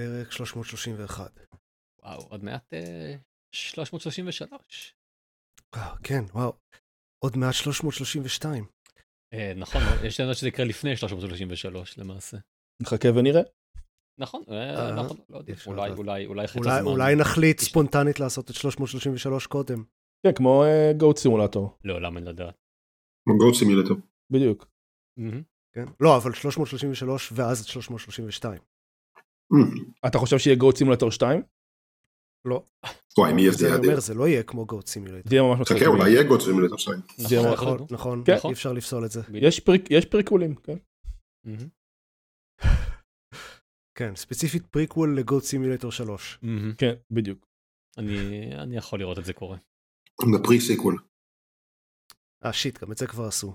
פרק 0.00 0.32
331. 0.32 1.30
וואו, 2.02 2.20
עוד 2.30 2.44
מעט 2.44 2.72
אה, 2.74 3.14
333. 3.54 4.94
אה, 5.74 5.94
כן, 6.02 6.24
וואו. 6.34 6.52
עוד 7.24 7.36
מעט 7.36 7.54
332. 7.54 8.64
אה, 9.34 9.52
נכון, 9.56 9.80
יש 10.04 10.20
לנו 10.20 10.34
שזה 10.34 10.48
יקרה 10.48 10.66
לפני 10.66 10.96
333 10.96 11.98
למעשה. 11.98 12.36
נחכה 12.82 13.08
ונראה. 13.16 13.40
נכון, 14.20 14.42
אה, 14.48 14.88
אה, 14.88 14.94
נכון, 15.04 15.16
לא 15.28 15.38
יודע, 15.38 15.54
אולי. 15.66 15.90
אולי, 15.90 16.26
אולי 16.26 16.46
חצי 16.46 16.58
אולי, 16.58 16.70
הזמן. 16.70 16.90
אולי 16.92 17.14
נחליט 17.16 17.60
יש- 17.60 17.68
ספונטנית 17.68 18.20
לעשות 18.20 18.50
את 18.50 18.54
333 18.54 19.46
קודם. 19.46 19.84
כן, 20.26 20.32
כמו 20.36 20.64
גוט 20.98 21.16
סימולטור. 21.16 21.78
לעולם 21.84 22.16
אין 22.16 22.24
לדעת. 22.26 22.54
גו 23.28 23.54
סימילטור. 23.54 23.96
בדיוק. 24.32 24.66
מהמם. 25.18 25.42
כן? 25.74 25.84
לא, 26.00 26.16
אבל 26.16 26.34
333 26.34 27.32
ואז 27.36 27.60
את 27.60 27.66
332. 27.66 28.58
אתה 30.06 30.18
חושב 30.18 30.38
שיהיה 30.38 30.56
Goat 30.56 30.76
Simulator 30.76 31.10
2? 31.10 31.42
לא. 32.48 32.62
וואי, 33.18 33.32
מי 33.32 33.42
זה 33.42 33.48
יפתיע 33.66 33.76
אני. 33.78 33.86
אומר, 33.86 34.00
זה 34.00 34.14
לא 34.14 34.28
יהיה 34.28 34.42
כמו 34.42 34.66
Goat 34.66 34.86
Simulator. 34.86 35.22
זה 35.30 35.34
יהיה 35.36 35.42
ממש 35.42 35.60
מצחיק. 35.60 35.76
חכה, 35.76 35.86
אולי 35.86 36.10
יהיה 36.10 36.22
Goat 36.22 36.40
Simulator 36.40 36.78
2. 36.78 36.98
זה 37.16 37.34
יהיה 37.34 37.52
נכון, 37.52 37.68
נכון, 37.68 37.74
נכון. 37.74 37.86
נכון, 37.90 38.22
כן. 38.26 38.36
אי 38.48 38.52
אפשר 38.52 38.72
לפסול 38.72 39.04
את 39.04 39.10
זה. 39.10 39.20
יש 39.34 39.60
preq- 39.60 39.86
יש 39.90 40.04
פריקולים, 40.04 40.54
כן. 40.54 40.76
כן, 43.98 44.16
ספציפית 44.16 44.66
prequel 44.66 45.18
ל 45.18 45.23
Goat 45.23 45.42
Simulator 45.44 45.92
3. 45.92 46.38
מהמם. 46.42 46.72
כן, 46.78 46.94
בדיוק. 47.10 47.46
אני 47.98 48.50
אני 48.62 48.76
יכול 48.76 48.98
לראות 48.98 49.18
את 49.18 49.24
זה 49.24 49.32
קורה. 49.32 49.56
ב 50.34 50.60
pre-sequel. 50.60 50.96
אה, 52.44 52.52
שיט, 52.52 52.78
גם 52.84 52.92
את 52.92 52.98
זה 52.98 53.06
כבר 53.06 53.24
עשו. 53.24 53.54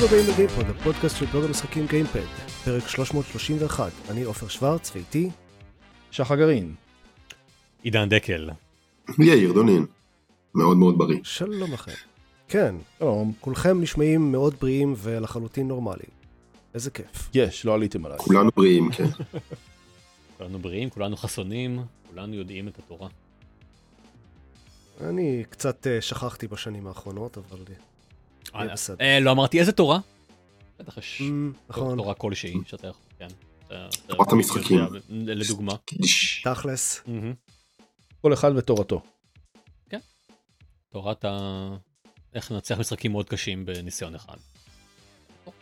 ברוכים 0.00 0.18
הבאים 0.18 0.34
לגיימפוד, 0.34 0.76
הפודקאסט 0.76 1.16
של 1.16 1.26
בלוג 1.26 1.44
המשחקים 1.44 1.86
גיימפד, 1.86 2.24
פרק 2.64 2.88
331. 2.88 3.92
אני 4.10 4.22
עופר 4.22 4.48
שוורץ, 4.48 4.90
ואיתי 4.94 5.30
שחר 6.10 6.36
גרעין. 6.36 6.74
עידן 7.82 8.08
דקל. 8.08 8.50
יאיר 9.18 9.52
דונין. 9.52 9.86
מאוד 10.54 10.76
מאוד 10.76 10.98
בריא. 10.98 11.18
שלום 11.22 11.72
לכם. 11.72 11.92
כן, 12.48 12.74
שלום. 12.98 13.32
כולכם 13.40 13.80
נשמעים 13.80 14.32
מאוד 14.32 14.54
בריאים 14.60 14.94
ולחלוטין 14.96 15.68
נורמליים. 15.68 16.10
איזה 16.74 16.90
כיף. 16.90 17.30
יש, 17.34 17.64
לא 17.64 17.74
עליתם 17.74 18.06
עליי. 18.06 18.18
כולנו 18.18 18.50
בריאים, 18.56 18.90
כן. 18.92 19.04
כולנו 20.38 20.58
בריאים, 20.58 20.90
כולנו 20.90 21.16
חסונים, 21.16 21.82
כולנו 22.10 22.34
יודעים 22.34 22.68
את 22.68 22.78
התורה. 22.78 23.08
אני 25.00 25.44
קצת 25.50 25.86
אה, 25.86 26.00
שכחתי 26.00 26.46
בשנים 26.46 26.86
האחרונות, 26.86 27.38
אבל... 27.38 27.58
לא 29.20 29.30
אמרתי 29.30 29.60
איזה 29.60 29.72
תורה. 29.72 29.98
בטח 30.78 30.98
יש 30.98 31.18
אמ, 31.20 31.52
נכון, 31.68 31.96
תורה 31.98 32.14
כלשהי 32.14 32.54
שאתה 32.66 32.86
יכול, 32.86 33.02
כן. 33.18 33.28
תורת 34.06 34.32
המשחקים. 34.32 34.78
לדוגמה. 35.10 35.72
תכלס. 36.44 37.00
כל 38.20 38.32
אחד 38.32 38.52
ותורתו. 38.56 39.02
תורת 40.92 41.24
ה... 41.24 41.38
איך 42.34 42.52
לנצח 42.52 42.78
משחקים 42.78 43.12
מאוד 43.12 43.28
קשים 43.28 43.66
בניסיון 43.66 44.14
אחד. 44.14 44.36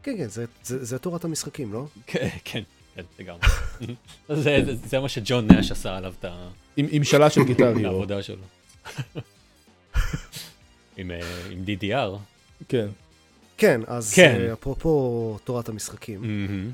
כן, 0.02 0.16
כן, 0.16 0.28
זה- 0.62 0.98
תורת 0.98 1.24
המשחקים, 1.24 1.72
לא? 1.72 1.86
כן, 2.06 2.28
כן, 2.44 2.62
כן, 2.94 3.02
לגמרי. 3.18 3.40
זה- 4.28 4.34
זה- 4.64 4.76
זה 4.86 4.98
מה 5.00 5.08
שג'ון 5.08 5.46
נאש 5.52 5.70
עשה 5.70 5.96
עליו 5.96 6.14
את 6.18 6.24
ה- 6.24 6.48
עם 6.76 7.04
שלה 7.04 7.30
של 7.30 7.42
גיטר. 7.48 7.74
העבודה 7.84 8.22
שלו. 8.22 8.42
עם 10.96 11.10
אה, 11.10 11.20
עם 11.50 11.64
DDR. 11.66 12.18
כן. 12.68 12.88
כן, 13.58 13.80
אז 13.86 14.14
כן. 14.14 14.40
אה, 14.40 14.52
אפרופו 14.52 15.38
תורת 15.44 15.68
המשחקים, 15.68 16.20
מהמם. 16.20 16.72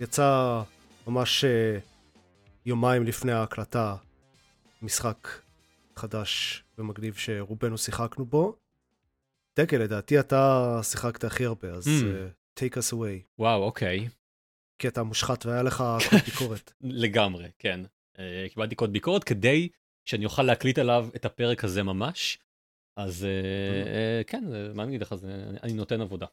יצא 0.00 0.60
ממש 1.06 1.44
אה, 1.44 1.78
יומיים 2.66 3.04
לפני 3.04 3.32
ההקלטה 3.32 3.94
משחק 4.82 5.28
חדש 5.96 6.64
ומגניב 6.78 7.14
שרובנו 7.16 7.78
שיחקנו 7.78 8.24
בו. 8.24 8.56
דקל, 9.58 9.76
לדעתי 9.76 10.20
אתה 10.20 10.80
שיחקת 10.82 11.24
הכי 11.24 11.44
הרבה, 11.44 11.68
אז 11.68 11.86
Mm. 11.86 12.06
אה, 12.06 12.28
take 12.60 12.72
us 12.72 12.92
away. 12.92 13.22
וואו, 13.38 13.62
אוקיי. 13.62 14.08
כי 14.78 14.88
אתה 14.88 15.02
מושחת 15.02 15.46
והיה 15.46 15.62
לך 15.62 15.84
קוד 16.10 16.20
ביקורת. 16.24 16.72
לגמרי, 16.80 17.48
כן. 17.58 17.80
אה, 18.18 18.46
קיבלתי 18.54 18.74
קוד 18.74 18.92
ביקורת 18.92 19.24
כדי 19.24 19.68
שאני 20.04 20.24
אוכל 20.24 20.42
להקליט 20.42 20.78
עליו 20.78 21.08
את 21.16 21.24
הפרק 21.24 21.64
הזה 21.64 21.82
ממש. 21.82 22.38
אז 22.96 23.24
אה, 23.24 23.92
אה, 23.92 24.24
כן, 24.26 24.44
מה 24.74 24.82
אני 24.82 24.90
אגיד 24.90 25.02
לך, 25.02 25.14
אני 25.62 25.72
נותן 25.72 26.00
עבודה. 26.00 26.26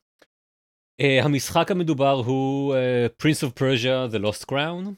אה, 0.99 1.23
המשחק 1.23 1.71
המדובר 1.71 2.11
הוא 2.25 2.75
Prince 3.23 3.47
of 3.47 3.59
Persia 3.59 4.15
The 4.15 4.19
Lost 4.25 4.45
Crown, 4.51 4.89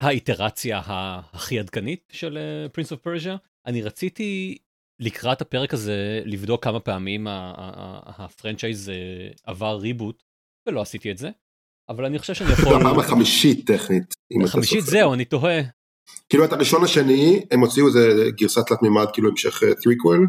האיטרציה 0.00 0.80
הכי 0.86 1.58
עדכנית 1.58 2.08
של 2.12 2.38
Prince 2.76 2.88
of 2.88 3.06
Persia. 3.06 3.38
אני 3.66 3.82
רציתי 3.82 4.58
לקראת 5.00 5.40
הפרק 5.40 5.74
הזה 5.74 6.22
לבדוק 6.24 6.64
כמה 6.64 6.80
פעמים 6.80 7.26
הפרנצ'ייז 7.30 8.90
עבר 9.44 9.76
ריבוט, 9.76 10.22
ולא 10.68 10.80
עשיתי 10.80 11.10
את 11.10 11.18
זה. 11.18 11.30
אבל 11.88 12.04
אני 12.04 12.18
חושב 12.18 12.34
שאני 12.34 12.52
יכול... 12.60 12.76
הפעם 12.76 12.98
החמישית 12.98 13.66
טכנית. 13.66 14.14
חמישית. 14.46 14.84
זהו, 14.84 15.14
אני 15.14 15.24
תוהה. 15.24 15.60
כאילו 16.28 16.44
את 16.44 16.52
הראשון 16.52 16.84
השני, 16.84 17.44
הם 17.50 17.60
הוציאו 17.60 17.86
איזה 17.86 18.24
גרסת 18.30 18.66
תלת 18.66 18.82
מימד, 18.82 19.06
כאילו 19.12 19.28
המשך 19.28 19.60
threequel. 19.82 20.26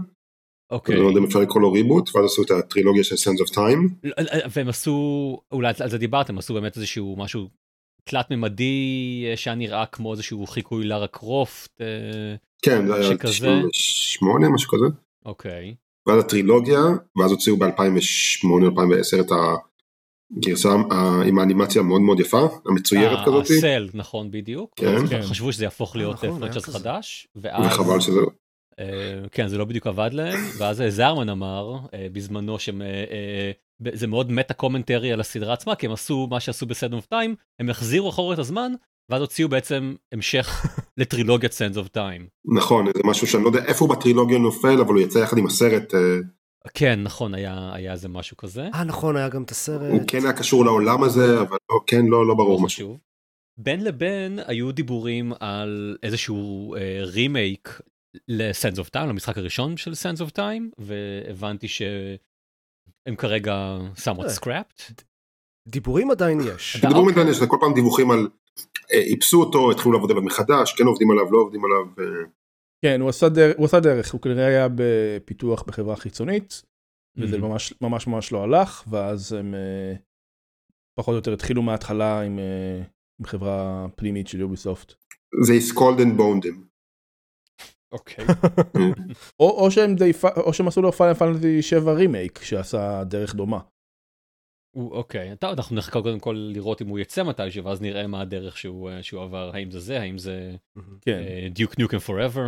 אוקיי. 0.71 0.95
אני 0.95 1.03
לא 1.03 1.07
יודע 1.07 1.19
אם 1.19 1.25
אפשר 1.25 1.39
לקרוא 1.39 1.61
לו 1.61 1.71
reboot, 1.71 2.15
ואז 2.15 2.25
עשו 2.25 2.43
את 2.43 2.51
הטרילוגיה 2.51 3.03
של 3.03 3.15
Sands 3.15 3.47
of 3.47 3.53
Time. 3.53 4.09
והם 4.55 4.69
עשו, 4.69 5.37
אולי 5.51 5.73
על 5.79 5.89
זה 5.89 5.97
דיברתם, 5.97 6.37
עשו 6.37 6.53
באמת 6.53 6.77
איזשהו 6.77 7.15
משהו 7.17 7.47
תלת 8.03 8.31
ממדי 8.31 9.25
אה, 9.29 9.37
שהיה 9.37 9.55
נראה 9.55 9.85
כמו 9.85 10.11
איזשהו 10.11 10.47
חיקוי 10.47 10.83
לארה 10.83 11.07
קרופט. 11.07 11.81
אה, 11.81 12.35
כן, 12.61 12.87
זה 12.87 12.95
היה 12.95 13.03
שכזה. 13.03 13.61
98, 13.71 14.49
משהו 14.49 14.71
כזה. 14.71 14.85
אוקיי. 15.25 15.75
ואז 16.07 16.19
הטרילוגיה, 16.19 16.81
ואז 17.17 17.31
הוציאו 17.31 17.57
ב-2008-2010 17.57 19.21
את 19.21 19.31
הגרסה 20.37 20.69
עם 21.25 21.39
האנימציה 21.39 21.81
המאוד 21.81 22.01
מאוד 22.01 22.19
יפה, 22.19 22.47
המצוירת 22.65 23.25
כזאת, 23.25 23.43
ה 23.43 23.53
cel, 23.53 23.89
נכון 23.93 24.31
בדיוק. 24.31 24.73
כן. 24.75 25.21
חשבו 25.21 25.53
שזה 25.53 25.63
יהפוך 25.63 25.95
להיות 25.95 26.23
נכון, 26.23 26.49
כזה. 26.49 26.71
חדש. 26.71 27.27
ואז, 27.35 27.65
וחבל 27.65 27.99
שזה... 27.99 28.19
אה, 28.81 29.27
כן, 29.31 29.47
זה 29.47 29.57
לא 29.57 29.65
בדיוק 29.65 29.87
עבד 29.87 30.09
להם, 30.13 30.39
ואז 30.57 30.81
אה, 30.81 30.89
זרמן 30.89 31.29
אמר 31.29 31.77
אה, 31.93 32.07
בזמנו 32.11 32.59
שזה 32.59 34.07
מאוד 34.07 34.31
meta 34.31 34.53
commentary 34.53 35.13
על 35.13 35.19
הסדרה 35.19 35.53
עצמה, 35.53 35.75
כי 35.75 35.85
הם 35.85 35.91
עשו 35.91 36.27
מה 36.29 36.39
שעשו 36.39 36.65
ב 36.65 36.70
Sands 36.70 36.93
of 36.93 37.05
Time, 37.05 37.35
הם 37.59 37.69
החזירו 37.69 38.09
אחורה 38.09 38.33
את 38.33 38.39
הזמן, 38.39 38.71
ואז 39.09 39.21
הוציאו 39.21 39.49
בעצם 39.49 39.95
המשך 40.11 40.65
לטרילוגיית 40.97 41.51
Sands 41.51 41.77
of 41.77 41.87
Time. 41.87 42.27
נכון, 42.45 42.85
זה 42.85 43.01
משהו 43.05 43.27
שאני 43.27 43.43
לא 43.43 43.47
יודע 43.47 43.65
איפה 43.65 43.85
הוא 43.85 43.95
בטרילוגיה 43.95 44.37
נופל, 44.37 44.81
אבל 44.81 44.93
הוא 44.93 45.01
יצא 45.01 45.19
יחד 45.19 45.37
עם 45.37 45.45
הסרט, 45.45 45.93
אה, 45.95 46.17
כן, 46.73 47.03
נכון, 47.03 47.33
היה 47.33 47.69
היה 47.73 47.91
איזה 47.91 48.09
משהו 48.09 48.37
כזה. 48.37 48.69
אה, 48.73 48.83
נכון, 48.83 49.15
היה 49.15 49.29
גם 49.29 49.43
את 49.43 49.51
הסרט. 49.51 49.91
הוא 49.91 50.01
כן 50.07 50.23
היה 50.23 50.33
קשור 50.33 50.65
לעולם 50.65 51.03
הזה, 51.03 51.41
אבל 51.41 51.57
לא, 51.71 51.79
כן, 51.87 52.05
לא, 52.05 52.27
לא 52.27 52.35
ברור 52.35 52.61
משהו. 52.61 52.97
בין 53.57 53.83
לבין 53.83 54.39
היו 54.47 54.71
דיבורים 54.71 55.33
על 55.39 55.97
איזשהו 56.03 56.75
רימייק 57.01 57.81
ל 58.27 58.36
Sands 58.36 58.79
of 58.79 58.89
Time, 58.89 59.09
למשחק 59.09 59.37
הראשון 59.37 59.77
של 59.77 59.95
Sands 59.95 60.21
of 60.21 60.29
Time, 60.31 60.71
והבנתי 60.77 61.67
שהם 61.67 63.15
כרגע 63.17 63.77
somewhat 63.95 64.39
scrapped. 64.39 64.91
דיבורים 65.67 66.11
עדיין 66.11 66.39
יש. 66.55 66.75
אתה- 66.79 66.87
דיברו 66.87 67.01
אוקיי. 67.01 67.13
מדעני 67.15 67.33
שזה 67.33 67.47
כל 67.47 67.57
פעם 67.59 67.73
דיווחים 67.73 68.11
על 68.11 68.27
אה, 68.93 68.97
איפסו 69.13 69.43
אותו, 69.43 69.71
התחילו 69.71 69.93
לעבוד 69.93 70.11
עליו 70.11 70.23
מחדש, 70.23 70.73
כן 70.77 70.83
עובדים 70.85 71.11
עליו, 71.11 71.31
לא 71.31 71.37
עובדים 71.37 71.61
עליו. 71.65 71.85
אה, 71.99 72.23
כן, 72.85 73.01
הוא 73.01 73.09
עשה 73.09 73.29
דרך, 73.29 73.57
הוא 73.57 73.65
עשה 73.65 73.79
דרך, 73.79 74.13
הוא 74.13 74.21
כנראה 74.21 74.45
היה 74.47 74.67
בפיתוח 74.75 75.63
בחברה 75.63 75.95
חיצונית, 75.95 76.61
וזה. 77.17 77.37
ממש 77.37 77.73
ממש 77.81 78.07
ממש 78.07 78.31
לא 78.31 78.43
הלך, 78.43 78.83
ואז 78.89 79.33
הם 79.33 79.53
אה, 79.55 79.93
פחות 80.99 81.11
או 81.11 81.15
יותר 81.17 81.33
התחילו 81.33 81.61
מההתחלה 81.61 82.21
עם 82.21 82.39
עם 83.19 83.25
חברה 83.25 83.85
פנימית 83.95 84.27
של 84.27 84.39
יוביסופט. 84.39 84.93
זה 85.45 85.53
is 85.53 85.75
called 85.77 85.99
and 85.99 86.17
boned 86.19 86.45
him. 86.45 86.70
אוקיי. 87.91 88.25
או 89.39 89.49
או 89.49 89.71
שהם 89.71 89.95
די, 89.95 90.11
או 90.37 90.53
שהם 90.53 90.67
עשו 90.67 90.81
לו 90.81 90.91
פיינל 90.91 91.13
פנטזי 91.13 91.61
7 91.61 91.93
רימייק 91.93 92.43
שעשה 92.43 93.03
דרך 93.03 93.35
דומה. 93.35 93.59
אוקיי, 94.75 95.35
טוב, 95.39 95.49
אנחנו 95.49 95.75
נחכה 95.75 96.01
קודם 96.01 96.19
כל 96.19 96.35
לראות 96.53 96.81
אם 96.81 96.87
הוא 96.87 96.99
יצא 96.99 97.23
מתישהו, 97.23 97.65
ואז 97.65 97.81
נראה 97.81 98.07
מה 98.07 98.21
הדרך 98.21 98.57
שהוא 98.57 98.89
אה, 98.89 99.03
שהוא 99.03 99.23
עבר, 99.23 99.51
האם 99.53 99.71
זה 99.71 99.79
זה, 99.79 99.99
האם 100.01 100.17
זה 100.17 100.55
דיוק 101.51 101.77
ניוקם 101.77 101.99
פוראבר. 101.99 102.47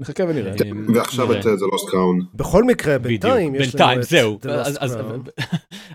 נחכה 0.00 0.24
ונראה. 0.24 0.50
אה, 0.52 0.56
ועכשיו. 0.94 1.32
את 1.36 1.42
זה 1.42 1.66
לוסט 1.72 1.88
קראון. 1.90 2.20
בכל 2.34 2.64
מקרה, 2.64 2.98
בינתיים 2.98 3.54
יש 3.54 3.60
לנו 3.60 3.70
בינתיים, 3.70 3.98
את 4.00 4.04
זהו. 4.04 4.38
The 4.42 4.46
Lost 4.46 4.82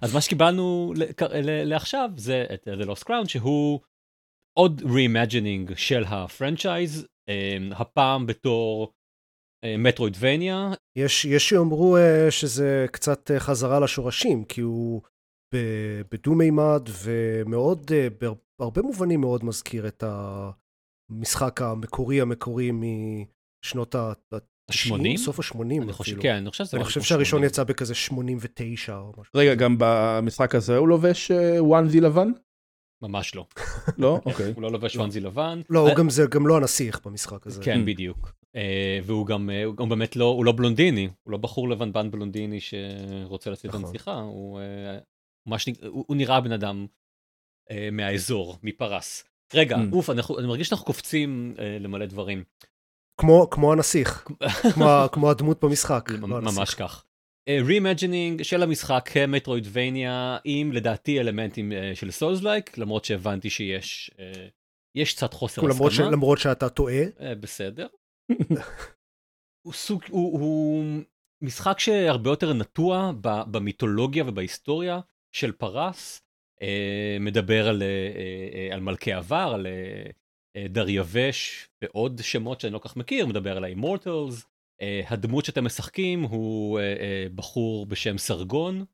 אז- 0.01 0.13
מה 0.13 0.21
שקיבלנו 0.21 0.93
לעכשיו 1.65 2.09
זה 2.15 2.45
את 2.53 2.67
The 2.67 2.85
Lost 2.85 3.03
Crown, 3.03 3.27
שהוא 3.27 3.79
עוד 4.57 4.81
reimagining 4.81 5.75
של 5.75 6.03
הפרנצ'ייז, 6.07 7.07
הפעם 7.71 8.25
בתור 8.25 8.93
מטרואידבניה. 9.65 10.71
יש, 10.95 11.25
יש 11.25 11.49
שיאמרו 11.49 11.97
uh, 11.97 12.31
שזה 12.31 12.85
קצת 12.91 13.31
uh, 13.31 13.39
חזרה 13.39 13.79
לשורשים, 13.79 14.45
כי 14.45 14.61
הוא 14.61 15.01
בדו-מימד 16.11 16.89
ומאוד, 17.03 17.91
בהרבה 18.59 18.81
מובנים 18.81 19.21
מאוד 19.21 19.45
מזכיר 19.45 19.87
את 19.87 20.03
המשחק 21.09 21.61
המקורי 21.61 22.21
המקורי 22.21 22.71
משנות 22.71 23.95
ה-80? 23.95 25.17
סוף 25.17 25.39
ה-80 25.39 25.61
אני 25.61 25.93
חושב, 25.93 26.21
כן, 26.21 26.35
אני 26.35 26.49
חושב 26.49 26.65
שזה 26.65 26.77
אני 26.77 26.85
חושב 26.85 27.01
שהראשון 27.01 27.43
יצא 27.43 27.63
בכזה 27.63 27.95
89 27.95 28.97
או 28.97 29.11
משהו. 29.17 29.31
רגע, 29.35 29.55
גם 29.55 29.75
במשחק 29.79 30.55
הזה 30.55 30.77
הוא 30.77 30.87
לובש 30.87 31.31
וואנזי 31.59 32.01
לבן? 32.01 32.31
ממש 33.01 33.35
לא. 33.35 33.45
לא? 33.97 34.19
אוקיי. 34.25 34.51
הוא 34.55 34.61
לא 34.61 34.71
לובש 34.71 34.95
וואנזי 34.95 35.19
לבן. 35.19 35.61
לא, 35.69 35.79
הוא 35.79 35.95
גם 35.95 36.09
זה 36.09 36.25
גם 36.29 36.47
לא 36.47 36.57
הנסיך 36.57 36.99
במשחק 37.05 37.47
הזה. 37.47 37.63
כן, 37.63 37.85
בדיוק. 37.85 38.31
והוא 39.03 39.25
גם, 39.27 39.49
הוא 39.77 39.87
באמת 39.87 40.15
לא, 40.15 40.25
הוא 40.25 40.45
לא 40.45 40.51
בלונדיני, 40.51 41.09
הוא 41.23 41.31
לא 41.31 41.37
בחור 41.37 41.69
לבנבן 41.69 42.11
בלונדיני 42.11 42.59
שרוצה 42.61 43.49
לצאת 43.49 43.73
לנסיכה, 43.73 44.13
הוא 44.13 44.59
הוא 45.91 46.15
נראה 46.15 46.41
בן 46.41 46.51
אדם 46.51 46.87
מהאזור, 47.91 48.57
מפרס. 48.63 49.23
רגע, 49.53 49.77
אוף, 49.91 50.09
אני 50.09 50.47
מרגיש 50.47 50.67
שאנחנו 50.67 50.85
קופצים 50.85 51.53
למלא 51.79 52.05
דברים. 52.05 52.43
כמו, 53.51 53.73
הנסיך, 53.73 54.27
כמו, 54.73 54.85
כמו 55.11 55.29
הדמות 55.29 55.63
במשחק. 55.63 56.09
ממש 56.19 56.75
כך. 56.75 57.05
reimagining 57.49 58.41
של 58.41 58.63
המשחק 58.63 59.09
כ 59.13 59.31
metroidvania 59.31 60.37
עם 60.43 60.71
לדעתי 60.71 61.19
אלמנטים 61.19 61.71
של 61.93 62.11
souls-like 62.11 62.77
למרות 62.77 63.05
שהבנתי 63.05 63.49
שיש 63.49 64.11
יש 64.97 65.13
קצת 65.13 65.33
חוסר 65.33 65.61
למרות 65.61 65.91
הסכמה. 65.91 66.09
ש... 66.09 66.11
למרות 66.13 66.37
שאתה 66.37 66.69
טועה. 66.69 67.03
בסדר. 67.39 67.87
הוא 69.65 69.73
סוג 69.73 70.01
הוא, 70.09 70.39
הוא 70.39 70.85
משחק 71.43 71.79
שהרבה 71.79 72.29
יותר 72.29 72.53
נטוע 72.53 73.11
במיתולוגיה 73.21 74.23
ובהיסטוריה 74.27 74.99
של 75.35 75.51
פרס 75.51 76.21
מדבר 77.19 77.67
על, 77.67 77.83
על 78.71 78.79
מלכי 78.79 79.13
עבר 79.13 79.51
על 79.53 79.67
דריווש 80.69 81.69
ועוד 81.83 82.19
שמות 82.23 82.59
שאני 82.59 82.73
לא 82.73 82.79
כך 82.79 82.97
מכיר 82.97 83.25
מדבר 83.25 83.57
על 83.57 83.63
האימורטלס. 83.63 84.45
Uh, 84.81 84.83
הדמות 85.13 85.45
שאתם 85.45 85.65
משחקים 85.65 86.21
הוא 86.21 86.79
uh, 86.79 86.81
uh, 86.81 87.35
בחור 87.35 87.85
בשם 87.85 88.17
סרגון, 88.17 88.85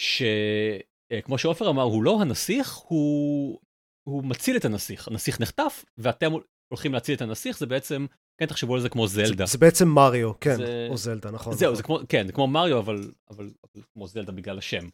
שכמו 0.00 1.38
שעופר 1.38 1.70
אמר, 1.70 1.82
הוא 1.82 2.02
לא 2.02 2.20
הנסיך, 2.20 2.74
הוא, 2.74 3.60
הוא 4.08 4.24
מציל 4.24 4.56
את 4.56 4.64
הנסיך. 4.64 5.08
הנסיך 5.08 5.40
נחטף, 5.40 5.84
ואתם 5.98 6.32
הולכים 6.68 6.92
להציל 6.92 7.14
את 7.14 7.22
הנסיך, 7.22 7.58
זה 7.58 7.66
בעצם, 7.66 8.06
כן, 8.40 8.46
תחשבו 8.46 8.74
על 8.74 8.80
זה 8.80 8.88
כמו 8.88 9.06
זלדה. 9.06 9.46
זה, 9.46 9.52
זה 9.52 9.58
בעצם 9.58 9.88
מריו, 9.88 10.40
כן, 10.40 10.56
זה... 10.56 10.86
או 10.90 10.96
זלדה, 10.96 11.30
נכון. 11.30 11.54
זהו, 11.54 11.72
נכון. 11.72 11.76
זה 11.76 11.82
כמו, 11.82 11.98
כן, 12.08 12.26
זה 12.26 12.32
כמו 12.32 12.46
מריו, 12.46 12.78
אבל, 12.78 13.12
אבל, 13.30 13.50
אבל 13.64 13.82
כמו 13.92 14.06
זלדה 14.06 14.32
בגלל 14.32 14.58
השם. 14.58 14.88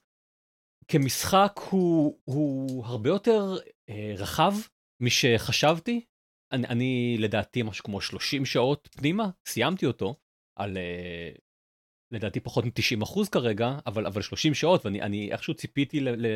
כמשחק 0.89 1.61
הוא, 1.71 2.19
הוא 2.25 2.85
הרבה 2.87 3.09
יותר 3.11 3.57
uh, 3.91 3.93
רחב 4.17 4.55
משחשבתי, 5.01 6.05
אני, 6.53 6.67
אני 6.67 7.17
לדעתי 7.19 7.63
משהו 7.63 7.85
כמו 7.85 8.01
30 8.01 8.47
שעות 8.47 8.89
פנימה, 8.93 9.31
סיימתי 9.47 9.87
אותו, 9.87 10.15
על 10.59 10.77
uh, 10.77 11.41
לדעתי 12.13 12.41
פחות 12.41 12.65
מ-90 12.65 13.03
אחוז 13.03 13.29
כרגע, 13.29 13.79
אבל, 13.87 14.07
אבל 14.07 14.23
30 14.23 14.55
שעות, 14.55 14.87
ואני 14.87 15.33
איכשהו 15.33 15.55
ציפיתי 15.55 16.01
ל... 16.01 16.09
ל 16.09 16.27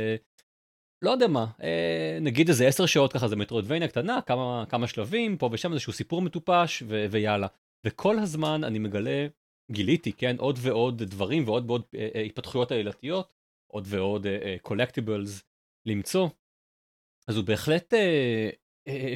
לא 1.03 1.11
יודע 1.11 1.27
מה, 1.27 1.47
אה, 1.63 2.19
נגיד 2.21 2.49
איזה 2.49 2.69
10 2.69 2.87
שעות 2.87 3.13
ככה 3.13 3.29
זה 3.29 3.37
מטרואידבניה 3.37 3.89
קטנה, 3.89 4.23
כמה, 4.23 4.65
כמה 4.69 4.87
שלבים, 4.87 5.39
פה 5.39 5.49
ושם 5.53 5.73
איזשהו 5.73 5.93
סיפור 5.93 6.23
מטופש, 6.23 6.83
ו- 6.87 7.07
ויאללה. 7.11 7.47
וכל 7.87 8.19
הזמן 8.19 8.65
אני 8.65 8.79
מגלה, 8.79 9.27
גיליתי, 9.71 10.13
כן, 10.13 10.37
עוד 10.39 10.59
ועוד 10.63 11.03
דברים 11.03 11.49
ועוד 11.49 11.71
ועוד 11.71 11.83
אה, 11.95 12.09
אה, 12.15 12.21
התפתחויות 12.21 12.73
עלילתיות, 12.73 13.33
עוד 13.73 13.85
ועוד 13.89 14.27
קולקטיבלס 14.63 15.39
אה, 15.39 15.45
למצוא. 15.87 16.29
אז 17.29 17.37
הוא 17.37 17.45
בהחלט 17.45 17.95
אה, 17.95 17.99
אה, 17.99 18.51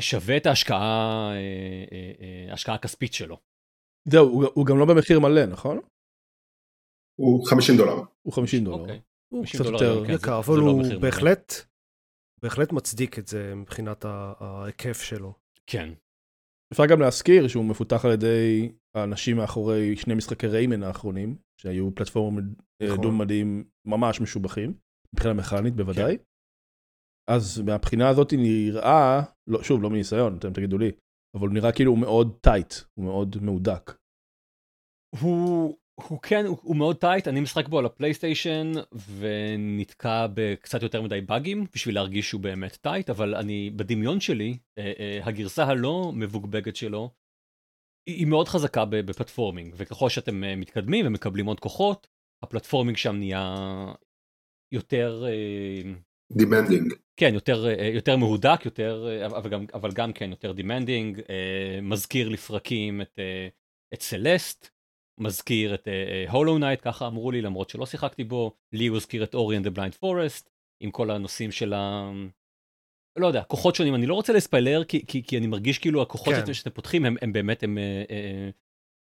שווה 0.00 0.36
את 0.36 0.46
ההשקעה, 0.46 1.30
ההשקעה 2.50 2.74
הכספית 2.74 3.12
שלו. 3.12 3.38
זהו, 4.08 4.28
הוא, 4.28 4.44
הוא 4.54 4.66
גם 4.66 4.78
לא 4.78 4.84
במחיר 4.84 5.20
מלא, 5.20 5.46
נכון? 5.46 5.80
הוא 7.20 7.46
50 7.46 7.76
דולר. 7.76 8.02
הוא 8.22 8.32
50 8.32 8.64
דולר. 8.64 8.80
אוקיי. 8.80 9.00
הוא 9.28 9.46
קצת 9.46 9.64
יותר 9.64 10.06
כן, 10.06 10.12
יקר, 10.12 10.38
אבל 10.38 10.58
לא 10.58 10.70
הוא 10.70 10.82
בהחלט, 11.00 11.52
בהחלט 12.42 12.72
מצדיק 12.72 13.18
את 13.18 13.26
זה 13.26 13.54
מבחינת 13.54 14.04
ההיקף 14.04 15.02
שלו. 15.02 15.34
כן. 15.66 15.92
אפשר 16.72 16.86
גם 16.86 17.00
להזכיר 17.00 17.48
שהוא 17.48 17.64
מפותח 17.64 18.04
על 18.04 18.12
ידי 18.12 18.72
האנשים 18.94 19.36
מאחורי 19.36 19.96
שני 19.96 20.14
משחקי 20.14 20.46
ריימן 20.46 20.82
האחרונים, 20.82 21.36
שהיו 21.60 21.94
פלטפורמות 21.94 22.44
נכון. 22.82 23.00
דו-מדיים 23.00 23.64
ממש 23.84 24.20
משובחים, 24.20 24.74
מבחינה 25.12 25.34
מכנית 25.34 25.74
בוודאי. 25.74 26.16
אז 27.28 27.60
מהבחינה 27.66 28.08
הזאת 28.08 28.32
נראה, 28.32 29.22
לא, 29.46 29.62
שוב, 29.62 29.82
לא 29.82 29.90
מניסיון, 29.90 30.36
אתם 30.38 30.52
תגידו 30.52 30.78
לי, 30.78 30.90
אבל 31.36 31.46
הוא 31.46 31.54
נראה 31.54 31.72
כאילו 31.72 31.90
הוא 31.90 31.98
מאוד 31.98 32.38
tight, 32.40 32.74
הוא 32.94 33.04
מאוד 33.04 33.36
מהודק. 33.42 33.90
הוא, 35.20 35.76
הוא 36.08 36.18
כן, 36.22 36.44
הוא, 36.46 36.58
הוא 36.62 36.76
מאוד 36.76 36.96
tight, 36.96 37.28
אני 37.28 37.40
משחק 37.40 37.68
בו 37.68 37.78
על 37.78 37.86
הפלייסטיישן 37.86 38.72
ונתקע 39.18 40.26
בקצת 40.34 40.82
יותר 40.82 41.02
מדי 41.02 41.20
באגים 41.20 41.64
בשביל 41.74 41.94
להרגיש 41.94 42.28
שהוא 42.28 42.40
באמת 42.40 42.72
tight, 42.72 43.10
אבל 43.10 43.34
אני, 43.34 43.70
בדמיון 43.70 44.20
שלי, 44.20 44.58
אה, 44.78 44.92
אה, 44.98 45.20
הגרסה 45.22 45.64
הלא 45.64 46.12
מבוגבגת 46.14 46.76
שלו, 46.76 47.10
היא, 48.08 48.16
היא 48.16 48.26
מאוד 48.26 48.48
חזקה 48.48 48.84
ב 48.84 48.91
platforming, 48.91 49.74
וככל 49.76 50.08
שאתם 50.08 50.44
אה, 50.44 50.56
מתקדמים 50.56 51.06
ומקבלים 51.06 51.46
עוד 51.46 51.60
כוחות, 51.60 52.06
ה 52.44 52.49
platforming 52.49 52.96
שם 52.96 53.16
נהיה 53.16 53.54
יותר... 54.74 55.24
demanding. 56.32 57.07
כן, 57.18 57.34
יותר, 57.34 57.66
יותר 57.94 58.16
מהודק, 58.16 58.60
יותר, 58.64 59.06
אבל, 59.26 59.50
גם, 59.50 59.64
אבל 59.74 59.92
גם 59.92 60.12
כן 60.12 60.30
יותר 60.30 60.52
demanding, 60.52 61.20
מזכיר 61.82 62.28
לפרקים 62.28 63.00
את, 63.00 63.18
את 63.94 64.02
Celeste. 64.02 64.78
מזכיר 65.20 65.74
את 65.74 65.88
Hollow 66.30 66.58
Knight, 66.58 66.80
ככה 66.82 67.06
אמרו 67.06 67.30
לי, 67.30 67.42
למרות 67.42 67.70
שלא 67.70 67.86
שיחקתי 67.86 68.24
בו, 68.24 68.52
לי 68.72 68.86
הוא 68.86 68.96
הזכיר 68.96 69.24
את 69.24 69.34
Ori 69.34 69.56
and 69.56 69.64
the 69.64 69.70
Blind 69.70 69.94
Forest, 69.94 70.50
עם 70.80 70.90
כל 70.90 71.10
הנושאים 71.10 71.52
של 71.52 71.74
ה... 71.74 72.10
לא 73.18 73.26
יודע, 73.26 73.42
כוחות 73.42 73.74
שונים, 73.74 73.94
אני 73.94 74.06
לא 74.06 74.14
רוצה 74.14 74.32
לספיילר, 74.32 74.84
כי, 74.84 75.06
כי, 75.06 75.22
כי 75.22 75.38
אני 75.38 75.46
מרגיש 75.46 75.78
כאילו 75.78 76.02
הכוחות 76.02 76.34
כן. 76.34 76.54
שאתם 76.54 76.70
פותחים 76.70 77.04
הם, 77.04 77.16
הם 77.22 77.32
באמת, 77.32 77.62
הם, 77.62 77.78
הם, 78.08 78.50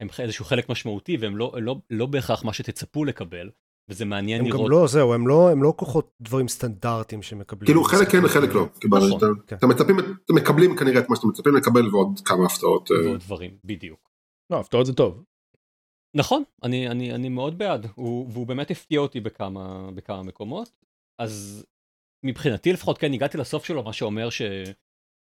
הם 0.01 0.07
איזשהו 0.19 0.45
חלק 0.45 0.69
משמעותי, 0.69 1.17
והם 1.17 1.38
לא, 1.38 1.53
לא, 1.62 1.75
לא 1.89 2.05
בהכרח 2.05 2.43
מה 2.43 2.53
שתצפו 2.53 3.05
לקבל, 3.05 3.50
וזה 3.89 4.05
מעניין 4.05 4.39
הם 4.39 4.47
לראות. 4.47 4.59
הם 4.59 4.65
גם 4.65 4.71
לא, 4.71 4.87
זהו, 4.87 5.13
הם 5.13 5.27
לא, 5.27 5.51
הם 5.51 5.63
לא 5.63 5.73
כוחות 5.77 6.11
דברים 6.21 6.47
סטנדרטיים 6.47 7.21
שמקבלים. 7.21 7.65
כאילו 7.65 7.83
חלק 7.83 8.09
כן 8.09 8.25
וחלק 8.25 8.49
לא. 8.49 8.67
נכון. 8.85 9.17
אתה, 9.17 9.25
כן. 9.47 9.55
אתה 9.55 9.67
מצפים, 9.67 9.99
אתם 9.99 10.35
מקבלים 10.35 10.75
כנראה 10.75 10.99
את 10.99 11.09
מה 11.09 11.15
שאתם 11.15 11.27
מצפים 11.27 11.55
לקבל 11.55 11.95
ועוד 11.95 12.19
כמה 12.25 12.45
הפתעות. 12.45 12.91
אה. 12.91 13.05
ועוד 13.05 13.19
דברים, 13.19 13.57
בדיוק. 13.63 14.09
לא, 14.49 14.59
הפתעות 14.59 14.85
זה 14.85 14.93
טוב. 14.93 15.23
נכון, 16.15 16.43
אני, 16.63 16.89
אני, 16.89 17.13
אני 17.13 17.29
מאוד 17.29 17.57
בעד, 17.57 17.87
הוא, 17.95 18.29
והוא 18.31 18.47
באמת 18.47 18.71
הפתיע 18.71 18.99
אותי 18.99 19.19
בכמה, 19.19 19.91
בכמה 19.95 20.23
מקומות, 20.23 20.69
אז 21.21 21.65
מבחינתי 22.25 22.73
לפחות 22.73 22.97
כן 22.97 23.13
הגעתי 23.13 23.37
לסוף 23.37 23.65
שלו, 23.65 23.83
מה 23.83 23.93
שאומר 23.93 24.29
ש, 24.29 24.41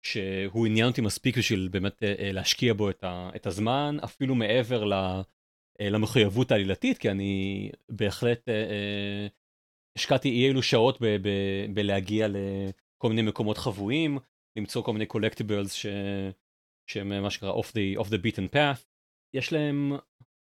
שהוא 0.07 0.67
עניין 0.67 0.87
אותי 0.87 1.01
מספיק 1.01 1.39
בשביל 1.39 1.69
באמת 1.73 2.03
אה, 2.03 2.33
להשקיע 2.33 2.75
בו 2.75 2.91
את, 2.91 3.05
ה, 3.05 3.31
את 3.37 3.47
הזמן, 3.47 3.97
אפילו 4.05 4.35
מעבר 4.35 4.85
ל, 4.85 4.95
למחויבות 5.81 6.51
העלילתית, 6.51 6.99
כי 6.99 7.11
אני 7.11 7.71
בהחלט 7.89 8.49
השקעתי 9.99 10.29
אי 10.29 10.51
אלו 10.51 10.63
שעות 10.63 11.01
ב, 11.01 11.07
ב, 11.07 11.29
בלהגיע 11.75 12.29
לכל 12.29 13.09
מיני 13.09 13.23
מקומות 13.23 13.59
חבויים, 13.59 14.19
למצוא 14.59 14.85
כל 14.85 14.93
מיני 14.93 15.07
קולקטיבלס 15.07 15.73
שהם 16.91 17.23
מה 17.23 17.31
שנקרא 17.31 17.53
off 17.53 18.01
off 18.01 18.09
the 18.09 18.19
beaten 18.19 18.55
path. 18.55 18.85
יש 19.35 19.53
להם 19.53 19.93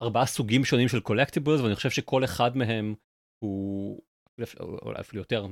ארבעה 0.02 0.26
סוגים 0.26 0.64
שונים 0.64 0.88
של 0.88 1.00
קולקטיבלס 1.00 1.60
ואני 1.60 1.74
חושב 1.74 1.90
שכל 1.90 2.24
אחד 2.24 2.56
מהם 2.56 2.94
הוא 3.44 4.02
אולי 4.60 5.00
אפילו 5.00 5.20
יותר 5.22 5.46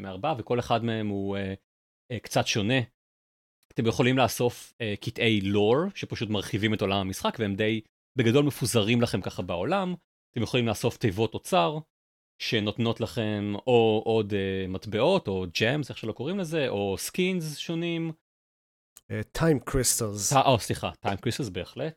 מארבעה 0.00 0.34
וכל 0.38 0.58
אחד 0.58 0.84
מהם 0.84 1.08
הוא 1.08 1.36
אה, 1.36 1.40
אה, 2.12 2.20
קצת 2.20 2.46
שונה. 2.46 2.80
אתם 3.72 3.86
יכולים 3.86 4.18
לאסוף 4.18 4.72
אה, 4.72 5.06
קטעי 5.06 5.40
lore 5.40 5.76
שפשוט 5.94 6.28
מרחיבים 6.30 6.74
את 6.74 6.80
עולם 6.80 6.96
המשחק 6.96 7.36
והם 7.38 7.54
די 7.54 7.80
בגדול 8.18 8.44
מפוזרים 8.44 9.00
לכם 9.00 9.20
ככה 9.20 9.42
בעולם. 9.42 9.94
אתם 10.32 10.42
יכולים 10.42 10.66
לאסוף 10.66 10.96
תיבות 10.96 11.34
אוצר 11.34 11.78
שנותנות 12.42 13.00
לכם 13.00 13.52
או 13.66 14.02
עוד 14.04 14.32
אה, 14.32 14.68
מטבעות 14.68 15.28
או 15.28 15.46
gems 15.60 15.90
איך 15.90 15.98
שלא 15.98 16.12
קוראים 16.12 16.38
לזה 16.38 16.68
או 16.68 16.94
skins 16.98 17.56
שונים. 17.56 18.12
time 19.32 19.60
crystals. 19.60 20.32
או 20.32 20.58
סליחה 20.58 20.90
time 21.00 21.16
crystals 21.16 21.48
בהחלט. 21.48 21.94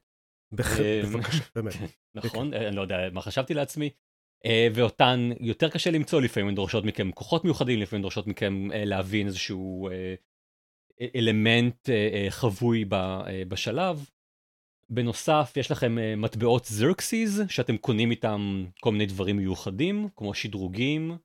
אה, 0.60 1.02
בבקשה, 1.04 1.44
באמת. 1.56 1.74
נכון, 2.16 2.54
אני 2.54 2.76
לא 2.76 2.82
יודע 2.82 2.98
מה 3.12 3.22
חשבתי 3.22 3.54
לעצמי. 3.54 3.90
אה, 4.46 4.68
ואותן 4.74 5.30
יותר 5.40 5.70
קשה 5.70 5.92
למצוא 5.92 6.22
לפעמים 6.22 6.50
הן 6.50 6.56
דורשות 6.56 6.84
מכם 6.84 7.12
כוחות 7.12 7.44
מיוחדים 7.44 7.80
לפעמים 7.80 8.02
דורשות 8.02 8.28
מכם 8.28 8.72
אה, 8.72 8.86
להבין 8.86 9.28
איזשהו 9.28 9.90
אלמנט 11.16 11.90
חבוי 12.30 12.86
בשלב. 13.48 14.10
בנוסף, 14.92 15.54
יש 15.58 15.72
לכם 15.72 16.22
מטבעות 16.22 16.66
זרקסיס, 16.66 17.40
שאתם 17.50 17.78
קונים 17.78 18.12
איתם 18.12 18.66
כל 18.80 18.92
מיני 18.92 19.06
דברים 19.06 19.38
מיוחדים, 19.38 20.10
כמו 20.16 20.34
שדרוגים, 20.34 21.18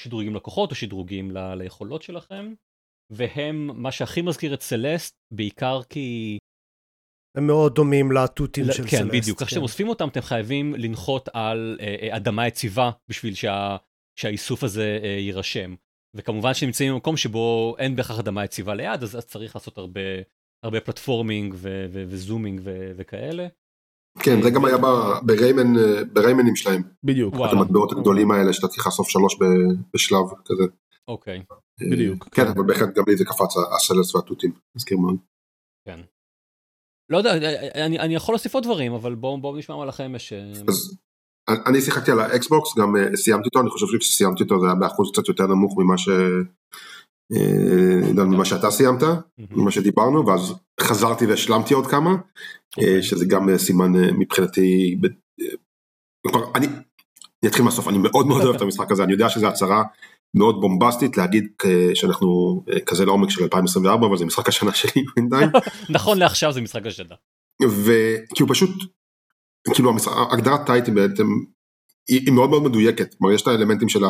שדרוגים 0.00 0.34
לקוחות 0.34 0.70
או 0.70 0.76
שדרוגים 0.76 1.30
ל- 1.30 1.54
ליכולות 1.54 2.02
שלכם, 2.02 2.54
והם 3.12 3.82
מה 3.82 3.92
שהכי 3.92 4.22
מזכיר 4.22 4.54
את 4.54 4.62
סלסט, 4.62 5.16
בעיקר 5.34 5.82
כי... 5.82 6.38
הם 7.36 7.46
מאוד 7.46 7.74
דומים 7.74 8.12
לתותים 8.12 8.64
של 8.64 8.82
כן, 8.82 8.88
Celeste. 8.88 9.02
כן, 9.02 9.08
בדיוק. 9.08 9.42
כשאתם 9.42 9.62
אוספים 9.62 9.88
אותם, 9.88 10.08
אתם 10.08 10.20
חייבים 10.20 10.74
לנחות 10.74 11.28
על 11.32 11.78
אה, 11.80 12.16
אדמה 12.16 12.46
יציבה 12.46 12.90
בשביל 13.08 13.34
שה, 13.34 13.76
שהאיסוף 14.18 14.64
הזה 14.64 14.98
אה, 15.02 15.08
יירשם. 15.08 15.74
וכמובן 16.16 16.54
שנמצאים 16.54 16.92
במקום 16.92 17.16
שבו 17.16 17.76
אין 17.78 17.96
בהכרח 17.96 18.18
אדמה 18.18 18.44
יציבה 18.44 18.74
ליד, 18.74 19.02
אז, 19.02 19.16
אז 19.16 19.26
צריך 19.26 19.56
לעשות 19.56 19.78
הרבה, 19.78 20.00
הרבה 20.64 20.80
platforming 20.80 21.54
ו- 21.56 21.86
ו- 21.92 22.04
ו 22.08 22.14
zooming 22.14 22.60
ו- 22.64 22.92
וכאלה. 22.96 23.46
כן, 24.18 24.42
זה 24.42 24.50
גם 24.50 24.64
היה 24.64 24.76
בריימן, 25.22 25.74
בריימנים 26.12 26.56
שלהם. 26.56 26.82
בדיוק. 27.04 27.34
וואלה. 27.34 27.52
המטבעות 27.52 27.92
הגדולים 27.92 28.30
האלה 28.30 28.52
שאתה 28.52 28.68
צריך 28.68 28.86
לאסוף 28.86 29.08
שלוש 29.08 29.36
ב- 29.40 29.74
בשלב 29.94 30.24
כזה. 30.44 30.62
אוקיי, 31.08 31.42
בדיוק. 31.90 32.28
כן, 32.28 32.46
אבל 32.46 32.62
בהחלט 32.66 32.94
גם 32.94 33.04
לי 33.08 33.16
זה 33.16 33.24
קפץ 33.24 33.54
ה 33.76 33.81
Celeste 33.81 34.14
והתותים, 34.14 34.52
מזכיר 34.76 34.98
מאוד. 34.98 35.16
כן. 35.84 36.00
לא 37.10 37.18
יודע, 37.18 37.30
אני, 37.86 37.98
אני 37.98 38.14
יכול 38.14 38.32
להוסיף 38.32 38.54
עוד 38.54 38.64
דברים, 38.64 38.92
אבל 38.92 39.14
בואו 39.14 39.40
בוא 39.40 39.58
נשמע 39.58 39.76
מה 39.76 39.84
לכם 39.84 40.14
יש... 40.16 40.32
אה, 40.32 40.52
אז 40.68 40.98
אני 41.66 41.80
שיחקתי 41.80 42.10
על 42.10 42.20
האקסבוקס, 42.20 42.78
גם 42.78 42.96
אה, 42.96 43.16
סיימתי 43.16 43.46
אותו, 43.46 43.60
אני 43.60 43.70
חושב 43.70 43.86
שכשסיימתי 43.86 44.42
אותו 44.42 44.60
זה 44.60 44.66
היה 44.66 44.74
באחוז 44.74 45.10
קצת 45.12 45.28
יותר 45.28 45.46
נמוך 45.46 45.78
ממה 45.78 45.98
ש... 45.98 46.08
אה, 47.36 48.24
ממה 48.24 48.44
שאתה 48.44 48.70
סיימת. 48.70 49.02
ממה 49.50 49.70
שדיברנו, 49.70 50.26
ואז 50.26 50.54
חזרתי 50.80 51.26
והשלמתי 51.26 51.74
עוד 51.74 51.86
כמה, 51.86 52.10
אוקיי. 52.76 52.96
אה, 52.96 53.02
שזה 53.02 53.24
גם 53.24 53.48
אה, 53.48 53.58
סימן 53.58 53.96
אה, 53.96 54.12
מבחינתי, 54.12 54.98
אה, 56.26 56.40
אני 56.54 56.66
אתחיל 57.46 57.64
מהסוף, 57.64 57.88
אני 57.88 57.98
מאוד 57.98 58.26
מאוד 58.26 58.42
אוהב 58.42 58.54
את 58.56 58.60
המשחק 58.60 58.90
הזה, 58.92 59.02
אני 59.04 59.12
יודע 59.12 59.28
שזו 59.28 59.46
הצהרה 59.46 59.82
מאוד 60.36 60.60
בומבסטית 60.60 61.16
להגיד 61.16 61.46
אה, 61.64 61.90
שאנחנו 61.94 62.62
אה, 62.72 62.80
כזה 62.80 63.04
לעומק 63.04 63.30
של 63.30 63.42
2024, 63.42 64.06
אבל 64.06 64.16
זה 64.16 64.24
משחק 64.24 64.48
השנה 64.48 64.74
שלי 64.74 65.02
בינתיים. 65.16 65.48
נכון 65.90 66.18
לעכשיו 66.18 66.52
זה 66.52 66.60
משחק 66.60 66.86
השנה. 66.86 67.14
וכי 67.62 68.42
הוא 68.42 68.48
פשוט, 68.50 68.70
כאילו 69.74 69.90
המשחק- 69.90 70.12
הגדרת 70.32 70.66
טייטים 70.66 70.94
בעצם 70.94 71.26
היא, 72.08 72.32
מאוד 72.32 72.50
מאוד 72.50 72.62
מדויקת, 72.62 73.14
כלומר 73.14 73.34
יש 73.34 73.42
את 73.42 73.46
האלמנטים 73.46 73.88
של 73.88 74.04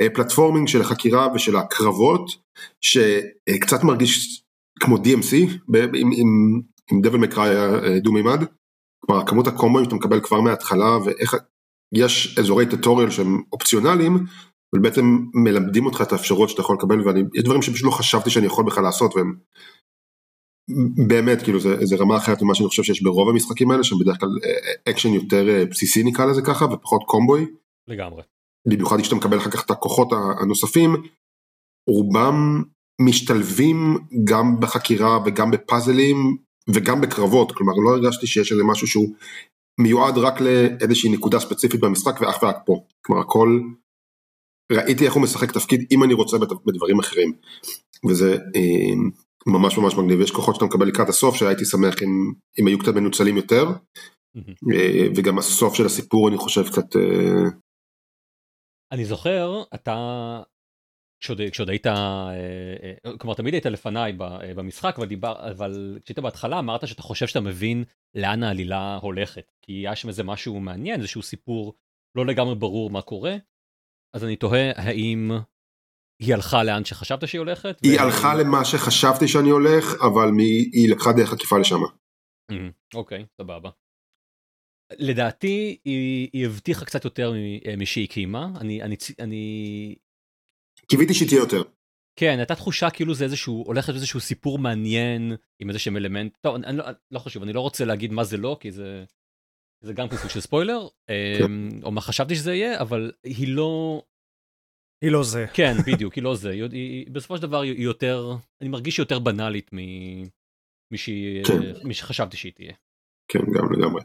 הפלטפורמינג, 0.00 0.68
של 0.68 0.80
החקירה 0.80 1.28
ושל 1.34 1.56
הקרבות, 1.56 2.30
שקצת 2.80 3.84
מרגיש 3.84 4.42
כמו 4.80 4.96
DMC 4.96 5.36
עם, 5.36 5.94
עם, 5.94 6.60
עם 6.92 7.00
דבל 7.00 7.18
מקראי 7.18 7.54
דו 8.00 8.12
מימד, 8.12 8.44
כלומר 9.06 9.26
כמות 9.26 9.46
הקומבואים 9.46 9.84
שאתה 9.84 9.96
מקבל 9.96 10.20
כבר 10.20 10.40
מההתחלה 10.40 10.98
ואיך, 11.04 11.36
יש 11.94 12.38
אזורי 12.38 12.66
טוטוריאל 12.66 13.10
שהם 13.10 13.42
אופציונליים, 13.52 14.14
אבל 14.74 14.82
בעצם 14.82 15.18
מלמדים 15.34 15.86
אותך 15.86 16.02
את 16.02 16.12
האפשרות 16.12 16.48
שאתה 16.48 16.60
יכול 16.60 16.76
לקבל 16.76 17.00
ויש 17.00 17.44
דברים 17.44 17.62
שפשוט 17.62 17.86
לא 17.86 17.90
חשבתי 17.90 18.30
שאני 18.30 18.46
יכול 18.46 18.64
בכלל 18.64 18.84
לעשות 18.84 19.16
והם 19.16 19.34
באמת 21.08 21.42
כאילו 21.42 21.60
זה, 21.60 21.76
זה 21.86 21.96
רמה 21.96 22.16
אחרת 22.16 22.42
ממה 22.42 22.54
שאני 22.54 22.68
חושב 22.68 22.82
שיש 22.82 23.02
ברוב 23.02 23.28
המשחקים 23.28 23.70
האלה 23.70 23.84
שהם 23.84 23.98
בדרך 23.98 24.20
כלל 24.20 24.28
אה, 24.44 24.92
אקשן 24.92 25.08
יותר 25.08 25.48
אה, 25.48 25.64
בסיסי 25.66 26.02
נקרא 26.02 26.26
לזה 26.26 26.42
ככה 26.42 26.64
ופחות 26.64 27.02
combo-y. 27.06 27.46
לגמרי. 27.88 28.22
במיוחד 28.68 29.00
כשאתה 29.00 29.16
מקבל 29.16 29.38
אחר 29.38 29.50
כך 29.50 29.64
את 29.64 29.70
הכוחות 29.70 30.08
הנוספים. 30.40 30.96
רובם 31.88 32.62
משתלבים 33.00 33.98
גם 34.24 34.60
בחקירה 34.60 35.18
וגם 35.26 35.50
בפאזלים 35.50 36.16
וגם 36.74 37.00
בקרבות. 37.00 37.52
כלומר 37.52 37.72
לא 37.84 37.90
הרגשתי 37.90 38.26
שיש 38.26 38.52
איזה 38.52 38.64
משהו 38.64 38.86
שהוא 38.86 39.14
מיועד 39.80 40.18
רק 40.18 40.40
לאיזושהי 40.40 41.10
נקודה 41.12 41.40
ספציפית 41.40 41.80
במשחק 41.80 42.20
ואך 42.20 42.42
ורק 42.42 42.56
פה. 42.66 42.84
כלומר 43.06 43.22
הכל 43.22 43.60
ראיתי 44.72 45.04
איך 45.04 45.14
הוא 45.14 45.22
משחק 45.22 45.52
תפקיד 45.52 45.84
אם 45.90 46.02
אני 46.04 46.14
רוצה 46.14 46.38
בד- 46.38 46.56
בדברים 46.66 46.98
אחרים. 46.98 47.32
וזה 48.08 48.32
אה, 48.56 48.94
ממש 49.46 49.78
ממש 49.78 49.94
מגניב. 49.94 50.20
יש 50.20 50.30
כוחות 50.30 50.54
שאתה 50.54 50.64
מקבל 50.64 50.86
לקראת 50.86 51.08
הסוף 51.08 51.36
שהייתי 51.36 51.64
שמח 51.64 52.02
אם, 52.02 52.32
אם 52.60 52.66
היו 52.66 52.78
קצת 52.78 52.94
מנוצלים 52.94 53.36
יותר. 53.36 53.64
אה, 54.74 55.06
וגם 55.16 55.38
הסוף 55.38 55.74
של 55.74 55.86
הסיפור 55.86 56.28
אני 56.28 56.36
חושב 56.36 56.62
קצת 56.66 56.96
אה, 56.96 57.50
אני 58.92 59.04
זוכר, 59.04 59.62
אתה, 59.74 59.96
כשעוד, 61.22 61.40
כשעוד 61.50 61.68
היית, 61.68 61.86
אה, 61.86 63.16
כלומר 63.18 63.34
תמיד 63.34 63.54
היית 63.54 63.66
לפניי 63.66 64.12
במשחק, 64.56 64.94
אבל, 64.98 65.06
דיבר, 65.06 65.50
אבל 65.50 65.98
כשהיית 66.04 66.18
בהתחלה 66.18 66.58
אמרת 66.58 66.88
שאתה 66.88 67.02
חושב 67.02 67.26
שאתה 67.26 67.40
מבין 67.40 67.84
לאן 68.14 68.42
העלילה 68.42 68.98
הולכת, 69.02 69.52
כי 69.62 69.72
היה 69.72 69.96
שם 69.96 70.08
איזה 70.08 70.24
משהו 70.24 70.60
מעניין, 70.60 71.00
איזשהו 71.00 71.22
סיפור 71.22 71.74
לא 72.16 72.26
לגמרי 72.26 72.54
ברור 72.54 72.90
מה 72.90 73.02
קורה, 73.02 73.36
אז 74.14 74.24
אני 74.24 74.36
תוהה 74.36 74.70
האם 74.76 75.30
היא 76.18 76.34
הלכה 76.34 76.62
לאן 76.64 76.84
שחשבת 76.84 77.28
שהיא 77.28 77.38
הולכת? 77.38 77.78
היא 77.82 77.92
והאם- 77.92 78.04
הלכה 78.06 78.34
למה 78.34 78.64
שחשבתי 78.64 79.28
שאני 79.28 79.50
הולך 79.50 79.94
אבל 80.02 80.28
מ- 80.32 80.38
היא 80.72 80.90
לקחה 80.92 81.12
דרך 81.12 81.32
עקיפה 81.32 81.58
לשם. 81.58 81.76
אוקיי, 82.94 83.26
סבבה. 83.40 83.70
לדעתי 84.98 85.78
היא, 85.84 86.28
היא 86.32 86.46
הבטיחה 86.46 86.84
קצת 86.84 87.04
יותר 87.04 87.32
אה, 87.66 87.76
משהיא 87.76 88.08
קיימה, 88.08 88.48
אני, 88.60 88.82
אני, 88.82 88.96
אני 89.20 89.94
קיוויתי 90.86 91.14
שהיא 91.14 91.28
תהיה 91.28 91.38
יותר. 91.38 91.62
כן, 92.18 92.34
הייתה 92.38 92.54
תחושה 92.54 92.90
כאילו 92.90 93.14
זה 93.14 93.24
איזשהו, 93.24 93.62
הולך 93.66 93.88
להיות 93.88 93.96
איזשהו 93.96 94.20
סיפור 94.20 94.58
מעניין 94.58 95.32
עם 95.60 95.68
איזה 95.68 95.78
שהם 95.78 95.96
אלמנט, 95.96 96.36
טוב, 96.40 96.54
אני, 96.54 96.66
אני 96.66 96.76
לא, 96.76 96.84
לא 97.10 97.18
חשוב, 97.18 97.42
אני 97.42 97.52
לא 97.52 97.60
רוצה 97.60 97.84
להגיד 97.84 98.12
מה 98.12 98.24
זה 98.24 98.36
לא, 98.36 98.56
כי 98.60 98.72
זה, 98.72 99.04
זה 99.84 99.92
גם 99.92 100.08
כן 100.08 100.16
סוג 100.16 100.30
של 100.30 100.40
ספוילר, 100.40 100.88
אמ, 101.10 101.68
או 101.82 101.90
מה 101.90 102.00
חשבתי 102.00 102.34
שזה 102.34 102.54
יהיה, 102.54 102.80
אבל 102.80 103.12
היא 103.24 103.48
לא, 103.48 104.02
היא 105.02 105.10
לא 105.10 105.22
זה. 105.22 105.46
כן, 105.54 105.76
בדיוק, 105.86 106.14
היא 106.14 106.24
לא 106.24 106.34
זה, 106.34 106.50
היא, 106.50 106.62
היא, 106.62 106.70
היא, 106.72 107.06
בסופו 107.12 107.36
של 107.36 107.42
דבר 107.42 107.60
היא 107.60 107.84
יותר, 107.84 108.36
אני 108.60 108.68
מרגיש 108.68 108.94
שהיא 108.94 109.02
יותר 109.02 109.18
בנאלית 109.18 109.70
מ, 109.72 109.78
משהיא, 110.92 111.44
כן. 111.44 111.60
משחשבתי 111.84 112.36
שהיא 112.36 112.52
תהיה. 112.52 112.72
כן 113.28 113.38
גם 113.54 113.72
לגמרי. 113.72 114.02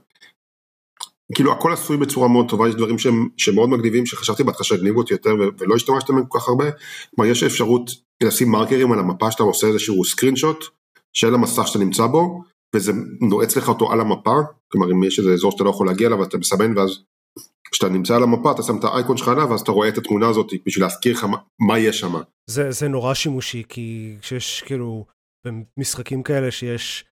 כאילו 1.35 1.51
הכל 1.51 1.73
עשוי 1.73 1.97
בצורה 1.97 2.27
מאוד 2.27 2.49
טובה 2.49 2.69
יש 2.69 2.75
דברים 2.75 2.99
שהם, 2.99 3.29
שהם 3.37 3.55
מאוד 3.55 3.69
מגניבים 3.69 4.05
שחשבתי 4.05 4.43
בהתחלה 4.43 4.63
שהגניבו 4.63 4.99
אותי 4.99 5.13
יותר 5.13 5.29
ו- 5.29 5.57
ולא 5.59 5.75
השתמשתם 5.75 6.15
בהם 6.15 6.25
כל 6.25 6.39
כך 6.39 6.47
הרבה. 6.47 6.65
כלומר 7.15 7.31
יש 7.31 7.43
אפשרות 7.43 7.91
לשים 8.23 8.51
מרקרים 8.51 8.91
על 8.91 8.99
המפה 8.99 9.31
שאתה 9.31 9.43
עושה 9.43 9.67
איזשהו 9.67 10.05
סקרין 10.05 10.35
שוט 10.35 10.65
של 11.13 11.33
המסך 11.33 11.67
שאתה 11.67 11.79
נמצא 11.79 12.07
בו 12.07 12.43
וזה 12.75 12.91
נועץ 13.21 13.57
לך 13.57 13.69
אותו 13.69 13.91
על 13.91 13.99
המפה 13.99 14.35
כלומר 14.71 14.91
אם 14.91 15.03
יש 15.03 15.19
איזה 15.19 15.33
אזור 15.33 15.51
שאתה 15.51 15.63
לא 15.63 15.69
יכול 15.69 15.87
להגיע 15.87 16.07
אליו 16.07 16.23
אתה 16.23 16.37
מסמן 16.37 16.77
ואז 16.77 17.03
כשאתה 17.71 17.89
נמצא 17.89 18.15
על 18.15 18.23
המפה 18.23 18.51
אתה 18.51 18.63
שם 18.63 18.77
את 18.77 18.83
האייקון 18.83 19.17
שלך 19.17 19.27
עליו 19.27 19.49
ואז 19.49 19.61
אתה 19.61 19.71
רואה 19.71 19.87
את 19.87 19.97
התמונה 19.97 20.29
הזאת 20.29 20.51
בשביל 20.65 20.85
להזכיר 20.85 21.13
לך 21.13 21.23
מה, 21.23 21.37
מה 21.67 21.79
יש 21.79 21.99
שם. 21.99 22.13
זה, 22.49 22.71
זה 22.71 22.87
נורא 22.87 23.13
שימושי, 23.13 23.63
כי 23.69 24.15
כשיש 24.21 24.61
כאילו, 24.65 25.05
במשחקים 25.45 26.23
כאלה 26.23 26.51
שיש 26.51 27.05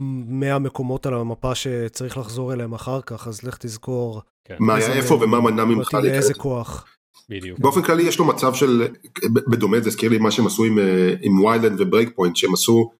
100 0.00 0.58
מקומות 0.58 1.06
על 1.06 1.14
המפה 1.14 1.54
שצריך 1.54 2.18
לחזור 2.18 2.52
אליהם 2.52 2.74
אחר 2.74 3.00
כך, 3.00 3.28
אז 3.28 3.42
לך 3.42 3.56
תזכור 3.56 4.22
כן, 4.44 4.56
מה 4.58 4.74
היה 4.74 4.92
איפה 4.92 5.14
ומה 5.14 5.40
מנע 5.40 5.64
ממך 5.64 5.94
לאיזה 5.94 6.08
להיכנס. 6.08 6.36
כוח. 6.36 6.86
בדיוק. 7.28 7.58
באופן 7.58 7.82
כללי 7.82 8.02
יש 8.02 8.18
לו 8.18 8.24
מצב 8.24 8.54
של, 8.54 8.86
בדומה 9.32 9.80
זה 9.80 9.88
הזכיר 9.88 10.10
לי 10.10 10.18
מה 10.18 10.30
שהם 10.30 10.46
עשו 10.46 10.64
עם, 10.64 10.78
אה, 10.78 11.14
עם 11.22 11.44
Wildlands 11.44 11.80
ו 11.80 12.10
Breakpoint 12.16 12.36
שהם 12.36 12.52
עשו, 12.52 12.90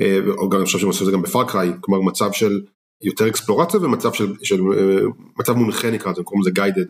אה, 0.00 0.18
או 0.38 0.48
גם 0.48 0.58
אני 0.58 0.66
חושב 0.66 0.78
שהם 0.78 0.90
עשו 0.90 1.00
את 1.00 1.06
זה 1.06 1.12
גם 1.12 1.22
ב 1.22 1.28
Far 1.28 1.47
Cry, 1.47 1.72
כלומר 1.80 2.00
מצב 2.02 2.32
של 2.32 2.60
יותר 3.04 3.28
אקספלורציה 3.28 3.80
ומצב 3.80 4.12
של, 4.12 4.34
של 4.42 4.60
אה, 4.72 5.06
מצב 5.38 5.52
מונחה 5.52 5.90
נקרא 5.90 6.12
לזה, 6.12 6.22
קוראים 6.22 6.40
לזה 6.40 6.50
guided, 6.50 6.86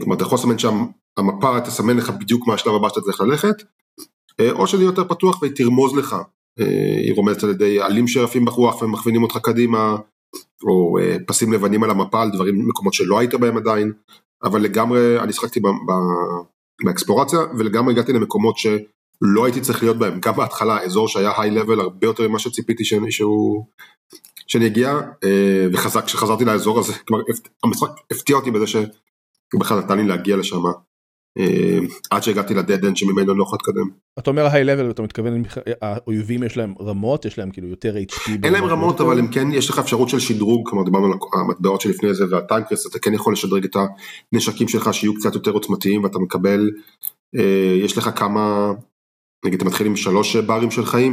כלומר 0.00 0.16
אתה 0.16 0.24
יכול 0.24 0.38
לסמן 0.38 0.58
שם, 0.58 0.84
המפה 1.18 1.60
תסמן 1.60 1.96
לך 1.96 2.10
בדיוק 2.10 2.46
מה 2.46 2.54
השלב 2.54 2.74
הבא 2.74 2.88
שאתה 2.88 3.00
צריך 3.00 3.20
ללכת, 3.20 3.62
אה, 4.40 4.50
או 4.50 4.66
שזה 4.66 4.84
יותר 4.84 5.04
פתוח 5.04 5.42
והיא 5.42 5.52
תרמוז 5.56 5.96
לך, 5.96 6.16
אה, 6.60 6.98
היא 7.04 7.14
רומזת 7.16 7.44
על 7.44 7.50
ידי 7.50 7.80
עלים 7.80 8.08
שרפים 8.08 8.44
ברוח 8.44 8.82
ומכווינים 8.82 9.22
אותך 9.22 9.38
קדימה, 9.42 9.96
או 10.62 10.98
אה, 10.98 11.16
פסים 11.26 11.52
לבנים 11.52 11.84
על 11.84 11.90
המפה 11.90 12.22
על 12.22 12.30
דברים, 12.30 12.68
מקומות 12.68 12.94
שלא 12.94 13.18
היית 13.18 13.34
בהם 13.34 13.56
עדיין, 13.56 13.92
אבל 14.42 14.60
לגמרי 14.60 15.20
אני 15.20 15.32
שחקתי 15.32 15.60
ב- 15.60 15.66
ב- 15.66 16.84
באקספלורציה 16.84 17.38
ולגמרי 17.58 17.92
הגעתי 17.92 18.12
למקומות 18.12 18.56
שלא 18.58 19.44
הייתי 19.44 19.60
צריך 19.60 19.82
להיות 19.82 19.96
בהם, 19.96 20.20
גם 20.20 20.36
בהתחלה 20.36 20.80
אזור 20.82 21.08
שהיה 21.08 21.32
היי 21.36 21.50
לבל 21.50 21.80
הרבה 21.80 22.06
יותר 22.06 22.28
ממה 22.28 22.38
שציפיתי 22.38 22.84
שהוא, 23.10 23.66
שאני 24.46 24.66
אגיע, 24.66 25.00
אה, 25.24 25.66
וכשחזרתי 25.72 26.44
לאזור 26.44 26.78
הזה, 26.78 26.92
כלומר 26.92 27.24
המשחק 27.64 27.88
הפתיע 28.10 28.36
אותי 28.36 28.50
בזה 28.50 28.66
שבכלל 28.66 29.78
נתן 29.78 29.98
לי 29.98 30.06
להגיע 30.06 30.36
לשם, 30.36 30.62
אה, 31.38 31.78
עד 32.10 32.22
שהגעתי 32.22 32.54
לדד 32.54 32.84
אנד 32.84 32.96
שממנו 32.96 33.34
לא 33.34 33.42
יכול 33.42 33.58
להתקדם. 33.62 33.90
אתה 34.18 34.30
אומר 34.30 34.46
היי 34.46 34.64
לבל 34.64 34.90
אתה 34.90 35.02
מתכוון 35.02 35.42
האויבים 35.82 36.42
יש 36.42 36.56
להם 36.56 36.74
רמות 36.80 37.24
יש 37.24 37.38
להם 37.38 37.50
כאילו 37.50 37.68
יותר 37.68 37.94
HP. 37.96 38.30
אין 38.42 38.52
להם 38.52 38.64
רמות? 38.64 39.00
אבל 39.00 39.18
הם 39.18 39.28
כן 39.28 39.52
יש 39.52 39.70
לך 39.70 39.78
אפשרות 39.78 40.08
של 40.08 40.18
שדרוג 40.18 40.68
כלומר 40.68 40.84
דיברנו 40.84 41.06
על 41.06 41.12
המטבעות 41.40 41.80
שלפני 41.80 42.14
זה 42.14 42.24
והטיימקרס 42.30 42.86
אתה 42.86 42.98
כן 42.98 43.14
יכול 43.14 43.32
לשדרג 43.32 43.64
את 43.64 43.76
הנשקים 44.32 44.68
שלך 44.68 44.94
שיהיו 44.94 45.14
קצת 45.14 45.34
יותר 45.34 45.50
עוצמתיים 45.50 46.04
ואתה 46.04 46.18
מקבל 46.18 46.70
אה, 47.36 47.76
יש 47.84 47.98
לך 47.98 48.10
כמה 48.16 48.72
נגיד 49.44 49.60
אתה 49.60 49.68
מתחיל 49.68 49.86
עם 49.86 49.96
שלוש 49.96 50.36
ברים 50.36 50.70
של 50.70 50.84
חיים 50.84 51.12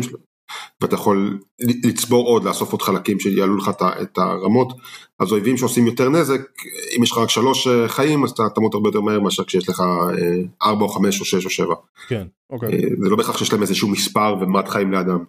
ואתה 0.81 0.95
יכול 0.95 1.39
לצבור 1.59 2.27
עוד, 2.27 2.43
לאסוף 2.43 2.71
עוד 2.71 2.81
חלקים 2.81 3.19
שיעלו 3.19 3.57
לך 3.57 3.71
את 4.01 4.17
הרמות, 4.17 4.73
אז 5.19 5.31
אויבים 5.31 5.57
שעושים 5.57 5.87
יותר 5.87 6.09
נזק, 6.09 6.41
אם 6.97 7.03
יש 7.03 7.11
לך 7.11 7.17
רק 7.17 7.29
שלוש 7.29 7.67
אה, 7.67 7.87
חיים, 7.87 8.23
אז 8.23 8.31
אתה 8.31 8.43
תמות 8.55 8.73
הרבה 8.73 8.89
יותר 8.89 9.01
מהר 9.01 9.19
מאשר 9.19 9.43
כשיש 9.43 9.69
לך 9.69 9.81
אה, 9.81 10.67
ארבע 10.69 10.83
או 10.83 10.89
חמש 10.89 11.19
או 11.19 11.25
שש 11.25 11.45
או 11.45 11.49
שבע. 11.49 11.75
כן, 12.07 12.27
אוקיי. 12.49 12.81
זה 13.01 13.09
לא 13.09 13.15
בהכרח 13.17 13.37
שיש 13.37 13.53
להם 13.53 13.61
איזשהו 13.61 13.87
מספר 13.87 14.35
ומד 14.41 14.67
חיים 14.67 14.91
לאדם. 14.91 15.23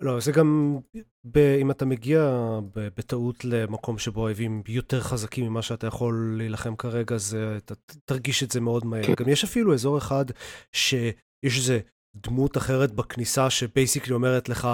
לא, 0.00 0.20
זה 0.20 0.32
גם, 0.32 0.78
ב, 1.24 1.38
אם 1.38 1.70
אתה 1.70 1.84
מגיע 1.84 2.30
בטעות 2.74 3.44
למקום 3.44 3.98
שבו 3.98 4.20
האויבים 4.20 4.62
יותר 4.68 5.00
חזקים 5.00 5.46
ממה 5.46 5.62
שאתה 5.62 5.86
יכול 5.86 6.34
להילחם 6.38 6.76
כרגע, 6.76 7.16
זה, 7.16 7.56
אתה 7.56 7.74
תרגיש 8.04 8.42
את 8.42 8.50
זה 8.50 8.60
מאוד 8.60 8.86
מהר. 8.86 9.02
כן. 9.02 9.14
גם 9.16 9.28
יש 9.28 9.44
אפילו 9.44 9.74
אזור 9.74 9.98
אחד 9.98 10.24
שיש 10.72 11.56
איזה 11.56 11.78
דמות 12.22 12.56
אחרת 12.56 12.92
בכניסה 12.92 13.50
שבייסיקלי 13.50 14.14
אומרת 14.14 14.48
לך, 14.48 14.68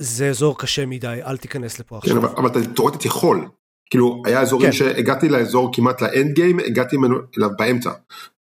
זה 0.00 0.28
אזור 0.28 0.58
קשה 0.58 0.86
מדי, 0.86 1.20
אל 1.24 1.36
תיכנס 1.36 1.78
לפה 1.78 2.00
כן, 2.00 2.10
עכשיו. 2.10 2.22
כן, 2.22 2.28
אבל, 2.28 2.36
אבל 2.36 2.46
אתה 2.50 2.74
תאורטית 2.74 3.04
יכול. 3.04 3.48
כאילו, 3.90 4.22
היה 4.26 4.40
אזורים 4.40 4.66
כן. 4.66 4.72
שהגעתי 4.72 5.28
לאזור 5.28 5.70
כמעט 5.74 6.02
לאנד 6.02 6.34
גיים, 6.34 6.58
הגעתי 6.60 6.96
אליו 7.38 7.50
באמצע. 7.58 7.92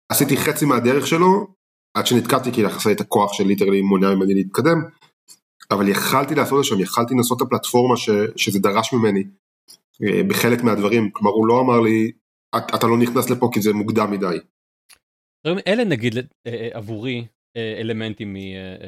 עשיתי 0.08 0.36
חצי 0.36 0.64
מהדרך 0.64 1.06
שלו, 1.06 1.46
עד 1.94 2.06
שנתקעתי, 2.06 2.52
כי 2.52 2.68
חסר 2.68 2.92
את 2.92 3.00
הכוח 3.00 3.32
של 3.32 3.44
literally 3.44 3.82
מונע 3.82 4.14
ממני 4.14 4.34
להתקדם. 4.34 4.82
אבל 5.70 5.88
יכלתי 5.88 6.34
לעשות 6.34 6.60
את 6.60 6.64
שם, 6.64 6.80
יכלתי 6.80 7.14
לנסות 7.14 7.42
את 7.42 7.46
הפלטפורמה 7.46 7.96
ש, 7.96 8.10
שזה 8.36 8.58
דרש 8.58 8.92
ממני 8.92 9.24
אה, 10.02 10.22
בחלק 10.28 10.62
מהדברים, 10.62 11.10
כלומר 11.10 11.30
הוא 11.30 11.46
לא 11.46 11.60
אמר 11.60 11.80
לי, 11.80 12.12
אתה 12.56 12.86
לא 12.86 12.98
נכנס 12.98 13.30
לפה 13.30 13.50
כי 13.52 13.60
זה 13.60 13.72
מוקדם 13.72 14.10
מדי. 14.10 14.36
אלה 15.66 15.84
נגיד 15.84 16.16
אה, 16.16 16.22
אה, 16.46 16.68
עבורי 16.72 17.26
אלמנטים 17.56 18.36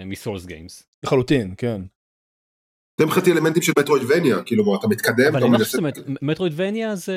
מ 0.06 0.13
Souls 0.13 0.46
games. 0.46 0.82
לחלוטין, 1.04 1.54
כן. 1.56 1.82
זה 3.00 3.06
מבחינתי 3.06 3.32
אלמנטים 3.32 3.62
של 3.62 3.72
metroidvania, 3.78 4.42
כאילו 4.42 4.76
אתה 4.78 4.88
מתקדם. 4.88 5.36
אבל 5.36 5.44
אני 5.44 5.52
לא 5.52 5.58
חושב 5.58 5.78
ש 6.18 6.29
metroidvania 6.29 6.96
זה 6.96 7.16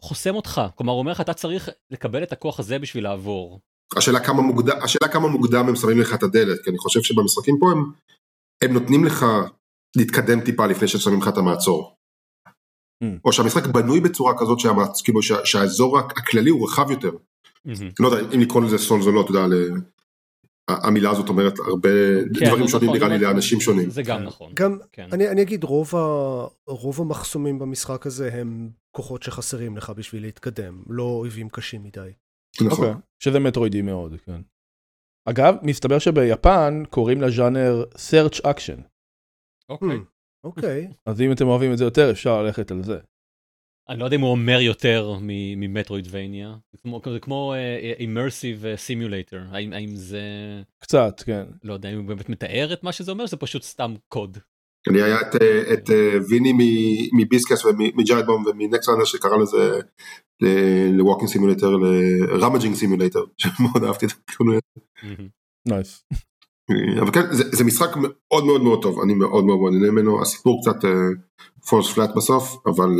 חוסם 0.00 0.34
אותך, 0.34 0.60
כלומר 0.74 0.92
הוא 0.92 0.98
אומר 0.98 1.12
לך 1.12 1.20
אתה 1.20 1.34
צריך 1.34 1.68
לקבל 1.90 2.22
את 2.22 2.32
הכוח 2.32 2.60
הזה 2.60 2.78
בשביל 2.78 3.04
לעבור. 3.04 3.60
השאלה 3.96 4.20
כמה 4.20 4.42
מוקדם, 4.42 4.76
השאלה 4.82 5.12
כמה 5.12 5.28
מוקדם 5.28 5.68
הם 5.68 5.76
שמים 5.76 6.00
לך 6.00 6.14
את 6.14 6.22
הדלת, 6.22 6.64
כי 6.64 6.70
אני 6.70 6.78
חושב 6.78 7.02
שבמשחקים 7.02 7.56
פה 7.60 7.70
הם 7.70 7.92
הם 8.62 8.72
נותנים 8.72 9.04
לך 9.04 9.26
להתקדם 9.96 10.40
טיפה 10.40 10.66
לפני 10.66 10.88
ששמים 10.88 11.20
לך 11.22 11.28
את 11.28 11.36
המעצור. 11.38 11.94
Mm. 13.04 13.06
או 13.24 13.32
שהמשחק 13.32 13.66
בנוי 13.66 14.00
בצורה 14.00 14.38
כזאת 14.38 14.60
שהמעצ... 14.60 15.02
כאילו 15.02 15.22
שה... 15.22 15.46
שהאזור 15.46 15.98
הכללי 15.98 16.50
הוא 16.50 16.68
רחב 16.68 16.90
יותר. 16.90 17.10
Mm-hmm. 17.10 17.94
לא 18.00 18.08
יודע 18.08 18.34
אם 18.34 18.40
לקרוא 18.40 18.62
לזה 18.62 18.78
סולס 18.78 19.06
או 19.06 19.12
לא, 19.12 19.20
אתה 19.20 19.30
יודע. 19.30 19.46
המילה 20.68 21.10
הזאת 21.10 21.28
אומרת 21.28 21.58
הרבה 21.58 21.88
כן, 22.38 22.46
דברים 22.46 22.68
שונים 22.68 22.88
נכון, 22.88 22.98
נראה 22.98 23.08
לי 23.08 23.16
נכון. 23.16 23.28
לאנשים 23.28 23.60
שונים. 23.60 23.90
זה 23.90 24.02
גם 24.02 24.22
נכון. 24.22 24.52
גם, 24.54 24.78
כן. 24.92 25.08
אני, 25.12 25.28
אני 25.28 25.42
אגיד, 25.42 25.64
רוב, 25.64 25.96
ה, 25.96 26.46
רוב 26.66 27.00
המחסומים 27.00 27.58
במשחק 27.58 28.06
הזה 28.06 28.30
הם 28.32 28.70
כוחות 28.96 29.22
שחסרים 29.22 29.76
לך 29.76 29.90
בשביל 29.90 30.22
להתקדם, 30.22 30.82
לא 30.88 31.02
אויבים 31.02 31.48
קשים 31.48 31.82
מדי. 31.82 32.12
נכון. 32.60 32.84
Okay. 32.84 32.88
אוקיי, 32.88 33.00
שזה 33.22 33.40
מטרואידי 33.40 33.82
מאוד, 33.82 34.14
כן. 34.26 34.40
אגב, 35.28 35.54
מסתבר 35.62 35.98
שביפן 35.98 36.82
קוראים 36.90 37.20
לז'אנר 37.20 37.84
search 37.94 38.40
action. 38.40 38.82
אוקיי. 39.68 39.96
Hmm, 39.96 40.44
אוקיי. 40.44 40.92
אז 41.06 41.20
אם 41.20 41.32
אתם 41.32 41.46
אוהבים 41.46 41.72
את 41.72 41.78
זה 41.78 41.84
יותר, 41.84 42.10
אפשר 42.10 42.42
ללכת 42.42 42.70
על 42.70 42.82
זה. 42.82 42.98
אני 43.88 44.00
לא 44.00 44.04
יודע 44.04 44.16
אם 44.16 44.20
הוא 44.20 44.30
אומר 44.30 44.60
יותר 44.60 45.16
מ 45.56 45.63
metroidvania. 45.63 46.54
זה 47.12 47.20
כמו 47.20 47.54
immersive 47.98 48.64
אה, 48.64 48.76
simulator, 48.76 49.38
האם, 49.50 49.72
האם 49.72 49.96
זה... 49.96 50.22
קצת, 50.78 51.22
כן. 51.26 51.44
לא 51.64 51.72
יודע 51.72 51.88
אם 51.92 51.98
הוא 51.98 52.06
באמת 52.06 52.28
מתאר 52.28 52.72
את 52.72 52.84
מה 52.84 52.92
שזה 52.92 53.12
אומר, 53.12 53.26
זה 53.26 53.36
פשוט 53.36 53.62
סתם 53.62 53.94
קוד. 54.08 54.38
אני 54.88 55.02
היה 55.02 55.20
את, 55.20 55.42
אה, 55.42 55.74
את 55.74 55.90
אה, 55.90 56.18
ויני 56.28 56.52
מביסקס 57.12 57.64
ומג'יידבום 57.64 58.44
ומנקסטרנר 58.46 59.04
שקרא 59.04 59.36
לזה 59.36 59.80
ל 60.92 60.97
walking 60.97 61.30
simulator, 61.30 61.72
ל 62.32 62.36
rummaging 62.36 62.74
simulator, 62.74 63.26
שמאוד 63.38 63.84
אהבתי 63.84 64.06
את 64.06 64.10
זה. 64.10 64.16
Nice. 65.68 66.04
אבל 67.00 67.12
כן, 67.12 67.32
זה, 67.32 67.44
זה 67.52 67.64
משחק 67.64 67.96
מאוד 67.96 68.44
מאוד 68.44 68.62
מאוד 68.62 68.82
טוב, 68.82 69.00
אני 69.00 69.14
מאוד 69.14 69.44
מאוד 69.44 69.72
נהנה 69.72 69.90
ממנו, 69.90 70.22
הסיפור 70.22 70.60
קצת 70.62 70.88
falls 71.70 71.90
אה, 71.90 71.94
flat 71.94 72.10
בסוף, 72.16 72.66
אבל 72.66 72.90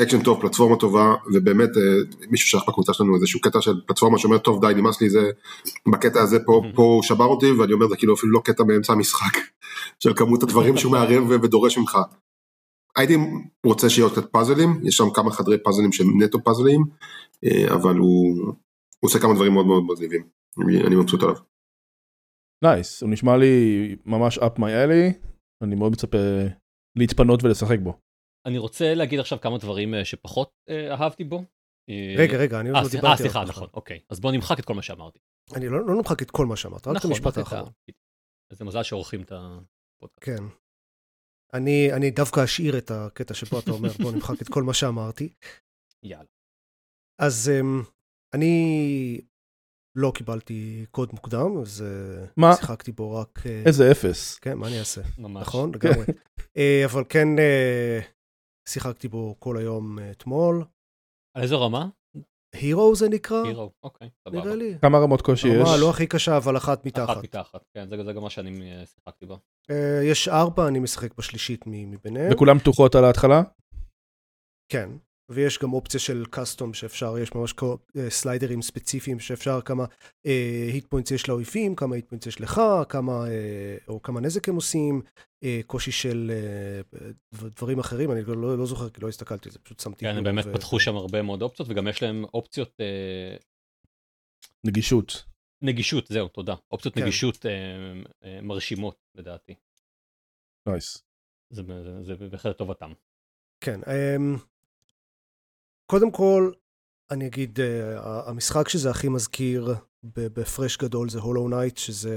אקשן 0.00 0.22
טוב, 0.22 0.40
פלטפורמה 0.40 0.76
טובה, 0.76 1.14
ובאמת 1.34 1.68
אה, 1.68 2.26
מישהו 2.30 2.48
שלח 2.48 2.68
בקבוצה 2.68 2.92
שלנו 2.92 3.14
איזשהו 3.14 3.40
קטע 3.40 3.60
של 3.60 3.80
פלטפורמה 3.86 4.18
שאומר 4.18 4.38
טוב 4.38 4.66
די 4.66 4.72
נמאס 4.76 5.00
לי 5.00 5.10
זה, 5.10 5.30
בקטע 5.92 6.22
הזה 6.22 6.38
פה, 6.46 6.62
פה 6.74 6.82
הוא 6.82 7.02
שבר 7.02 7.24
אותי, 7.24 7.50
ואני 7.52 7.72
אומר 7.72 7.88
זה 7.88 7.96
כאילו 7.96 8.14
אפילו 8.14 8.32
לא 8.32 8.40
קטע 8.44 8.64
באמצע 8.64 8.92
המשחק, 8.92 9.38
של 10.02 10.14
כמות 10.14 10.42
הדברים 10.42 10.76
שהוא 10.76 10.92
מערב 10.92 11.30
ודורש 11.30 11.78
ממך. 11.78 11.98
הייתי 12.96 13.16
רוצה 13.66 13.90
שיהיו 13.90 14.10
קצת 14.10 14.32
פאזלים, 14.32 14.80
יש 14.82 14.96
שם 14.96 15.10
כמה 15.14 15.30
חדרי 15.30 15.62
פאזלים 15.62 15.92
שהם 15.92 16.22
נטו 16.22 16.44
פאזלים, 16.44 16.80
uh, 17.46 17.74
אבל 17.74 17.96
הוא, 17.96 18.36
הוא 19.00 19.08
עושה 19.08 19.18
כמה 19.18 19.34
דברים 19.34 19.52
מאוד 19.52 19.66
מאוד 19.66 19.82
מגניבים, 19.84 20.22
אני, 20.64 20.82
אני 20.86 20.96
מבסוט 20.96 21.22
עליו. 21.22 21.36
נייס, 22.64 23.02
nice. 23.02 23.04
הוא 23.04 23.12
נשמע 23.12 23.36
לי 23.36 23.96
ממש 24.06 24.38
up 24.38 24.58
my 24.58 24.60
alley, 24.60 25.26
אני 25.62 25.74
מאוד 25.74 25.92
מצפה 25.92 26.18
להתפנות 26.96 27.44
ולשחק 27.44 27.78
בו. 27.82 27.98
אני 28.46 28.58
רוצה 28.58 28.94
להגיד 28.94 29.20
עכשיו 29.20 29.40
כמה 29.40 29.58
דברים 29.58 29.94
אה, 29.94 30.04
שפחות 30.04 30.50
אה, 30.68 30.94
אהבתי 30.94 31.24
בו. 31.24 31.44
רגע, 32.16 32.38
רגע, 32.38 32.60
אני 32.60 32.68
עוד 32.68 32.78
לא 32.84 32.88
דיברתי. 32.90 33.06
אה, 33.06 33.16
סליחה, 33.16 33.44
נכון, 33.44 33.68
אוקיי. 33.74 34.00
אז 34.10 34.20
בוא 34.20 34.32
נמחק 34.32 34.58
את 34.58 34.64
כל 34.64 34.74
מה 34.74 34.82
שאמרתי. 34.82 35.18
אני 35.56 35.68
לא, 35.68 35.86
לא 35.86 35.94
נמחק 35.94 36.22
את 36.22 36.30
כל 36.30 36.46
מה 36.46 36.56
שאמרת, 36.56 36.86
רק 36.86 36.92
את 36.92 36.96
נכון, 36.96 37.10
המשפט 37.10 37.38
האחרון. 37.38 37.72
זה 38.52 38.64
מזל 38.64 38.82
שעורכים 38.82 39.22
את 39.22 39.32
הפודקאסט. 39.32 40.20
כן. 40.20 40.44
אני, 41.54 41.92
אני 41.92 42.10
דווקא 42.10 42.44
אשאיר 42.44 42.78
את 42.78 42.90
הקטע 42.90 43.34
שבו 43.34 43.58
אתה 43.58 43.70
אומר, 43.70 43.88
בוא 44.02 44.12
נמחק 44.12 44.42
את 44.42 44.48
כל 44.48 44.62
מה 44.62 44.74
שאמרתי. 44.74 45.28
יאללה. 46.02 46.24
אז 47.20 47.50
um, 47.60 47.90
אני 48.34 49.20
לא 49.96 50.12
קיבלתי 50.14 50.86
קוד 50.90 51.08
מוקדם, 51.12 51.58
אז 51.62 51.82
אה, 51.82 52.24
מה? 52.36 52.56
שיחקתי 52.56 52.92
בו 52.92 53.14
רק... 53.14 53.46
אה, 53.46 53.62
איזה 53.66 53.90
אפס. 53.90 54.38
כן, 54.38 54.58
מה 54.58 54.68
אני 54.68 54.78
אעשה? 54.78 55.00
ממש. 55.18 55.42
נכון, 55.42 55.72
לגמרי. 55.74 56.06
אה, 56.56 56.82
אבל 56.84 57.04
כן, 57.08 57.28
שיחקתי 58.68 59.08
בו 59.08 59.36
כל 59.38 59.56
היום 59.56 59.98
אתמול. 60.10 60.64
על 61.36 61.42
איזו 61.42 61.60
רמה? 61.60 61.88
הירו 62.54 62.94
זה 62.94 63.08
נקרא? 63.08 63.42
הירו, 63.46 63.72
אוקיי, 63.82 64.10
סבבה. 64.28 64.44
נראה 64.44 64.54
לי. 64.54 64.78
כמה 64.80 64.98
רמות 64.98 65.22
קושי 65.22 65.48
יש? 65.48 65.54
רמה 65.54 65.76
לא 65.80 65.90
הכי 65.90 66.06
קשה, 66.06 66.36
אבל 66.36 66.56
אחת 66.56 66.86
מתחת. 66.86 67.10
אחת 67.10 67.24
מתחת, 67.24 67.64
כן, 67.74 67.88
זה, 67.88 68.04
זה 68.04 68.12
גם 68.12 68.22
מה 68.22 68.30
שאני 68.30 68.72
שיחקתי 68.86 69.26
בה. 69.26 69.36
יש 70.10 70.28
ארבע, 70.28 70.68
אני 70.68 70.78
משחק 70.78 71.14
בשלישית 71.14 71.64
מביניהם. 71.66 72.32
וכולם 72.32 72.58
פתוחות 72.58 72.94
על 72.94 73.04
ההתחלה? 73.04 73.42
כן. 74.68 74.90
ויש 75.28 75.58
גם 75.58 75.72
אופציה 75.72 76.00
של 76.00 76.24
custom 76.30 76.74
שאפשר, 76.74 77.18
יש 77.18 77.34
ממש 77.34 77.54
אה, 77.96 78.10
סליידרים 78.10 78.62
ספציפיים 78.62 79.20
שאפשר 79.20 79.60
כמה 79.60 79.84
hit 80.72 80.84
אה, 80.84 80.88
points 80.88 81.10
יש 81.10 81.28
לאויבים, 81.28 81.76
כמה 81.76 81.94
hit 81.94 82.08
points 82.08 82.26
יש 82.26 82.40
לך, 82.40 82.60
כמה, 82.88 83.24
אה, 83.26 83.88
או 83.88 84.02
כמה 84.02 84.20
נזק 84.20 84.48
הם 84.48 84.54
עושים, 84.54 85.02
אה, 85.44 85.46
קושי 85.66 85.92
של 85.92 86.32
אה, 87.32 87.38
דברים 87.56 87.78
אחרים, 87.78 88.12
אני 88.12 88.22
לא, 88.22 88.58
לא, 88.58 88.66
זוכר 88.66 88.88
כי 88.90 89.00
לא 89.00 89.08
הסתכלתי 89.08 89.48
על 89.48 89.52
זה, 89.52 89.58
פשוט 89.58 89.80
שמתי. 89.80 90.04
כן, 90.04 90.16
הם 90.16 90.24
באמת 90.24 90.44
ו... 90.46 90.52
פתחו 90.54 90.80
שם 90.80 90.96
הרבה 90.96 91.22
מאוד 91.22 91.42
אופציות 91.42 91.68
וגם 91.68 91.88
יש 91.88 92.02
להם 92.02 92.24
אופציות... 92.34 92.80
אה... 92.80 93.42
נגישות. 94.64 95.24
נגישות, 95.62 96.06
זהו, 96.06 96.28
תודה. 96.28 96.54
אופציות 96.70 96.94
כן. 96.94 97.02
נגישות 97.02 97.36
אה, 97.36 97.48
אה, 98.24 98.26
מרשימות 98.42 98.96
לדעתי. 99.14 99.54
Nice. 100.68 100.96
Nice. 100.96 101.00
זה, 101.50 101.62
זה, 102.02 102.16
זה 102.16 102.28
בהחלט 102.28 102.58
טובתם. 102.58 102.92
כן, 103.60 103.80
אממ, 103.82 104.38
קודם 105.92 106.12
כל, 106.12 106.52
אני 107.10 107.26
אגיד, 107.26 107.58
אה, 107.58 107.62
המשחק 108.28 108.68
שזה 108.68 108.90
הכי 108.90 109.08
מזכיר 109.08 109.66
בהפרש 110.34 110.78
גדול 110.78 111.10
זה 111.10 111.18
Hollow 111.18 111.48
Knight, 111.48 111.76
שזה 111.76 112.16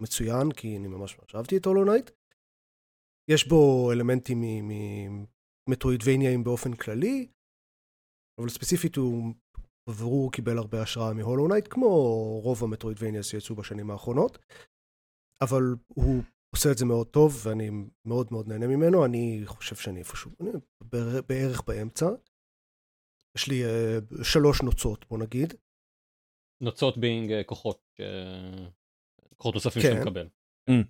מצוין, 0.00 0.52
כי 0.52 0.76
אני 0.76 0.88
ממש 0.88 1.18
ממש 1.18 1.34
אהבתי 1.34 1.56
את 1.56 1.66
Hollow 1.66 1.84
Knight. 1.84 2.10
יש 3.30 3.48
בו 3.48 3.92
אלמנטים 3.92 4.42
ממטרואידבניאיים 5.68 6.44
באופן 6.44 6.72
כללי, 6.72 7.28
אבל 8.40 8.48
ספציפית 8.48 8.96
הוא 8.96 9.34
בבירור 9.88 10.32
קיבל 10.32 10.58
הרבה 10.58 10.82
השראה 10.82 11.12
מ 11.12 11.17
Hollow 11.17 11.48
Knight, 11.48 11.68
כמו 11.70 11.88
רוב 12.42 12.64
ה 12.64 12.68
metroidvania 12.68 13.22
שיצאו 13.22 13.54
בשנים 13.54 13.90
האחרונות, 13.90 14.38
אבל 15.42 15.62
הוא 15.86 16.22
עושה 16.56 16.72
את 16.72 16.78
זה 16.78 16.84
מאוד 16.84 17.06
טוב, 17.06 17.42
ואני 17.44 17.70
מאוד 18.04 18.28
מאוד 18.30 18.48
נהנה 18.48 18.66
ממנו, 18.66 19.04
אני 19.04 19.42
חושב 19.44 19.76
שאני 19.76 19.98
איפשהו, 19.98 20.30
אני 20.40 20.50
בערך 21.28 21.62
באמצע. 21.66 22.06
יש 23.36 23.48
לי 23.48 23.62
אה, 23.64 24.24
שלוש 24.24 24.62
נוצות, 24.62 25.04
בוא 25.08 25.18
נגיד. 25.18 25.54
נוצות 26.60 26.98
being 26.98 27.30
אה, 27.30 27.44
כוחות, 27.44 27.80
אה, 28.00 29.34
כוחות 29.36 29.54
נוספים 29.54 29.82
כן. 29.82 29.92
שאתה 29.92 30.04
מקבל. 30.04 30.28
Mm. 30.70 30.86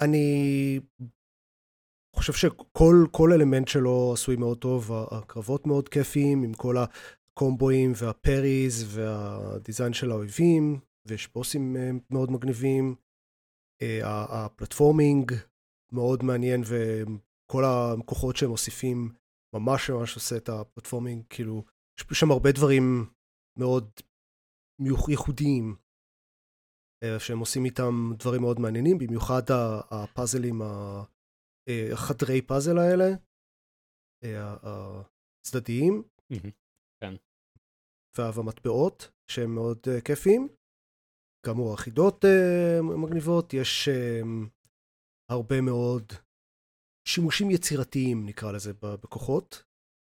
אני 0.00 0.80
חושב 2.16 2.32
שכל 2.32 3.32
אלמנט 3.32 3.68
שלו 3.68 4.10
עשוי 4.14 4.36
מאוד 4.36 4.58
טוב, 4.58 4.92
הקרבות 5.10 5.66
מאוד 5.66 5.88
כיפיים, 5.88 6.42
עם 6.42 6.54
כל 6.54 6.76
הקומבואים 6.76 7.92
וה 7.96 8.18
parries 8.18 8.96
וה 8.98 9.22
design 9.22 9.92
של 9.92 10.10
האויבים, 10.10 10.80
ויש 11.06 11.28
בוסים 11.28 11.76
מאוד 12.10 12.30
מגניבים. 12.30 12.94
ה 14.02 14.13
platforming 14.13 15.32
מאוד 15.92 16.22
מעניין, 16.22 16.62
וכל 16.64 17.64
הכוחות 17.64 18.36
שהם 18.36 18.50
מוסיפים 18.50 19.12
ממש 19.54 19.90
ממש 19.90 20.14
עושה 20.14 20.36
את 20.36 20.48
ה 20.48 20.54
platforming, 20.54 21.24
כאילו, 21.30 21.64
יש 22.00 22.20
שם 22.20 22.30
הרבה 22.30 22.52
דברים 22.52 22.82
מאוד 23.58 23.90
ייחודיים, 25.08 25.76
שהם 27.18 27.38
עושים 27.38 27.64
איתם 27.64 27.92
דברים 28.18 28.40
מאוד 28.40 28.60
מעניינים, 28.60 28.98
במיוחד 28.98 29.42
הפאזלים, 29.90 30.62
החדרי 31.92 32.42
פאזל 32.42 32.78
האלה, 32.78 33.08
הצדדיים. 35.42 36.02
כן. 37.00 37.14
והמטבעות, 38.18 39.10
שהם 39.30 39.54
מאוד 39.54 39.78
כיפיים. 40.04 40.48
כאמור, 41.46 41.74
החידות 41.74 42.24
מגניבות, 43.04 43.54
יש 43.54 43.88
הרבה 45.30 45.60
מאוד 45.60 46.04
שימושים 47.14 47.50
יצירתיים, 47.50 48.26
נקרא 48.26 48.52
לזה, 48.52 48.72
בכוחות. 48.80 49.62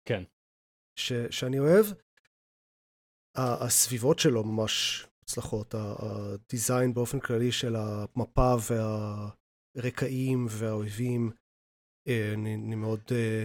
כן. 0.08 0.24
ש, 1.00 1.14
שאני 1.30 1.60
אוהב. 1.60 1.86
הסביבות 3.36 4.20
שלו 4.20 4.44
ממש 4.44 5.06
מוצלחות, 5.22 5.76
הדיזיין 5.76 6.94
באופן 6.94 7.20
כללי 7.20 7.52
של 7.52 7.76
המפה 7.76 8.56
והרקעים 9.76 10.46
והאויבים, 10.50 11.32
אה, 12.08 12.34
אני, 12.34 12.56
אני 12.56 12.76
מאוד 12.76 13.02
אה, 13.12 13.44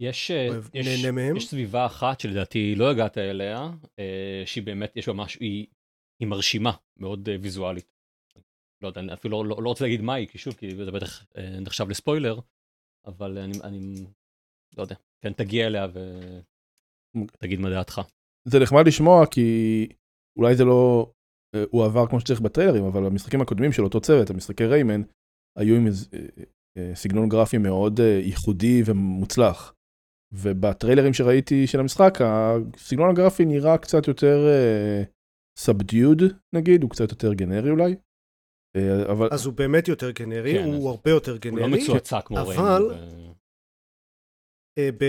יש, 0.00 0.30
אוהב, 0.30 0.64
יש, 0.74 0.86
נהנה 0.86 1.12
מהם. 1.12 1.36
יש 1.36 1.48
סביבה 1.48 1.86
אחת 1.86 2.20
שלדעתי 2.20 2.74
לא 2.74 2.90
הגעת 2.90 3.18
אליה, 3.18 3.70
אה, 3.98 4.42
שהיא 4.46 4.64
באמת, 4.64 4.96
יש 4.96 5.08
בה 5.08 5.14
משהו, 5.14 5.40
היא, 5.40 5.66
היא 6.20 6.28
מרשימה, 6.28 6.72
מאוד 6.96 7.28
ויזואלית. 7.42 7.94
לא 8.82 8.88
יודע, 8.88 9.00
אני 9.00 9.12
אפילו 9.12 9.44
לא, 9.44 9.62
לא 9.62 9.68
רוצה 9.68 9.84
להגיד 9.84 10.00
מה 10.00 10.14
היא, 10.14 10.28
כי 10.28 10.38
שוב, 10.38 10.54
כי 10.54 10.76
זה 10.76 10.90
בטח 10.90 11.26
נחשב 11.60 11.88
לספוילר, 11.88 12.40
אבל 13.06 13.38
אני, 13.38 13.52
אני 13.64 14.06
לא 14.76 14.82
יודע, 14.82 14.96
כן 15.24 15.32
תגיע 15.32 15.66
אליה 15.66 15.86
ותגיד 17.16 17.60
מה 17.60 17.70
דעתך. 17.70 18.00
זה 18.48 18.58
נחמד 18.60 18.86
לשמוע 18.86 19.26
כי 19.26 19.88
אולי 20.38 20.54
זה 20.54 20.64
לא 20.64 21.10
הוא 21.70 21.84
עבר 21.84 22.06
כמו 22.06 22.20
שצריך 22.20 22.40
בטריילרים 22.40 22.84
אבל 22.84 23.06
המשחקים 23.06 23.40
הקודמים 23.40 23.72
של 23.72 23.82
אותו 23.82 24.00
צוות 24.00 24.30
המשחקי 24.30 24.66
ריימן 24.66 25.02
היו 25.58 25.76
עם 25.76 25.86
סגנון 26.94 27.28
גרפי 27.28 27.58
מאוד 27.58 28.00
ייחודי 28.00 28.82
ומוצלח. 28.86 29.74
ובטריילרים 30.32 31.12
שראיתי 31.12 31.66
של 31.66 31.80
המשחק 31.80 32.18
הסגנון 32.20 33.10
הגרפי 33.10 33.44
נראה 33.44 33.78
קצת 33.78 34.08
יותר 34.08 34.36
סאבדיוד 35.58 36.22
נגיד 36.54 36.82
הוא 36.82 36.90
קצת 36.90 37.10
יותר 37.10 37.34
גנרי 37.34 37.70
אולי. 37.70 37.94
אבל 39.10 39.28
אז 39.32 39.46
הוא 39.46 39.54
באמת 39.54 39.88
יותר 39.88 40.10
גנרי 40.10 40.52
כן, 40.54 40.64
הוא 40.64 40.90
הרבה 40.90 41.10
יותר 41.10 41.36
גנרי 41.36 41.62
הוא 41.62 41.70
לא 41.70 41.76
מצועצע 41.76 42.20
כמו 42.20 42.40
אבל- 42.40 42.48
ריימן. 42.48 43.32
אה, 44.78 44.88
ב... 44.98 45.04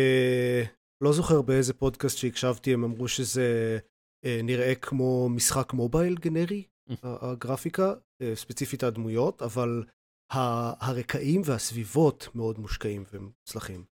לא 1.03 1.13
זוכר 1.13 1.41
באיזה 1.41 1.73
פודקאסט 1.73 2.17
שהקשבתי 2.17 2.73
הם 2.73 2.83
אמרו 2.83 3.07
שזה 3.07 3.77
אה, 4.25 4.39
נראה 4.43 4.75
כמו 4.75 5.29
משחק 5.29 5.73
mobile 5.73 6.15
גנרי 6.15 6.63
ה- 7.03 7.31
הגרפיקה 7.31 7.93
אה, 8.21 8.35
ספציפית 8.35 8.83
הדמויות 8.83 9.41
אבל 9.41 9.83
הרקעים 10.31 11.41
והסביבות 11.45 12.27
מאוד 12.35 12.59
מושקעים 12.59 13.03
ומוצלחים 13.11 13.85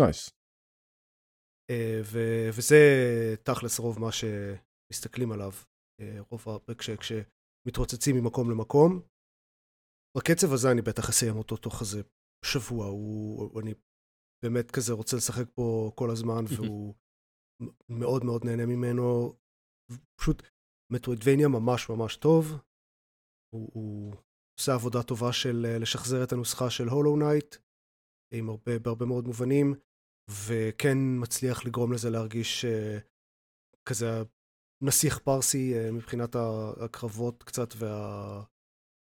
nice. 0.00 0.30
אה, 1.70 2.00
ו- 2.04 2.48
וזה 2.52 2.76
תכלס 3.42 3.78
רוב 3.78 4.00
מה 4.00 4.08
שמסתכלים 4.12 5.32
עליו 5.32 5.52
אה, 6.00 6.18
רוב 6.30 6.44
ה- 6.48 6.74
כש- 6.74 7.12
כשמתרוצצים 7.66 8.16
ממקום 8.16 8.50
למקום. 8.50 9.00
בקצב 10.18 10.52
הזה 10.52 10.70
אני 10.72 10.82
בטח 10.82 11.08
אסיים 11.08 11.36
אותו 11.36 11.56
תוך 11.56 11.80
איזה 11.80 12.02
שבוע 12.44 12.86
הוא 12.86 13.60
אני 13.60 13.74
באמת 14.44 14.70
כזה 14.70 14.92
רוצה 14.92 15.16
לשחק 15.16 15.46
פה 15.54 15.92
כל 15.94 16.10
הזמן 16.10 16.44
והוא 16.56 16.94
מאוד 17.88 18.24
מאוד 18.24 18.44
נהנה 18.44 18.66
ממנו. 18.66 19.36
פשוט 20.20 20.42
metroidvania 20.92 21.48
ממש 21.48 21.90
ממש 21.90 22.16
טוב. 22.16 22.44
הוא, 23.54 23.70
הוא 23.74 24.14
עושה 24.60 24.74
עבודה 24.74 25.02
טובה 25.02 25.32
של 25.32 25.66
אה, 25.66 25.78
לשחזר 25.78 26.24
את 26.24 26.32
הנוסחה 26.32 26.70
של 26.70 26.88
Hollow 26.88 27.16
Knight 27.16 27.56
עם 28.34 28.48
הרבה, 28.48 28.78
בהרבה 28.78 29.06
מאוד 29.06 29.24
מובנים 29.24 29.74
וכן 30.30 30.98
מצליח 31.22 31.64
לגרום 31.64 31.92
לזה 31.92 32.10
להרגיש 32.10 32.64
אה, 32.64 33.02
כזה 33.88 34.06
נסיך 34.82 35.18
פרסי 35.18 35.74
אה, 35.74 35.92
מבחינת 35.92 36.36
הקרבות 36.84 37.42
קצת 37.42 37.74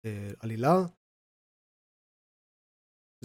והעלילה. 0.05 0.77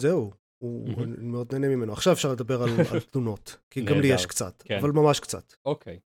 זהו, 0.00 0.32
הוא 0.62 0.88
מאוד 1.18 1.52
נהנה 1.54 1.68
ממנו. 1.68 1.92
עכשיו 1.92 2.12
אפשר 2.12 2.32
לדבר 2.32 2.62
על, 2.62 2.68
על 2.92 3.00
תלונות, 3.00 3.56
כי 3.70 3.84
גם 3.84 4.00
לי 4.00 4.08
יש 4.14 4.26
קצת, 4.26 4.62
כן. 4.62 4.78
אבל 4.78 4.90
ממש 4.90 5.20
קצת. 5.20 5.54
אוקיי. 5.64 6.00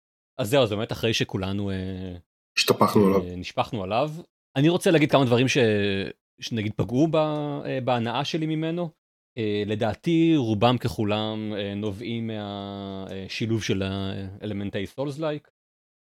אז 0.41 0.51
זהו, 0.51 0.63
אז 0.63 0.71
באמת 0.71 0.93
אחרי 0.93 1.15
שכולנו 1.15 1.71
אה, 1.71 2.17
השתפכנו 2.59 3.07
עליו. 3.07 3.23
אה, 3.23 3.37
נשפכנו 3.37 3.85
עליו, 3.85 4.11
אני 4.57 4.69
רוצה 4.69 4.91
להגיד 4.91 5.11
כמה 5.11 5.25
דברים 5.25 5.49
ש... 5.49 5.59
שנגיד 6.41 6.73
פגעו. 6.77 7.09
אה, 7.15 7.79
בהנאה 7.85 8.25
שלי 8.25 8.47
ממנו. 8.47 8.91
אה, 9.39 9.63
לדעתי 9.67 10.37
רובם 10.37 10.79
ככולם 10.79 11.53
אה, 11.57 11.75
נובעים 11.75 12.31
מהשילוב 12.31 13.63
של 13.63 13.83
האלמנטי 13.83 14.87
סולס 14.87 15.19
לייק. 15.19 15.51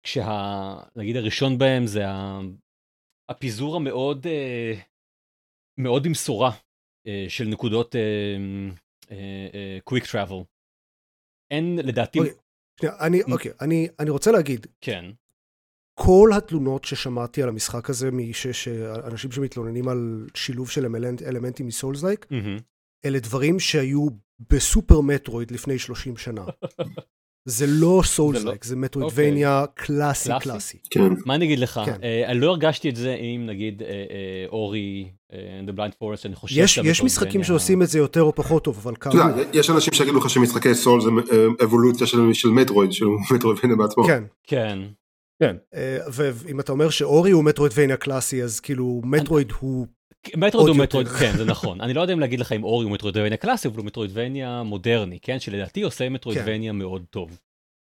כשנגיד 0.02 1.16
הראשון 1.16 1.58
בהם 1.58 1.86
זה 1.86 2.08
ה... 2.08 2.40
הפיזור 3.28 3.76
המאוד 3.76 4.26
אה, 4.26 4.74
מאוד 5.78 6.02
במשורה 6.02 6.50
אה, 7.06 7.26
של 7.28 7.44
נקודות 7.44 7.94
קוויק 9.84 10.06
טראבל. 10.06 10.36
אין 11.50 11.78
לדעתי, 11.84 12.18
אוקיי. 12.18 12.34
שנייה, 12.80 12.94
אני, 13.00 13.22
אוקיי, 13.22 13.52
אני, 13.60 13.88
אני 13.98 14.10
רוצה 14.10 14.32
להגיד, 14.32 14.66
כן, 14.80 15.04
כל 15.94 16.30
התלונות 16.36 16.84
ששמעתי 16.84 17.42
על 17.42 17.48
המשחק 17.48 17.90
הזה, 17.90 18.10
מש- 18.10 18.46
שאנשים 18.46 19.32
שמתלוננים 19.32 19.88
על 19.88 20.26
שילוב 20.34 20.70
של 20.70 20.84
אלמנט, 20.84 21.22
אלמנטים 21.22 21.66
מסולס 21.66 22.02
לייק, 22.02 22.26
מהמם. 22.30 22.58
אלה 23.04 23.18
דברים 23.18 23.60
שהיו 23.60 24.06
בסופר 24.50 25.00
מטרואיד 25.00 25.50
לפני 25.50 25.78
30 25.78 26.16
שנה. 26.16 26.44
זה 27.48 27.66
לא 27.68 28.02
סולס 28.04 28.38
זה 28.38 28.44
לא- 28.44 28.50
לייק, 28.50 28.64
זה 28.64 28.76
מטרואידבניה 28.76 29.64
קלאסי 29.74 30.30
קלאסי? 30.40 30.78
כן. 30.90 31.12
מה 31.26 31.34
אני 31.34 31.44
אגיד 31.44 31.58
לך, 31.58 31.80
כן. 31.84 31.96
אה, 32.02 32.30
אני 32.30 32.40
לא 32.40 32.50
הרגשתי 32.50 32.90
את 32.90 32.96
זה 32.96 33.16
עם 33.18 33.46
נגיד 33.46 33.82
אה, 33.82 33.88
אה, 33.88 33.94
אורי, 34.48 35.08
אה, 35.32 35.60
The 35.66 35.78
Blind 35.78 35.92
Forest, 36.02 36.22
אני 36.24 36.34
חושב 36.34 36.58
יש, 36.58 36.74
שזה 36.74 36.88
יש 36.88 36.96
בטוב 36.98 37.06
משחקים 37.06 37.44
שעושים 37.44 37.82
את 37.82 37.88
זה 37.88 37.98
יותר 37.98 38.22
או 38.22 38.34
פחות 38.34 38.64
טוב, 38.64 38.78
אבל 38.82 38.96
כאמור, 38.96 39.18
יודע, 39.18 39.42
יש 39.58 39.70
אנשים 39.70 39.92
שיגידו 39.92 40.18
לך 40.18 40.30
שמשחקי 40.30 40.74
סול 40.74 41.00
זה 41.00 41.10
אה, 41.32 41.46
אבולוציה 41.64 42.06
של 42.32 42.48
מטרואיד, 42.48 42.92
של 42.92 43.06
מטרואידבניה 43.34 43.76
בעצמו. 43.76 44.04
כן. 44.04 44.24
כן, 44.46 44.78
כן. 45.42 45.56
אה, 45.74 45.98
ואם 46.12 46.60
אתה 46.60 46.72
אומר 46.72 46.90
שאורי 46.90 47.30
הוא 47.30 47.44
מטרואידבניה 47.44 47.96
קלאסי, 47.96 48.42
אז 48.42 48.60
כאילו 48.60 49.00
מטרואיד 49.04 49.52
הוא... 49.60 49.86
מטרואיד 50.26 50.54
עוד 50.54 50.68
הוא 50.68 50.68
יותר. 50.68 50.82
מטרואיד, 50.82 51.08
כן 51.08 51.36
זה 51.36 51.44
נכון, 51.44 51.80
אני 51.80 51.94
לא 51.94 52.00
יודע 52.00 52.12
אם 52.12 52.20
להגיד 52.20 52.40
לך 52.40 52.52
אם 52.52 52.64
אורי 52.64 52.84
הוא 52.84 52.92
מטרואידבניה 52.92 53.36
קלאסי, 53.36 53.68
אבל 53.68 53.76
הוא 53.76 53.86
מטרואידבניה 53.86 54.62
מודרני, 54.62 55.18
כן, 55.20 55.40
שלדעתי 55.40 55.82
עושה 55.82 56.08
מטרואידבניה 56.08 56.72
כן. 56.72 56.78
מאוד 56.78 57.04
טוב. 57.10 57.38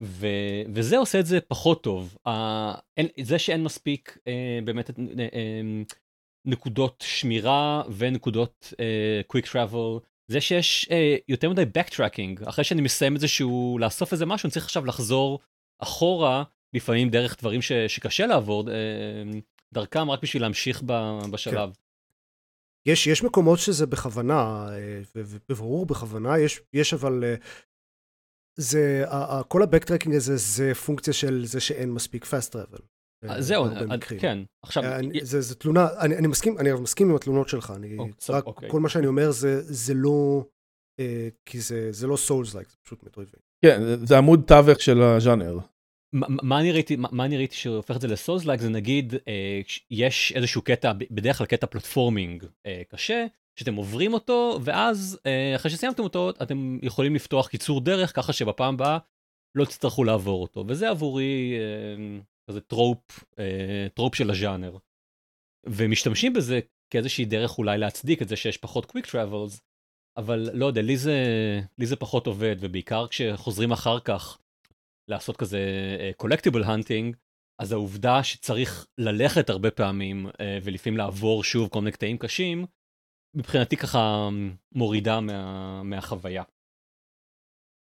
ו, 0.02 0.26
וזה 0.74 0.98
עושה 0.98 1.20
את 1.20 1.26
זה 1.26 1.40
פחות 1.40 1.82
טוב. 1.82 2.16
Uh, 2.28 2.30
אין, 2.96 3.06
זה 3.22 3.38
שאין 3.38 3.64
מספיק 3.64 4.18
uh, 4.18 4.64
באמת 4.64 4.90
uh, 4.90 4.92
uh, 4.92 5.94
נקודות 6.44 7.04
שמירה 7.06 7.82
ונקודות 7.96 8.72
uh, 8.72 9.36
quick 9.36 9.46
travel, 9.46 10.00
זה 10.28 10.40
שיש 10.40 10.88
uh, 10.88 10.92
יותר 11.28 11.50
מדי 11.50 11.62
backtracking, 11.78 12.48
אחרי 12.48 12.64
שאני 12.64 12.82
מסיים 12.82 13.14
איזשהו, 13.14 13.78
לאסוף 13.80 14.12
איזה 14.12 14.26
משהו, 14.26 14.46
אני 14.46 14.52
צריך 14.52 14.64
עכשיו 14.64 14.86
לחזור 14.86 15.38
אחורה, 15.78 16.42
לפעמים 16.74 17.10
דרך 17.10 17.36
דברים 17.40 17.62
ש, 17.62 17.72
שקשה 17.72 18.26
לעבור 18.26 18.64
uh, 18.64 18.72
דרכם, 19.72 20.10
רק 20.10 20.22
בשביל 20.22 20.42
להמשיך 20.42 20.82
ב, 20.86 21.18
בשלב. 21.30 21.70
יש, 22.88 23.06
יש 23.06 23.24
מקומות 23.24 23.58
שזה 23.58 23.86
בכוונה, 23.86 24.68
אה, 24.70 25.00
ו- 25.16 25.22
ובברור 25.26 25.86
בכוונה, 25.86 26.38
יש, 26.38 26.60
יש 26.72 26.94
אבל... 26.94 27.24
אה, 27.24 27.34
זה, 28.58 29.04
כל 29.48 29.62
ה 29.62 29.66
backtracking 29.66 30.14
הזה 30.16 30.36
זה 30.36 30.74
פונקציה 30.74 31.12
של 31.12 31.42
זה 31.46 31.60
שאין 31.60 31.90
מספיק 31.92 32.24
fast 32.24 32.52
travel. 32.54 32.82
אה, 33.24 33.42
זהו. 33.42 33.64
כן, 34.20 34.38
עכשיו, 34.64 34.84
אני- 34.84 35.20
זה, 35.24 35.40
זה 35.40 35.54
תלונה, 35.54 35.88
אני, 35.98 36.16
אני 36.16 36.26
מסכים, 36.26 36.58
אני 36.58 36.72
מסכים 36.72 37.10
עם 37.10 37.16
התלונות 37.16 37.48
שלך, 37.48 37.72
אני 37.76 37.96
סב- 38.20 38.32
רק, 38.32 38.46
אוקיי. 38.46 38.70
כל 38.70 38.80
מה 38.80 38.88
שאני 38.88 39.06
אומר 39.06 39.30
זה, 39.30 39.62
זה 39.62 39.94
לא, 39.94 40.44
אה, 41.00 41.28
כי 41.46 41.60
זה, 41.60 41.92
זה 41.92 42.06
לא 42.06 42.16
souls-like, 42.16 42.68
זה 42.70 42.76
פשוט 42.84 43.02
metroidvania. 43.02 43.42
כן, 43.64 43.80
זה- 43.82 44.06
זה 44.06 44.18
עמוד 44.18 44.40
תווך 44.46 44.80
של 44.80 45.02
הז'אנר. 45.02 45.58
מה- 46.12 46.60
אני 46.60 46.72
ראיתי, 46.72 46.96
מה- 46.96 47.24
אני 47.24 47.36
ראיתי 47.36 47.56
שהופך 47.56 47.96
את 47.96 48.00
זה 48.00 48.08
ל 48.08 48.44
souls-like 48.44 48.60
זה 48.60 48.68
נגיד 48.68 49.14
אה, 49.28 49.60
יש 49.90 50.32
איזשהו 50.36 50.62
קטע, 50.62 50.92
בדרך 51.10 51.38
כלל 51.38 51.46
קטע 51.46 51.66
platforming 51.66 52.44
אה, 52.66 52.82
קשה, 52.88 53.26
שאתם 53.56 53.74
עוברים 53.74 54.14
אותו, 54.14 54.58
ואז 54.64 55.18
אה, 55.26 55.56
אחרי 55.56 55.70
שסיימתם 55.70 56.02
אותו, 56.02 56.30
אתם 56.30 56.78
יכולים 56.82 57.14
לפתוח 57.14 57.48
קיצור 57.48 57.80
דרך, 57.80 58.16
ככה 58.16 58.32
שבפעם 58.32 58.74
הבאה 58.74 58.98
לא 59.54 59.64
תצטרכו 59.64 60.04
לעבור 60.04 60.42
אותו, 60.42 60.64
וזה 60.68 60.90
עבורי 60.90 61.54
כזה 62.50 62.60
trope, 62.60 63.24
trope 63.94 64.14
של 64.14 64.30
הז'אנר. 64.30 64.76
ומשתמשים 65.66 66.32
בזה 66.32 66.60
כאיזושהי 66.90 67.24
דרך 67.24 67.58
אולי 67.58 67.78
להצדיק 67.78 68.22
את 68.22 68.28
זה 68.28 68.36
שיש 68.36 68.56
פחות 68.56 68.86
quick 68.90 69.06
travels, 69.06 69.60
אבל 70.16 70.50
לא 70.52 70.66
יודע, 70.66 70.82
לי 70.82 70.96
זה, 70.96 71.16
לי 71.78 71.86
זה 71.86 71.96
פחות 71.96 72.26
עובד, 72.26 72.56
ובעיקר 72.60 73.06
כשחוזרים 73.06 73.72
אחר 73.72 74.00
כך 74.00 74.38
לעשות 75.10 75.36
כזה 75.36 75.60
אה, 75.98 76.24
collectible 76.24 76.64
hunting, 76.64 77.16
אז 77.62 77.72
העובדה 77.72 78.22
שצריך 78.22 78.86
ללכת 78.98 79.50
הרבה 79.50 79.70
פעמים 79.70 80.26
אה, 80.26 80.32
ולפעמים 80.62 80.96
לעבור 80.96 81.44
שוב 81.44 81.68
כל 81.68 81.78
מיני 81.78 81.92
קטעים 81.92 82.18
קשים, 82.18 82.66
מבחינתי 83.36 83.76
ככה 83.76 84.28
מורידה 84.74 85.20
מה, 85.20 85.82
מהחוויה. 85.82 86.42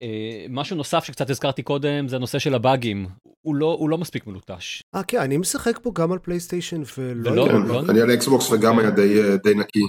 אה, 0.03 0.07
משהו 0.49 0.77
נוסף 0.77 1.03
שקצת 1.03 1.29
הזכרתי 1.29 1.63
קודם 1.63 2.07
זה 2.07 2.15
הנושא 2.15 2.39
של 2.39 2.55
הבאגים, 2.55 3.07
הוא 3.41 3.55
לא, 3.55 3.75
הוא 3.79 3.89
לא 3.89 3.97
מספיק 3.97 4.27
מלוטש. 4.27 4.81
אה 4.95 5.03
כן, 5.03 5.19
אני 5.19 5.37
משחק 5.37 5.79
פה 5.83 5.91
גם 5.95 6.11
על 6.11 6.19
פלייסטיישן 6.19 6.81
ולא... 6.97 7.31
ולא, 7.31 7.45
כן, 7.47 7.67
לא, 7.67 7.81
אני 7.89 8.01
על 8.01 8.13
אקסבוקס 8.13 8.51
וגם 8.51 8.79
היה 8.79 8.91
די, 8.91 9.21
אה, 9.21 9.37
די 9.43 9.53
נקי. 9.53 9.79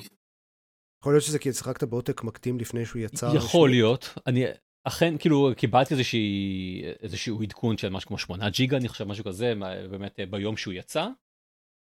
יכול 1.03 1.12
להיות 1.12 1.25
שזה 1.25 1.38
כי 1.38 1.53
שיחקת 1.53 1.85
בעותק 1.85 2.25
מוקדם 2.24 2.59
לפני 2.59 2.87
שהוא 2.87 3.03
יצא. 3.03 3.33
יכול. 3.37 3.71
להיות, 3.71 4.19
אני 4.27 4.45
אכן 4.85 5.19
כאילו 5.19 5.51
קיבלתי 5.57 5.95
איזושהי, 5.95 6.83
איזשהו 7.03 7.43
עדכון 7.43 7.79
של 7.79 7.88
משהו 7.88 8.09
כמו 8.09 8.19
8 8.19 8.51
ג'יגה 8.51 8.77
אני 8.77 8.88
חושב 8.88 9.05
משהו 9.05 9.25
כזה 9.25 9.55
באמת 9.90 10.21
אה, 10.21 10.27
ביום 10.27 10.57
שהוא 10.57 10.75
יצא. 10.75 11.09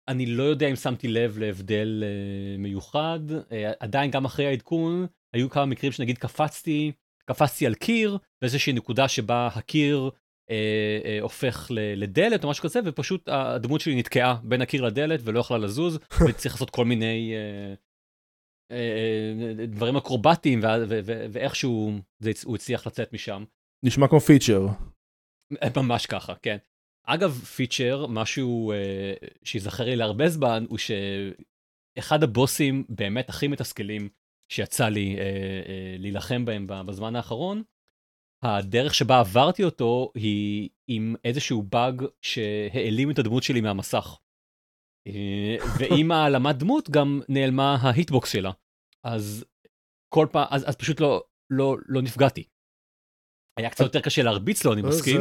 אני 0.09 0.27
לא 0.27 0.43
יודע 0.43 0.67
אם 0.67 0.77
שמתי 0.77 1.09
לב 1.09 1.39
להבדל 1.39 2.05
אה, 2.07 2.59
מיוחד 2.59 3.21
אה, 3.53 3.73
עדיין 3.81 4.11
גם 4.11 4.25
אחרי 4.25 4.47
העדכון 4.47 5.07
היו 5.33 5.51
כמה 5.51 5.67
מקרים 5.67 5.93
שנגיד 5.93 6.19
קפצתי 6.19 6.93
קפצתי 7.25 7.67
על 7.67 7.75
קיר 7.75 8.19
באיזושהי 8.41 8.73
נקודה 8.73 9.09
שבה 9.09 9.47
הקיר 9.55 10.11
אה, 10.51 11.01
אה, 11.05 11.19
הופך 11.21 11.67
ל- 11.71 12.03
לדלת 12.03 12.45
או 12.45 12.51
משהו 12.51 12.65
כזה 12.65 12.81
ופשוט 12.85 13.29
הדמות 13.29 13.81
שלי 13.81 13.95
נתקעה 13.95 14.37
בין 14.43 14.63
הקיר 14.63 14.83
לדלת 14.83 15.21
ולא 15.25 15.41
יכלה 15.41 15.59
לזוז 15.59 15.99
וצריך 16.29 16.55
לעשות 16.55 16.71
כל 16.71 16.85
מיני 16.85 17.33
אה, 17.35 17.75
דברים 19.69 19.97
אקרובטיים 19.97 20.63
וה- 20.63 20.85
ו- 20.89 21.01
ו- 21.05 21.27
ואיכשהו 21.31 22.01
הוא 22.45 22.55
הצליח 22.57 22.87
לצאת 22.87 23.13
משם. 23.13 23.45
נשמע 23.85 24.09
כמו 24.09 24.21
פיצ'ר. 24.21 24.67
ממש 25.77 26.07
ככה, 26.07 26.35
כן. 26.43 26.57
אגב, 27.07 27.31
פיצ'ר, 27.31 28.07
משהו 28.07 28.73
אה, 28.73 29.15
שיזכר 29.45 29.85
לי 29.85 29.97
להרבה 29.97 30.29
זמן, 30.29 30.65
הוא 30.69 30.79
שאחד 30.79 32.23
הבוסים 32.23 32.85
באמת 32.89 33.29
הכי 33.29 33.49
מתסכלים 33.49 34.09
שיצא 34.53 34.89
לי 34.89 35.17
אה, 35.19 35.23
אה, 35.69 35.97
להילחם 35.99 36.45
בהם 36.45 36.67
בזמן 36.67 37.17
האחרון, 37.17 37.63
הדרך 38.43 38.95
שבה 38.95 39.21
עברתי 39.21 39.65
אותו 39.65 40.13
היא 40.15 40.69
עם 40.89 41.15
איזשהו 41.25 41.63
באג 41.63 42.03
שהעלים 42.23 43.11
את 43.11 43.19
הדמות 43.19 43.43
שלי 43.43 43.61
מהמסך. 43.61 44.19
אה, 45.07 45.57
ועם 45.79 46.13
העלמת 46.13 46.57
דמות 46.57 46.91
גם 46.91 47.21
נעלמה 47.29 47.77
ה 47.81 47.88
hitbox 47.88 48.33
שלה. 48.33 48.51
אז 49.07 49.45
כל 50.15 50.27
פעם, 50.33 50.47
אז, 50.51 50.69
אז 50.69 50.77
פשוט 50.77 51.01
לא, 51.01 51.23
לא, 51.51 51.77
לא 51.87 52.03
נפגעתי. 52.03 52.45
היה 53.59 53.71
קצת 53.71 53.85
יותר 53.85 54.01
קשה 54.01 54.23
להרביץ 54.23 54.65
לו, 54.65 54.73
אני 54.73 54.83
אה, 54.83 54.89
מסכים, 54.89 55.21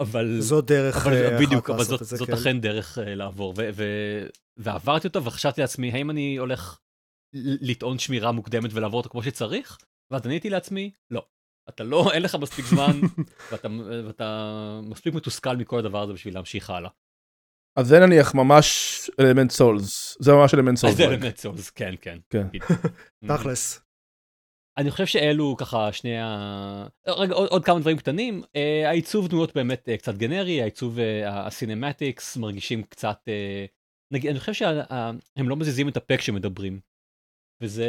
אבל... 0.00 0.40
זו 0.40 0.60
דרך 0.60 1.06
אבל 1.06 1.14
אה, 1.14 1.38
בדיוק, 1.46 1.70
אבל 1.70 1.84
זאת, 1.84 2.04
זאת 2.04 2.26
כן. 2.26 2.32
אכן 2.32 2.60
דרך 2.60 2.98
uh, 2.98 3.00
לעבור, 3.00 3.54
ו- 3.56 3.70
ו- 3.74 4.26
ועברתי 4.56 5.08
אותו 5.08 5.24
וחשבתי 5.24 5.60
לעצמי, 5.60 5.92
האם 5.92 6.10
אני 6.10 6.36
הולך 6.36 6.78
לטעון 7.60 7.98
שמירה 7.98 8.32
מוקדמת 8.32 8.70
ולעבור 8.72 8.98
אותו 9.00 9.10
כמו 9.10 9.22
שצריך? 9.22 9.78
ואז 10.12 10.26
עניתי 10.26 10.50
לעצמי, 10.50 10.90
לא. 11.10 11.26
אתה 11.68 11.84
לא, 11.84 12.12
אין 12.12 12.22
לך 12.22 12.34
מספיק 12.34 12.64
זמן, 12.64 13.00
ואתה, 13.52 13.68
ואתה 14.06 14.80
מספיק 14.82 15.14
מתוסכל 15.14 15.56
מכל 15.56 15.78
הדבר 15.78 16.02
הזה 16.02 16.12
בשביל 16.12 16.34
להמשיך 16.34 16.70
הלאה. 16.70 16.90
אז 17.76 17.86
זה 17.86 17.98
נניח 17.98 18.34
ממש 18.34 19.00
אלמנט 19.20 19.50
סולס. 19.50 20.16
זה 20.20 20.32
ממש 20.32 20.54
אלמנט 20.54 20.76
סולס. 20.76 20.96
זה 20.96 21.04
אלמנט 21.04 21.36
סולס, 21.36 21.70
כן, 21.70 21.94
כן. 22.00 22.18
כן. 22.30 22.46
תכלס. 23.28 23.80
אני 24.78 24.90
חושב 24.90 25.06
שאלו 25.06 25.56
ככה 25.58 25.92
שני 25.92 26.18
ה... 26.18 26.86
רגע, 27.06 27.34
עוד, 27.34 27.48
עוד 27.48 27.64
כמה 27.64 27.80
דברים 27.80 27.96
קטנים. 27.96 28.42
Uh, 28.42 28.86
העיצוב 28.86 29.28
דמויות 29.28 29.54
באמת 29.54 29.88
uh, 29.88 29.96
קצת 29.96 30.14
גנרי, 30.14 30.62
העיצוב 30.62 30.98
uh, 30.98 31.28
הסינמטיקס 31.28 32.36
מרגישים 32.36 32.82
קצת... 32.82 33.18
Uh, 33.26 33.68
נגיד, 34.12 34.30
אני 34.30 34.40
חושב 34.40 34.52
שהם 34.52 35.48
לא 35.48 35.56
מזיזים 35.56 35.88
את 35.88 35.96
הפה 35.96 36.16
כשמדברים. 36.16 36.80
וזה 37.62 37.86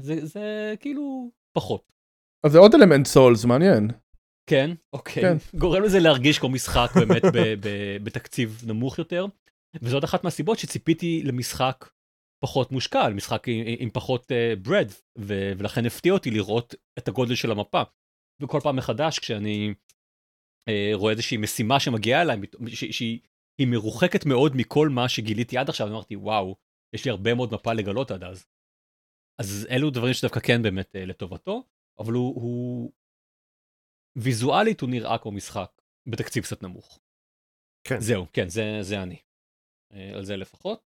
זה, 0.00 0.26
זה 0.26 0.74
כאילו 0.80 1.30
פחות. 1.52 1.92
אז 2.46 2.52
זה 2.52 2.58
עוד 2.58 2.74
אלמנט 2.74 3.06
סולס, 3.06 3.44
מעניין. 3.44 3.88
כן, 4.48 4.70
אוקיי. 4.92 5.22
כן. 5.22 5.58
גורם 5.58 5.82
לזה 5.82 6.00
להרגיש 6.00 6.38
כמו 6.38 6.48
משחק 6.48 6.90
באמת 6.94 7.22
ב, 7.34 7.38
ב, 7.60 7.68
בתקציב 8.02 8.62
נמוך 8.66 8.98
יותר. 8.98 9.26
וזאת 9.82 10.04
אחת 10.04 10.24
מהסיבות 10.24 10.58
שציפיתי 10.58 11.22
למשחק 11.24 11.90
פחות 12.44 12.72
מושקע, 12.72 13.08
משחק 13.08 13.48
עם, 13.48 13.64
עם 13.78 13.90
פחות 13.90 14.22
uh, 14.32 14.66
bread, 14.68 14.92
ו, 15.18 15.52
ולכן 15.58 15.86
הפתיע 15.86 16.12
אותי 16.12 16.30
לראות 16.30 16.74
את 16.98 17.08
הגודל 17.08 17.34
של 17.34 17.50
המפה. 17.50 17.82
וכל 18.42 18.60
פעם 18.62 18.76
מחדש 18.76 19.18
כשאני 19.18 19.74
uh, 20.70 20.72
רואה 20.94 21.12
איזושהי 21.12 21.36
משימה 21.36 21.80
שמגיעה 21.80 22.22
אליי, 22.22 22.36
שהיא 22.74 23.20
היא 23.60 23.66
מרוחקת 23.66 24.26
מאוד 24.26 24.56
מכל 24.56 24.88
מה 24.88 25.08
שגיליתי 25.08 25.58
עד 25.58 25.68
עכשיו, 25.68 25.88
אמרתי 25.88 26.16
וואו, 26.16 26.56
יש 26.94 27.04
לי 27.04 27.10
הרבה 27.10 27.34
מאוד 27.34 27.54
מפה 27.54 27.72
לגלות 27.72 28.10
עד 28.10 28.24
אז. 28.24 28.46
אז 29.40 29.66
אלו 29.70 29.90
דברים 29.90 30.14
שדווקא 30.14 30.40
כן 30.40 30.62
באמת 30.62 30.96
uh, 30.96 30.98
לטובתו, 30.98 31.64
אבל 31.98 32.12
הוא, 32.12 32.34
הוא 32.34 32.92
ויזואלית 34.22 34.80
הוא 34.80 34.90
נראה 34.90 35.18
כמו 35.18 35.32
משחק 35.32 35.70
בתקציב 36.08 36.44
קצת 36.44 36.62
נמוך. 36.62 36.98
כן. 37.84 38.00
זהו, 38.00 38.26
כן, 38.32 38.48
זה, 38.48 38.78
זה 38.82 39.02
אני. 39.02 39.20
אה, 39.92 40.10
על 40.14 40.24
זה 40.24 40.36
לפחות. 40.36 40.88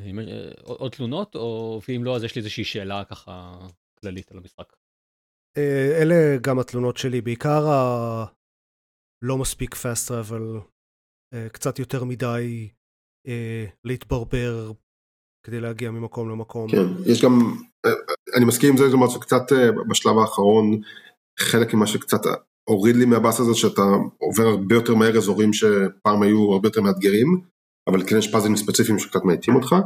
אם, 0.00 0.18
אה, 0.18 0.50
עוד 0.64 0.92
תלונות, 0.92 1.34
או 1.34 1.80
ואם 1.88 2.04
לא, 2.04 2.16
אז 2.16 2.24
יש 2.24 2.34
לי 2.34 2.38
איזושהי 2.38 2.64
שאלה 2.64 3.04
ככה 3.04 3.58
כללית 4.00 4.30
על 4.30 4.38
המשחק. 4.38 4.76
אה, 5.56 6.02
אלה 6.02 6.36
גם 6.40 6.58
התלונות 6.58 6.96
שלי, 6.96 7.20
בעיקר 7.20 7.68
ה... 7.68 8.24
לא 9.22 9.38
מספיק 9.38 9.74
fast 9.74 10.08
travel, 10.08 10.60
אה, 11.34 11.48
קצת 11.48 11.78
יותר 11.78 12.04
מדי 12.04 12.68
אה, 13.26 13.64
להתברבר 13.84 14.72
כדי 15.46 15.60
להגיע 15.60 15.90
ממקום 15.90 16.30
למקום. 16.30 16.70
כן, 16.70 17.10
יש 17.12 17.24
גם, 17.24 17.30
אה, 17.86 17.90
אני 18.36 18.44
מסכים 18.44 18.70
עם 18.70 18.76
זה, 18.76 18.84
זאת 18.84 18.94
אומרת 18.94 19.10
שקצת 19.10 19.52
אה, 19.52 19.70
בשלב 19.90 20.18
האחרון, 20.18 20.80
חלק 21.38 21.74
ממה 21.74 21.86
שקצת 21.86 22.20
הוריד 22.68 22.96
לי 22.96 23.04
מהבאס 23.04 23.40
הזאת, 23.40 23.56
שאתה 23.56 23.82
עובר 24.18 24.46
הרבה 24.46 24.74
יותר 24.74 24.94
מהר 24.94 25.16
אזורים 25.16 25.52
שפעם 25.52 26.22
היו 26.22 26.52
הרבה 26.52 26.68
יותר 26.68 26.80
מאתגרים, 26.80 27.40
אבל 27.88 28.02
כן 28.06 28.18
יש 28.18 28.32
פאזלים 28.32 28.56
ספציפיים 28.56 28.98
שקצת 28.98 29.24
מאטים 29.24 29.54
אותך, 29.54 29.76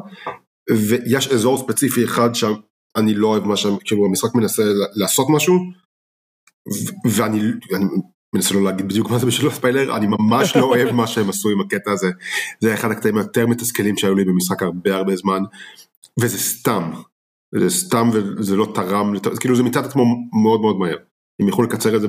ויש 0.71 1.29
אזור 1.29 1.59
ספציפי 1.59 2.05
אחד 2.05 2.35
שאני 2.35 3.15
לא 3.15 3.27
אוהב 3.27 3.45
מה 3.45 3.57
ש... 3.57 3.67
כאילו 3.85 4.07
המשחק 4.07 4.35
מנסה 4.35 4.62
לעשות 4.95 5.27
משהו, 5.31 5.55
ואני 7.11 7.41
אני 7.75 7.85
מנסה 8.35 8.55
לא 8.55 8.65
להגיד 8.65 8.88
בדיוק 8.88 9.11
מה 9.11 9.19
זה 9.19 9.27
בשביל 9.27 9.51
הספיילר, 9.51 9.97
אני 9.97 10.07
ממש 10.07 10.57
לא 10.57 10.65
אוהב 10.65 10.93
מה 10.93 11.07
שהם 11.07 11.29
עשו 11.29 11.51
עם 11.51 11.61
הקטע 11.61 11.91
הזה, 11.91 12.11
זה 12.61 12.75
אחד 12.75 12.91
הקטעים 12.91 13.17
היותר 13.17 13.47
מתסכלים 13.47 13.97
שהיו 13.97 14.15
לי 14.15 14.25
במשחק 14.25 14.62
הרבה 14.62 14.97
הרבה 14.97 15.17
זמן, 15.17 15.43
וזה 16.21 16.38
סתם, 16.38 16.91
זה 17.55 17.71
סתם 17.71 18.11
וזה 18.12 18.57
לא 18.57 18.73
תרם, 18.75 19.15
כאילו 19.41 19.57
זה 19.57 19.62
מצד 19.62 19.85
עצמו 19.85 20.05
מאוד 20.43 20.61
מאוד 20.61 20.79
מהר, 20.79 20.97
הם 21.40 21.49
יכלו 21.49 21.64
לקצר 21.64 21.97
את 21.97 22.01
זה 22.01 22.09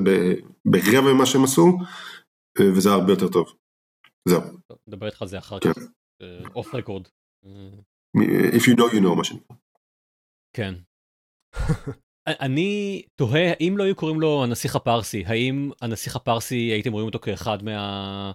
ברבע 0.64 1.12
ממה 1.12 1.26
שהם 1.26 1.44
עשו, 1.44 1.78
וזה 2.76 2.88
הרבה 2.90 3.12
יותר 3.12 3.28
טוב, 3.28 3.54
זהו, 4.28 4.40
נדבר 4.88 5.06
איתך 5.06 5.22
על 5.22 5.28
זה 5.28 5.38
אחר 5.38 5.58
כן. 5.60 5.72
כך. 5.72 5.82
אוף 6.54 6.74
רקורד. 6.74 7.08
if 8.56 8.62
you 8.70 8.76
know 8.76 8.92
you 8.92 9.00
know 9.04 9.14
מה 9.16 9.24
שנקרא. 9.24 9.56
כן. 10.56 10.74
אני 12.46 13.02
תוהה 13.20 13.52
האם 13.60 13.76
לא 13.78 13.84
היו 13.84 13.96
קוראים 13.96 14.20
לו 14.20 14.44
הנסיך 14.44 14.76
הפרסי, 14.76 15.24
האם 15.26 15.70
הנסיך 15.82 16.16
הפרסי 16.16 16.56
הייתם 16.56 16.92
רואים 16.92 17.06
אותו 17.06 17.18
כאחד 17.18 17.62
מה... 17.62 18.32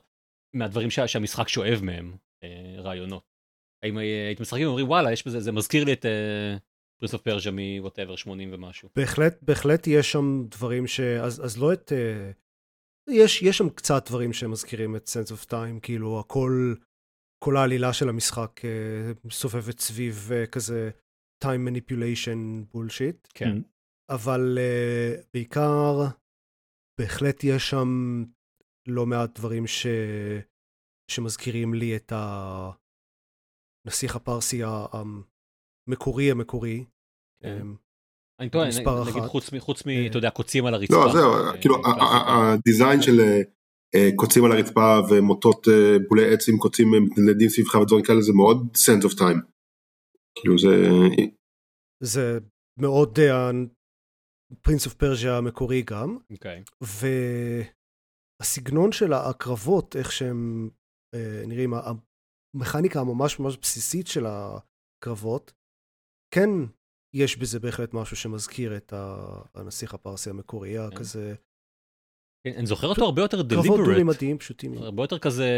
מהדברים 0.55 0.89
שה... 0.89 1.07
שהמשחק 1.07 1.47
שואב 1.47 1.79
מהם, 1.83 2.17
אה, 2.43 2.75
רעיונות. 2.81 3.23
האם 3.85 3.97
הי- 3.97 4.05
הייתם 4.07 4.41
משחקים 4.41 4.65
ואומרים 4.65 4.87
וואלה 4.87 5.11
יש 5.13 5.27
בזה, 5.27 5.39
זה 5.39 5.51
מזכיר 5.51 5.83
לי 5.83 5.93
את 5.93 6.05
פרינס 6.99 7.13
אוף 7.13 7.21
פרג'ה 7.21 7.51
מווטאבר 7.51 8.15
80 8.15 8.53
ומשהו. 8.53 8.89
בהחלט, 8.95 9.37
בהחלט 9.41 9.87
יש 9.87 10.11
שם 10.11 10.45
דברים 10.49 10.87
ש... 10.87 10.99
אז, 10.99 11.45
אז 11.45 11.57
לא 11.57 11.73
את... 11.73 11.91
אה, 11.91 12.31
יש, 13.09 13.41
יש 13.41 13.57
שם 13.57 13.69
קצת 13.69 14.09
דברים 14.09 14.33
שמזכירים 14.33 14.95
את 14.95 15.07
Sense 15.07 15.31
of 15.31 15.45
Time, 15.51 15.79
כאילו 15.81 16.19
הכל, 16.19 16.73
כל 17.43 17.57
העלילה 17.57 17.93
של 17.93 18.09
המשחק 18.09 18.65
אה, 18.65 19.11
מסובבת 19.25 19.79
סביב 19.79 20.29
אה, 20.31 20.47
כזה 20.47 20.89
time 21.43 21.69
manipulation 21.69 22.65
bullshit, 22.75 23.27
כן. 23.33 23.57
אבל 24.09 24.57
אה, 24.57 25.15
בעיקר 25.33 25.95
בהחלט 26.99 27.43
יש 27.43 27.69
שם 27.69 28.23
לא 28.87 29.05
מעט 29.05 29.39
דברים 29.39 29.67
ש... 29.67 29.87
שמזכירים 31.11 31.73
לי 31.73 31.95
את 31.95 32.13
הנסיך 33.85 34.15
הפרסי 34.15 34.61
המקורי 35.89 36.31
המקורי. 36.31 36.85
כן. 37.43 37.57
אמ, 37.61 37.75
אני 38.39 38.49
מספר 38.67 39.03
נגיד. 39.09 39.23
חוץ 39.59 39.85
מ... 39.85 39.89
אה. 39.89 40.07
אתה 40.07 40.17
יודע, 40.17 40.29
קוצים 40.29 40.65
על 40.65 40.73
הרצפה. 40.73 41.05
לא 41.05 41.13
זהו, 41.13 41.33
אה, 41.33 41.57
כאילו 41.61 41.81
קלאסיקה. 41.81 42.03
ה- 42.03 42.05
ה- 42.05 42.53
הדיזיין 42.53 43.01
של 43.01 43.19
אה, 43.19 43.41
אה, 43.95 44.09
קוצים 44.15 44.45
על 44.45 44.51
הרצפה 44.51 44.99
ומוטות 45.09 45.67
אה, 45.67 45.97
בולי 46.09 46.33
עץ 46.33 46.49
עם 46.49 46.57
קוצים 46.57 46.93
אה, 46.93 46.99
מתנדנדים 46.99 47.49
סביבך 47.49 47.75
ודברים 47.75 48.03
כאלה 48.03 48.21
זה 48.21 48.33
מאוד 48.33 48.57
sense 48.57 49.03
of 49.09 49.13
time. 49.19 49.41
כאילו 50.35 50.57
זה... 50.57 50.89
זה 52.03 52.39
מאוד 52.79 53.19
פרינס 54.61 54.85
אוף 54.85 54.93
פרז'ה 54.93 55.37
המקורי 55.37 55.81
גם. 55.81 56.17
אוקיי. 56.31 56.63
והסגנון 58.41 58.91
של 58.91 59.13
הקרבות, 59.13 59.95
איך 59.95 60.11
שהם 60.11 60.69
אה, 61.15 61.43
נראים, 61.47 61.73
המכניקה 62.53 62.99
הממש 62.99 63.39
ממש 63.39 63.57
בסיסית 63.57 64.07
של 64.07 64.25
הקרבות, 64.25 65.53
כן 66.31 66.49
יש 67.15 67.37
בזה 67.37 67.59
בהחלט 67.59 67.93
משהו 67.93 68.15
שמזכיר 68.15 68.77
את 68.77 68.93
הנסיך 69.55 69.93
הפרסי 69.93 70.29
המקורי, 70.29 70.69
היה 70.69 70.89
כן. 70.89 70.95
כזה... 70.95 71.35
כן, 72.43 72.53
אני 72.57 72.65
זוכר 72.65 72.87
אותו 72.87 73.05
הרבה 73.05 73.21
יותר 73.21 73.41
דליברט. 73.41 73.65
קרבות 73.65 73.85
דו-מימדיים 73.85 74.37
פשוטים. 74.37 74.77
הרבה 74.77 75.03
יותר 75.03 75.19
כזה 75.19 75.49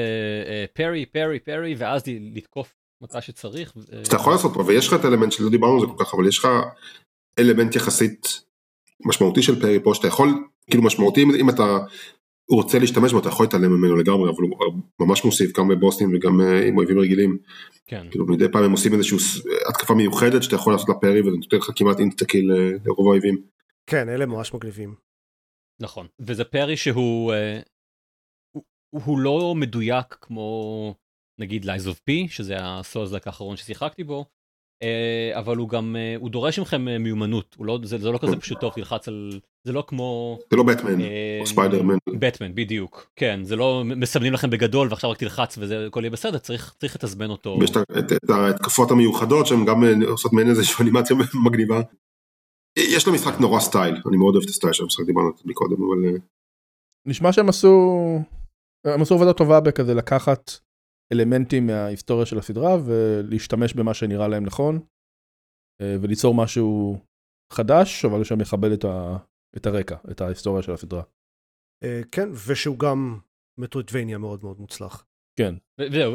פרי, 0.74 1.06
פרי, 1.06 1.40
פרי, 1.40 1.76
ואז 1.78 2.04
לתקוף 2.08 2.76
מתי 3.04 3.22
שצריך. 3.22 3.74
אתה 4.08 4.16
יכול 4.16 4.34
לעשות 4.34 4.52
פה, 4.54 4.64
ויש 4.68 4.88
לך 4.88 4.94
את 4.94 5.06
האלמנט 5.06 5.32
שלא 5.32 5.50
דיברנו 5.50 5.74
על 5.74 5.80
זה 5.80 5.86
כל 5.88 6.06
כך, 6.06 6.14
אבל 6.14 6.28
יש 6.28 6.38
לך 6.40 6.48
אלמנט 7.40 7.76
יחסית 7.76 8.44
משמעותי 9.06 9.42
של 9.42 9.62
parry 9.62 9.80
פה, 9.84 9.92
שאתה 9.96 10.08
יכול, 10.08 10.30
כאילו 10.70 10.84
משמעותי 10.84 11.24
אם 11.24 11.50
אתה 11.50 11.78
רוצה 12.56 12.80
להשתמש 12.80 13.12
בו, 13.12 13.20
אתה 13.20 13.30
יכול 13.30 13.46
להתעלם 13.46 13.72
ממנו 13.72 13.96
לגמרי, 13.96 14.30
אבל 14.30 14.44
הוא 14.44 15.08
ממש 15.08 15.26
מוסיף 15.26 15.58
גם 15.58 15.68
בבוסים 15.68 16.16
וגם 16.16 16.42
אה, 16.42 16.68
עם 16.68 16.78
אויבים 16.78 17.00
רגילים. 17.00 17.38
כן. 17.88 18.08
כאילו 18.12 18.26
מדי 18.28 18.46
פעם 18.52 18.64
הם 18.64 18.72
עושים 18.72 18.94
איזושהי 18.94 19.18
התקפה 19.70 19.94
מיוחדת 19.94 20.44
שאתה 20.44 20.56
יכול 20.56 20.74
לעשות 20.74 20.90
לה 20.90 20.96
parry 20.96 21.22
וזה 21.22 21.38
נותן 21.38 21.58
לך 21.58 21.70
כמעט 21.76 22.00
instakill 22.00 22.52
אה, 22.52 22.72
לרוב 22.86 23.08
האויבים. 23.08 23.42
כן, 23.88 24.10
אלה 24.10 24.26
ממש 24.26 24.54
מגניבים. 24.54 24.96
נכון, 25.82 26.08
וזה 26.20 26.44
parry 26.44 26.78
שהוא 26.78 27.34
אה, 27.34 27.60
הוא, 28.56 28.64
הוא 28.90 29.20
לא 29.20 29.56
מדויק 29.56 30.18
כמו 30.22 30.96
נגיד 31.40 31.66
Lies 31.66 31.88
of 31.88 32.00
P, 32.00 32.28
שזה 32.30 32.56
ה 32.60 32.66
soulslike 32.66 33.28
האחרון 33.28 33.58
ששיחקתי 33.58 34.04
בו, 34.04 34.26
אבל 35.34 35.58
הוא 35.58 35.70
גם, 35.70 35.96
אה, 35.96 36.16
הוא 36.20 36.30
דורש 36.30 36.60
מכם 36.60 36.88
אה, 36.88 36.98
מיומנות, 36.98 37.56
לא, 37.60 37.80
זה, 37.84 37.98
זה 37.98 38.12
לא 38.12 38.18
כזה 38.18 38.36
פשוט 38.36 38.60
טוב 38.60 38.74
תלחץ 38.74 39.08
על, 39.08 39.40
זה 39.64 39.74
לא 39.74 39.84
כמו... 39.88 40.40
זה 40.52 40.58
לא 40.58 40.64
בטמן, 40.64 41.02
או 41.40 41.48
ספיידרמן. 41.48 41.98
בטמן, 42.20 42.56
בדיוק, 42.56 43.12
כן, 43.16 43.44
זה 43.44 43.56
לא 43.56 43.84
מסמנים 43.86 44.34
לכם 44.34 44.50
בגדול 44.50 44.88
ועכשיו 44.90 45.10
רק 45.10 45.18
תלחץ 45.18 45.58
וזה 45.58 45.88
הכל 45.88 46.00
יהיה 46.00 46.12
בסדר, 46.12 46.38
צריך, 46.38 46.74
צריך 46.80 46.96
לתזמן 46.96 47.30
אותו. 47.30 47.58
ויש 47.60 47.72
את 48.00 48.30
ההתקפות 48.30 48.92
המיוחדות 48.92 49.48
שהן 49.48 49.66
גם 49.66 49.84
עושות 50.08 50.34
מעין 50.34 50.50
איזושהי 50.50 50.84
אנימציה 50.84 51.16
מגניבה. 51.46 51.82
יש 52.78 53.08
למשחק 53.08 53.40
נורא 53.40 53.60
סטייל, 53.60 53.96
אני 54.08 54.18
מאוד 54.18 54.36
אוהב 54.36 54.44
את 54.44 54.50
הסטייל 54.50 54.74
של 54.74 54.84
המשחק, 54.84 55.06
דיברנו 55.06 55.28
על 55.28 55.34
זה 55.38 55.44
מקודם, 55.46 55.84
אבל... 55.84 56.18
נשמע 57.06 57.32
שהם 57.32 57.50
עשו, 57.50 58.00
הם 58.86 59.02
עשו 59.02 59.16
עבודה 59.16 59.34
טובה 59.34 59.60
בכזה 59.60 59.94
לקחת 59.94 60.52
אלמנטים 61.12 61.68
מההיסטוריה 61.68 62.26
של 62.26 62.38
הסדרה 62.38 62.78
ולהשתמש 62.86 63.74
במה 63.74 63.94
שנראה 63.94 64.28
להם 64.28 64.46
נכון 64.46 64.80
אה, 65.82 65.96
וליצור 66.02 66.36
משהו 66.36 66.98
חדש 67.54 68.06
אבל 68.06 68.24
שמכבד 68.24 68.72
את, 68.72 68.86
ה, 68.86 69.18
את 69.58 69.66
הרקע, 69.66 69.96
את 70.12 70.22
ההיסטוריה 70.22 70.64
של 70.64 70.72
הסדרה. 70.72 71.04
אה, 71.84 72.02
כן, 72.12 72.30
ושהוא 72.48 72.80
גם 72.80 73.20
מטרוידבניה 73.60 74.18
מאוד 74.18 74.44
מאוד 74.44 74.60
מוצלח. 74.60 75.06
כן. 75.40 75.56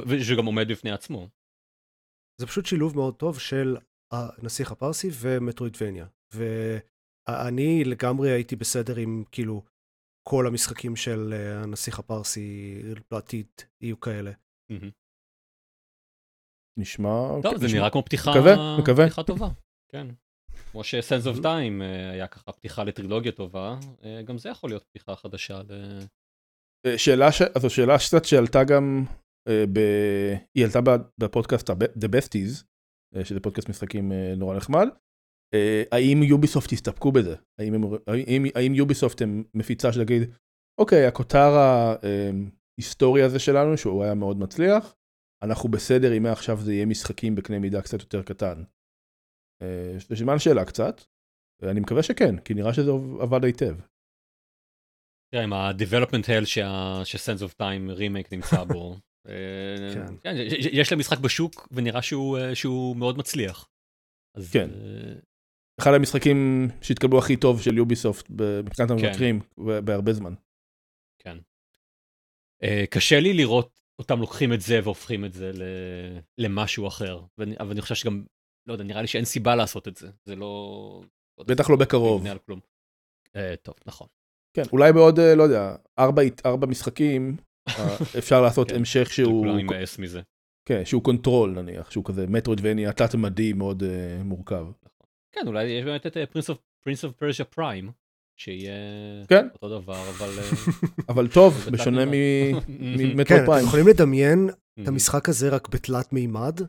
ושהוא 0.09 0.39
גם 0.39 0.47
עומד 0.47 0.67
בפני 0.71 0.91
עצמו. 0.91 1.29
זה 2.41 2.47
פשוט 2.47 2.67
שילוב 2.67 2.97
מאוד 2.97 3.17
טוב 3.17 3.39
של 3.39 3.77
הנסיך 4.13 4.73
הפרסי 4.73 5.09
ומטרוידבניה. 5.21 6.07
ואני 6.35 7.85
לגמרי 7.85 8.31
הייתי 8.31 8.57
בסדר 8.57 8.97
עם 8.97 9.25
כאילו 9.33 9.63
כל 10.29 10.47
המשחקים 10.47 10.97
של 10.97 11.33
אה, 11.33 11.63
הנסיך 11.63 11.99
הפרסי 11.99 12.83
בעתיד 13.11 13.47
יהיו 13.81 14.01
כאלה. 14.01 14.33
נשמע... 16.79 17.29
טוב, 17.43 17.57
זה 17.57 17.67
נראה 17.67 17.91
כמו 17.91 18.05
פתיחה, 18.05 18.31
מקווה, 18.31 18.77
מקווה. 18.81 19.05
פתיחה 19.05 19.23
טובה, 19.23 19.49
כן. 19.93 20.07
כמו 20.73 20.85
שסנס 20.85 21.27
אוף 21.27 21.37
טיים 21.43 21.83
היה 21.83 22.27
ככה 22.27 22.53
פתיחה 22.53 22.85
לטרילוגיה 22.85 23.33
טובה, 23.33 23.79
אה, 24.05 24.23
גם 24.23 24.39
זה 24.39 24.49
יכול 24.49 24.71
להיות 24.71 24.85
פתיחה 24.85 25.17
חדשה 25.17 25.63
ל... 25.69 25.99
אה, 26.87 26.99
שאלה, 26.99 27.33
ש... 27.33 27.43
אז 27.43 27.65
השאלה 27.65 27.99
שקצת 27.99 28.25
שעלתה 28.25 28.65
גם, 28.65 29.05
אה, 29.49 29.65
ב... 29.73 29.79
היא 30.55 30.65
עלתה 30.65 30.81
בפודקאסט 31.19 31.71
The 31.71 32.09
Besties, 32.09 32.65
שזה 33.25 33.41
פודקאסט 33.41 33.69
משחקים 33.69 34.13
נורא 34.13 34.57
נחמד. 34.57 34.89
האם 35.93 36.23
יוביסופט 36.23 36.73
יסתפקו 36.73 37.13
בזה? 37.13 37.37
האם, 37.59 37.75
הם... 37.75 37.83
האם, 38.07 38.45
האם 38.55 38.75
יוביסופט 38.75 39.23
הם 39.23 39.45
מפיצה 39.55 39.93
שלהגיד, 39.93 40.23
אוקיי, 40.81 41.07
הכותר 41.07 41.49
ההיסטורי 42.79 43.23
הזה 43.23 43.39
שלנו, 43.39 43.77
שהוא 43.77 44.05
היה 44.05 44.15
מאוד 44.15 44.37
מצליח, 44.37 44.95
אנחנו 45.45 45.69
בסדר 45.69 46.17
אם 46.17 46.23
מעכשיו 46.23 46.57
זה 46.61 46.73
יהיה 46.73 46.87
משחקים 46.87 47.35
בקנה 47.35 47.59
מידה 47.59 47.83
קצת 47.83 48.01
יותר 48.01 48.23
קטן. 48.23 48.63
אה, 49.63 49.99
זה 50.09 50.17
סימן 50.17 50.39
שאלה 50.39 50.65
קצת, 50.65 51.01
ואני 51.63 51.81
מקווה 51.81 52.03
שכן, 52.03 52.39
כי 52.39 52.55
נראה 52.55 52.75
שזה 52.75 52.91
עבד 53.21 53.45
היטב. 53.45 53.77
תראה, 55.33 55.45
עם 55.45 55.53
ה-development 55.53 56.25
hell 56.25 56.47
ש-Sense 56.47 57.43
of 57.49 57.55
Time 57.63 57.91
רימייק 57.91 58.33
נמצא 58.33 58.65
בו, 58.65 58.97
אה, 59.29 59.95
כן. 59.95 60.17
כן, 60.23 60.35
יש 60.73 60.93
להם 60.93 61.01
משחק 61.01 61.19
בשוק 61.19 61.69
ונראה 61.73 62.03
שהוא, 62.03 62.39
אה, 62.39 62.99
מאוד 62.99 63.19
מצליח. 63.19 63.69
כן. 64.53 64.71
אחד 65.81 65.91
המשחקים 65.95 66.69
שהתקבלו 66.83 67.19
הכי 67.19 67.37
טוב 67.37 67.63
של 67.63 67.77
יוביסופט 67.77 68.31
מבחינת 68.65 68.89
כן. 68.89 68.95
המבקרים. 68.95 69.41
בהרבה 69.85 70.13
זמן. 70.13 70.35
כן. 71.19 71.37
קשה 72.91 73.21
לי 73.21 73.33
לראות 73.33 73.71
אותם 73.99 74.21
לוקחים 74.21 74.53
את 74.53 74.61
זה 74.61 74.81
והופכים 74.85 75.25
את 75.25 75.33
זה 75.33 75.53
למשהו 76.39 76.89
אחר. 76.89 77.21
אבל 77.61 77.71
אני 77.71 77.81
חושב 77.81 77.95
שגם, 77.95 78.25
לא 78.69 78.73
יודע, 78.73 78.85
נראה 78.85 79.01
לי 79.01 79.07
שאין 79.07 79.25
סיבה 79.25 79.57
לעשות 79.57 79.89
את 79.89 79.97
זה. 79.97 80.11
זה 80.25 80.37
לא... 80.37 81.03
בטח 81.47 81.71
לא 81.71 81.77
בקרוב. 81.77 82.25
אה, 83.37 83.55
טוב, 83.63 83.75
נכון. 83.87 84.07
כן, 84.57 84.63
אולי 84.73 84.93
בעוד, 84.93 85.19
אה, 85.19 85.35
לא 85.35 85.43
יודע, 85.43 85.77
ארבע, 85.99 86.23
ארבע 86.47 86.67
משחקים 86.67 87.37
אה, 87.69 87.97
אפשר 88.19 88.43
לעשות 88.43 88.71
כן, 88.71 88.77
המשך 88.77 89.13
שהוא... 89.13 89.45
כולם 89.45 89.59
יימאס 89.59 89.99
מזה. 89.99 90.21
כן, 90.69 90.85
שהוא 90.85 91.03
Control 91.03 91.51
נניח, 91.51 91.91
שהוא 91.91 92.05
כזה 92.05 92.27
metroidvania 92.27 92.93
תלת-מימדי 92.93 93.53
מאוד 93.53 93.83
uh, 93.83 94.25
מורכב. 94.25 94.67
נכון. 94.83 95.07
כן, 95.33 95.47
אולי 95.47 95.65
יש 95.65 95.85
באמת 95.85 96.07
את 96.07 96.17
Prince 96.83 97.05
of 97.05 97.13
Persia 97.17 97.45
Prime, 97.45 97.93
שיהיה 98.37 98.73
כן. 99.29 99.49
אותו 99.55 99.81
דבר, 99.81 100.11
אבל... 100.11 100.31
אבל 101.11 101.29
טוב, 101.35 101.53
בשונה 101.73 102.05
מ 102.07 102.22
Metroid 102.22 103.27
כן, 103.29 103.45
אתם 103.45 103.67
יכולים 103.67 103.87
לדמיין 103.89 104.49
את 104.83 104.89
המשחק 104.89 105.29
הזה 105.29 105.49
רק 105.49 105.69
בתלת 105.69 106.13
מימד? 106.13 106.61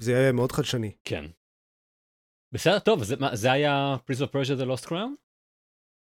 זה 0.00 0.12
יהיה 0.12 0.32
מאוד 0.32 0.52
חדשני. 0.52 0.96
כן. 1.04 1.24
בסדר, 2.54 2.78
טוב, 2.78 3.04
זה, 3.04 3.16
מה, 3.16 3.36
זה 3.36 3.52
היה 3.52 3.96
Prince 3.96 4.20
of 4.24 4.30
Persia 4.30 4.60
The 4.60 4.66
Lost 4.66 4.88
Crown? 4.88 5.10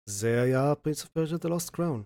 זה 0.09 0.41
היה 0.41 0.73
Prince 0.73 1.05
of 1.05 1.07
Persia 1.07 1.45
The 1.45 1.49
Lost 1.49 1.75
Crown. 1.75 2.03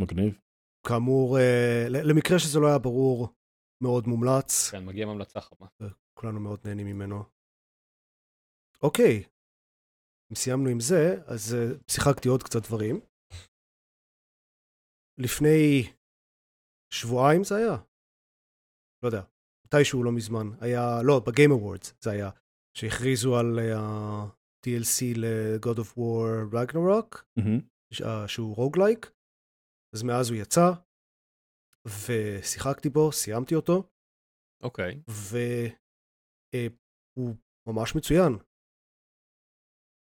מגניב. 0.00 0.38
כאמור, 0.86 1.38
uh, 1.38 1.88
למקרה 1.88 2.38
שזה 2.38 2.58
לא 2.60 2.66
היה 2.66 2.78
ברור, 2.78 3.28
מאוד 3.82 4.06
מומלץ. 4.06 4.70
כן, 4.70 4.84
מגיע 4.84 5.06
ממלצה 5.06 5.40
חמה. 5.40 5.66
כולנו 6.14 6.40
מאוד 6.40 6.60
נהנים 6.64 6.86
ממנו. 6.86 7.24
אוקיי, 8.82 9.24
אם 10.30 10.34
סיימנו 10.36 10.68
עם 10.68 10.80
זה, 10.80 11.22
אז 11.26 11.54
uh, 11.54 11.92
שיחקתי 11.92 12.28
עוד 12.28 12.42
קצת 12.42 12.62
דברים. 12.66 13.00
לפני 15.18 15.92
שבועיים 16.92 17.44
זה 17.44 17.54
היה? 17.56 17.76
לא 19.02 19.08
יודע, 19.08 19.22
מתישהו 19.66 20.04
לא 20.04 20.12
מזמן. 20.12 20.46
היה, 20.60 21.02
לא, 21.02 21.20
בגיים 21.26 21.52
אבורדס 21.52 21.94
זה 22.00 22.10
היה, 22.10 22.30
שהכריזו 22.76 23.36
על 23.38 23.58
uh, 23.58 23.62
אה, 23.62 24.38
ל-God 25.16 25.78
of 25.78 25.90
War 25.96 26.54
Ragnarok, 26.54 27.22
mm-hmm. 27.38 27.94
שהוא 28.26 28.56
roguelike. 28.56 29.10
אז 29.94 30.02
מאז 30.02 30.30
הוא 30.30 30.38
יצא, 30.42 30.70
ושיחקתי 31.86 32.88
בו, 32.88 33.12
סיימתי 33.12 33.54
אותו. 33.54 33.90
אוקיי. 34.62 34.92
Okay. 34.92 35.12
והוא 37.16 37.36
ממש 37.68 37.96
מצוין. 37.96 38.47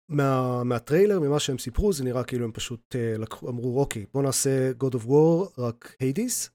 מה, 0.10 0.64
מהטריילר, 0.64 1.20
ממה 1.20 1.40
שהם 1.40 1.58
סיפרו, 1.58 1.94
זה 1.94 2.04
נראה 2.04 2.24
כאילו 2.24 2.46
הם 2.46 2.52
פשוט 2.52 2.96
uh, 2.96 3.22
לקחו, 3.22 3.50
אמרו, 3.50 3.80
אוקיי, 3.80 4.06
בוא 4.14 4.24
נעשה 4.24 4.72
God 4.72 4.94
of 4.96 5.06
War, 5.06 5.62
רק 5.62 5.96
Hades. 6.00 6.50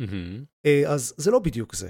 Mm-hmm. 0.00 0.66
Uh, 0.66 0.88
אז 0.88 1.14
זה 1.16 1.30
לא 1.30 1.38
בדיוק 1.38 1.74
זה. 1.74 1.88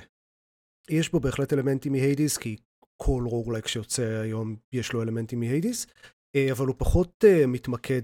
יש 0.90 1.12
בו 1.12 1.20
בהחלט 1.20 1.52
אלמנטים 1.52 1.92
מ 1.92 1.99
Hades, 1.99 2.36
כי 2.36 2.56
כל 2.96 3.24
roguelike 3.26 3.66
שיוצא 3.66 4.02
היום 4.02 4.56
יש 4.72 4.92
לו 4.92 5.02
אלמנטים 5.02 5.40
מ 5.40 5.47
Hades, 5.47 5.86
uh, 5.86 6.52
אבל 6.52 6.66
הוא 6.66 6.74
פחות 6.78 7.24
uh, 7.24 7.46
מתמקד 7.46 8.02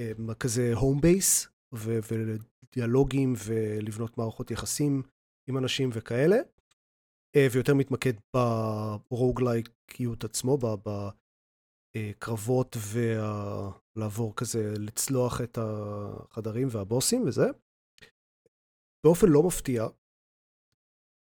בכזה 0.00 0.74
home 0.74 1.00
base, 1.00 1.48
ודיאלוגים 1.72 3.34
ולבנות 3.46 4.18
מערכות 4.18 4.50
יחסים 4.50 5.02
עם 5.48 5.58
אנשים 5.58 5.90
וכאלה, 5.92 6.36
uh, 6.36 7.40
ויותר 7.52 7.74
מתמקד 7.74 8.12
ברוגלייקיות 9.10 10.24
עצמו, 10.24 10.58
ב- 11.98 12.12
קרבות 12.18 12.76
ולעבור 12.92 14.36
כזה, 14.36 14.72
לצלוח 14.78 15.40
את 15.40 15.58
החדרים 15.60 16.68
והבוסים 16.70 17.22
וזה. 17.26 17.46
באופן 19.06 19.26
לא 19.28 19.42
מפתיע, 19.46 19.86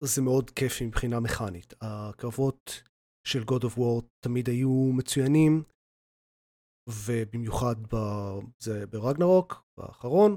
זה 0.04 0.22
מאוד 0.22 0.50
כיף 0.50 0.82
מבחינה 0.82 1.20
מכנית. 1.20 1.74
הקרבות 1.80 2.82
של 3.26 3.42
God 3.42 3.62
of 3.62 3.78
War 3.78 4.04
תמיד 4.24 4.48
היו 4.48 4.90
מצוינים, 4.96 5.62
ובמיוחד 6.88 7.76
ב... 7.94 7.96
זה 8.58 8.86
ברגנרוק, 8.86 9.64
באחרון, 9.76 10.36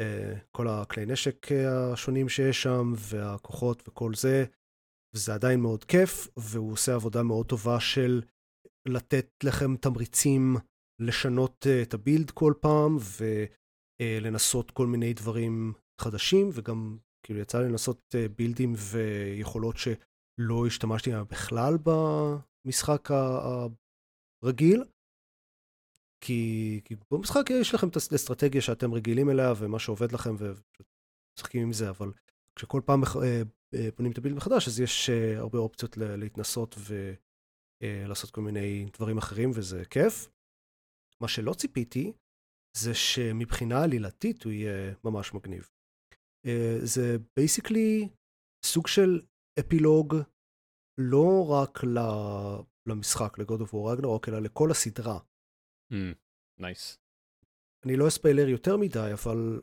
אה, 0.00 0.34
כל 0.50 0.68
הכלי 0.68 1.06
נשק 1.06 1.46
השונים 1.92 2.28
שיש 2.28 2.62
שם, 2.62 2.92
והכוחות 2.96 3.88
וכל 3.88 4.14
זה, 4.14 4.44
וזה 5.14 5.34
עדיין 5.34 5.60
מאוד 5.60 5.84
כיף, 5.84 6.28
והוא 6.36 6.72
עושה 6.72 6.94
עבודה 6.94 7.22
מאוד 7.22 7.46
טובה 7.46 7.80
של 7.80 8.22
לתת 8.86 9.28
לכם 9.44 9.76
תמריצים 9.76 10.56
לשנות 10.98 11.66
אה, 11.66 11.82
את 11.82 11.94
הבילד 11.94 12.30
כל 12.30 12.54
פעם, 12.60 12.96
ולנסות 14.00 14.70
כל 14.70 14.86
מיני 14.86 15.14
דברים 15.14 15.72
חדשים, 16.00 16.50
וגם 16.52 16.98
כאילו 17.26 17.40
יצא 17.40 17.58
לי 17.62 17.68
לנסות 17.68 18.14
אה, 18.14 18.28
בילדים 18.28 18.74
ויכולות 18.76 19.76
שלא 19.76 20.66
השתמשתי 20.66 21.10
בהם 21.10 21.24
בכלל 21.30 21.74
במשחק 21.84 23.08
הרגיל. 24.42 24.84
כי, 26.24 26.80
כי 26.84 26.96
במשחק 27.10 27.50
יש 27.50 27.74
לכם 27.74 27.88
את 27.88 27.96
האסטרטגיה 27.96 28.60
שאתם 28.60 28.94
רגילים 28.94 29.30
אליה 29.30 29.52
ומה 29.58 29.78
שעובד 29.78 30.12
לכם 30.12 30.34
ומשחקים 30.38 31.62
עם 31.62 31.72
זה, 31.72 31.90
אבל 31.90 32.12
כשכל 32.56 32.80
פעם 32.84 33.02
אה, 33.04 33.42
אה, 33.74 33.88
בונים 33.96 34.12
את 34.12 34.18
הבילד 34.18 34.36
מחדש 34.36 34.68
אז 34.68 34.80
יש 34.80 35.10
הרבה 35.36 35.58
אופציות 35.58 35.96
להתנסות 35.96 36.76
ולעשות 37.82 38.30
כל 38.30 38.40
מיני 38.40 38.86
דברים 38.92 39.18
אחרים 39.18 39.50
וזה 39.54 39.84
כיף. 39.84 40.28
מה 41.22 41.28
שלא 41.28 41.52
ציפיתי 41.54 42.12
זה 42.76 42.94
שמבחינה 42.94 43.84
עלילתית 43.84 44.44
הוא 44.44 44.52
יהיה 44.52 44.94
ממש 45.04 45.34
מגניב. 45.34 45.70
אה, 46.46 46.78
זה 46.84 47.16
basically 47.36 48.08
סוג 48.64 48.86
של 48.86 49.22
אפילוג 49.60 50.14
לא 51.00 51.46
רק 51.50 51.78
למשחק, 52.88 53.38
ל 53.38 53.43
God 53.43 53.60
of 53.60 53.74
War 53.74 53.92
Ragnarok, 53.92 54.28
אלא 54.28 54.38
לכל 54.38 54.70
הסדרה. 54.70 55.18
nice. 56.60 56.94
Mm, 56.94 56.98
אני 57.86 57.96
לא 57.96 58.08
אספיילר 58.08 58.48
יותר 58.48 58.76
מדי, 58.76 59.10
אבל 59.12 59.60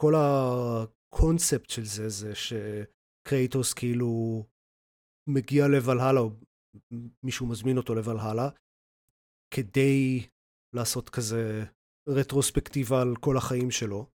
כל 0.00 0.14
הקונספט 0.16 1.70
של 1.70 1.84
זה, 1.84 2.08
זה 2.08 2.32
שקרייטוס 2.34 3.74
כאילו 3.74 4.44
מגיע 5.28 5.68
לוולהלה, 5.68 6.20
או 6.20 6.30
מישהו 7.22 7.46
מזמין 7.46 7.76
אותו 7.76 7.94
לוולהלה, 7.94 8.48
כדי 9.50 10.26
לעשות 10.72 11.10
כזה 11.10 11.64
רטרוספקטיבה 12.08 13.02
על 13.02 13.16
כל 13.20 13.36
החיים 13.36 13.70
שלו. 13.70 14.06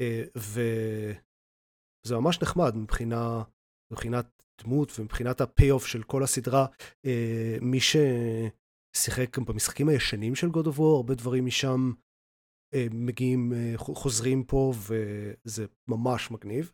אה, 0.00 0.24
וזה 0.36 2.16
ממש 2.16 2.42
נחמד 2.42 2.76
מבחינה, 2.76 3.42
מבחינת 3.90 4.42
דמות 4.62 4.92
ומבחינת 4.98 5.40
הפי-אוף 5.40 5.86
של 5.86 6.02
כל 6.02 6.22
הסדרה. 6.22 6.66
אה, 7.04 7.56
מי 7.60 7.78
ששיחק 7.80 9.38
במשחקים 9.38 9.88
הישנים 9.88 10.34
של 10.34 10.46
God 10.46 10.66
of 10.66 10.78
War, 10.78 10.96
הרבה 10.96 11.14
דברים 11.14 11.46
משם 11.46 11.92
אה, 12.74 12.86
מגיעים, 12.90 13.52
חוזרים 13.76 14.44
פה, 14.44 14.72
וזה 14.76 15.66
ממש 15.88 16.30
מגניב. 16.30 16.72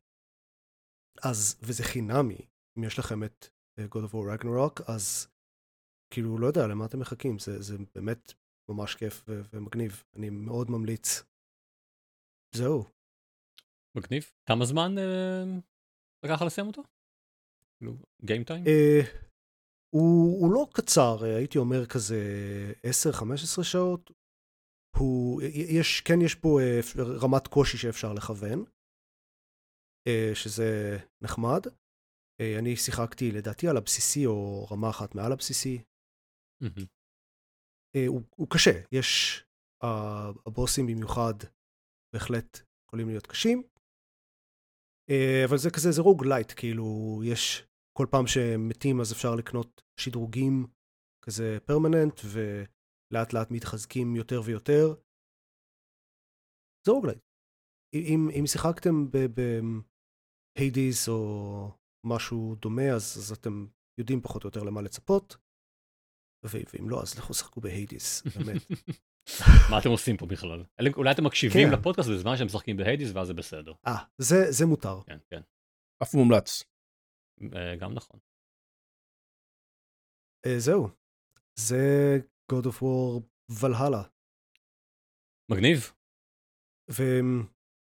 אז, 1.22 1.61
וזה 1.62 1.84
חינמי, 1.84 2.46
אם 2.78 2.84
יש 2.84 2.98
לכם 2.98 3.24
את 3.24 3.46
God 3.89 4.11
of 4.11 4.14
War 4.14 4.43
Ragnarok, 4.43 4.93
אז 4.93 5.28
כאילו, 6.12 6.39
לא 6.39 6.47
יודע 6.47 6.66
למה 6.66 6.87
אתם 6.87 7.01
מחכים, 7.01 7.39
זה, 7.39 7.62
זה 7.62 7.76
באמת 7.95 8.33
ממש 8.70 8.95
כיף 8.95 9.24
ומגניב. 9.28 10.05
אני 10.16 10.31
מאוד 10.31 10.70
ממליץ. 10.70 11.22
זהו. 12.55 12.85
מגניב. 13.97 14.31
כמה 14.49 14.64
זמן 14.64 14.99
אה, 14.99 15.45
לקח 16.24 16.43
לסיים 16.43 16.66
אותו? 16.66 16.83
כאילו, 17.78 17.93
גיים 18.24 18.45
טיים? 18.45 18.64
אה, 18.66 19.01
הוא, 19.95 20.41
הוא 20.41 20.53
לא 20.55 20.66
קצר, 20.72 21.24
אה, 21.24 21.37
הייתי 21.37 21.59
אומר 21.59 21.87
כזה 21.87 22.22
10-15 23.61 23.62
שעות. 23.62 24.11
הוא, 24.97 25.43
יש, 25.78 26.01
כן 26.01 26.20
יש 26.24 26.35
פה 26.35 26.61
אה, 26.61 26.81
רמת 27.22 27.47
קושי 27.47 27.78
שאפשר 27.78 28.12
לכוון, 28.12 28.64
אה, 30.09 30.31
שזה 30.35 30.99
נחמד. 31.22 31.62
אה, 32.41 32.59
אני 32.59 32.76
שיחקתי 32.76 33.30
לדעתי 33.32 33.68
על 33.68 33.76
הבסיסי 33.76 34.26
או 34.26 34.66
רמה 34.70 34.91
אחת 34.91 35.14
מעל 35.14 35.32
הבסיסי. 35.32 35.82
Mm-hmm. 36.64 36.86
אה, 37.97 38.07
הוא, 38.07 38.22
הוא 38.36 38.47
קשה, 38.51 38.70
יש, 38.93 39.41
uh, 39.84 39.86
הבוסים 40.47 40.86
במיוחד 40.86 41.34
בהחלט 42.14 42.59
יכולים 42.86 43.09
להיות 43.09 43.26
קשים, 43.26 43.62
אבל 45.49 45.59
זה 45.59 45.70
כזה, 45.70 45.91
זה 45.93 46.03
rogue 46.03 46.24
lite, 46.26 46.53
כאילו, 46.57 46.84
יש, 47.24 47.66
כל 47.99 48.07
פעם 48.11 48.26
שהם 48.26 48.68
מתים 48.68 49.01
אז 49.01 49.12
אפשר 49.12 49.34
לקנות 49.38 49.82
שדרוגים 50.01 50.66
כזה 51.24 51.59
permanent, 51.66 52.20
ולאט 52.32 53.32
לאט 53.32 53.51
מתחזקים 53.51 54.16
יותר 54.16 54.41
ויותר. 54.45 54.86
זה 56.86 56.93
rogue 56.93 57.07
lite. 57.07 57.22
אם, 57.95 58.28
אם 58.38 58.45
שיחקתם 58.47 59.07
ב 60.57 60.65
Hades 60.65 61.09
או 61.09 61.80
משהו 62.05 62.57
דומה, 62.61 62.90
אז, 62.90 63.18
אז 63.18 63.32
אתם 63.32 63.66
יודעים 63.98 64.20
פחות 64.20 64.44
או 64.44 64.48
יותר 64.48 64.62
למה 64.62 64.82
לצפות. 64.82 65.36
ואם 66.42 66.90
לא, 66.90 67.03
אז 67.03 67.18
לכו 67.18 67.34
שחקו 67.34 67.61
ב 67.61 67.69
Hades, 67.69 68.22
באמת. 68.22 68.62
מה 69.70 69.78
אתם 69.78 69.88
עושים 69.88 70.16
פה 70.16 70.26
בכלל? 70.26 70.64
אולי 70.96 71.11
אתם 71.11 71.24
מקשיבים 71.24 71.68
כן. 71.68 71.78
לפודקאסט 71.78 72.09
בזמן 72.11 72.36
שהם 72.36 72.46
משחקים 72.46 72.76
ב 72.76 72.82
Hades 72.82 73.11
ואז 73.14 73.26
זה 73.26 73.34
בסדר. 73.34 73.72
אה, 73.86 74.05
זה, 74.18 74.36
זה 74.53 74.66
מותר. 74.66 75.03
כן, 75.07 75.18
כן. 75.30 75.40
אף 76.03 76.14
מומלץ. 76.14 76.64
אה, 77.55 77.76
גם 77.76 77.94
נכון. 77.94 78.20
Uh, 80.46 80.59
זהו. 80.59 80.88
זה 81.55 82.18
God 82.53 82.64
of 82.64 82.82
War 82.82 83.22
ולהלה. 83.61 84.03
מגניב. 85.51 85.92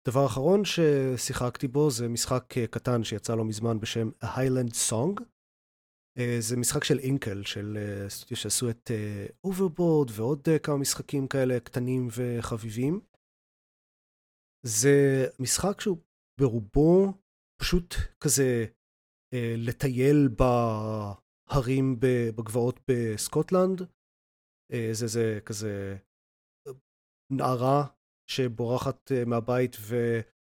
ודבר 0.06 0.26
אחרון 0.26 0.62
ששיחקתי 0.64 1.68
בו 1.68 1.90
זה 1.90 2.08
משחק 2.08 2.58
אה, 2.58 2.66
קטן 2.66 3.04
שיצא 3.04 3.34
לא 3.34 3.44
מזמן 3.44 3.80
בשם 3.80 4.08
A 4.22 4.26
Highland 4.26 4.72
Song. 4.90 5.22
אה, 6.18 6.36
זה 6.40 6.56
משחק 6.56 6.84
של 6.84 6.98
inkle, 6.98 7.42
של 7.42 7.76
אה, 7.76 8.08
סטודיו 8.08 8.36
שעשו 8.36 8.70
את 8.70 8.90
Overboard 9.44 10.10
אה, 10.10 10.14
ועוד 10.16 10.48
כמה 10.62 10.76
משחקים 10.76 11.28
כאלה 11.28 11.60
קטנים 11.60 12.08
וחביבים. 12.16 13.00
זה 14.66 15.26
משחק 15.40 15.80
שהוא 15.80 15.98
ברובו 16.40 17.12
פשוט 17.60 17.94
כזה 18.20 18.66
לטייל 19.56 20.28
בהרים 20.28 21.96
בגבעות 22.00 22.80
בסקוטלנד. 22.88 23.82
זה 24.92 25.06
זה 25.06 25.38
כזה 25.44 25.96
נערה 27.32 27.95
שבורחת 28.30 29.12
מהבית 29.26 29.76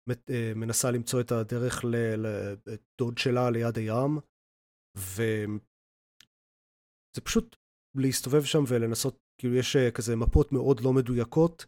ומנסה 0.07 0.91
למצוא 0.91 1.21
את 1.21 1.33
הדרך 1.33 1.85
לדוד 1.85 3.19
שלה 3.19 3.51
ליד 3.51 3.79
הים. 3.79 4.19
וזה 4.97 5.61
פשוט 7.25 7.57
להסתובב 7.95 8.45
שם 8.45 8.65
ולנסות, 8.69 9.19
כאילו 9.41 9.55
יש 9.55 9.77
אה, 9.77 9.91
כזה 9.91 10.17
מפות 10.17 10.53
מאוד 10.53 10.81
לא 10.81 10.93
מדויקות, 10.93 11.67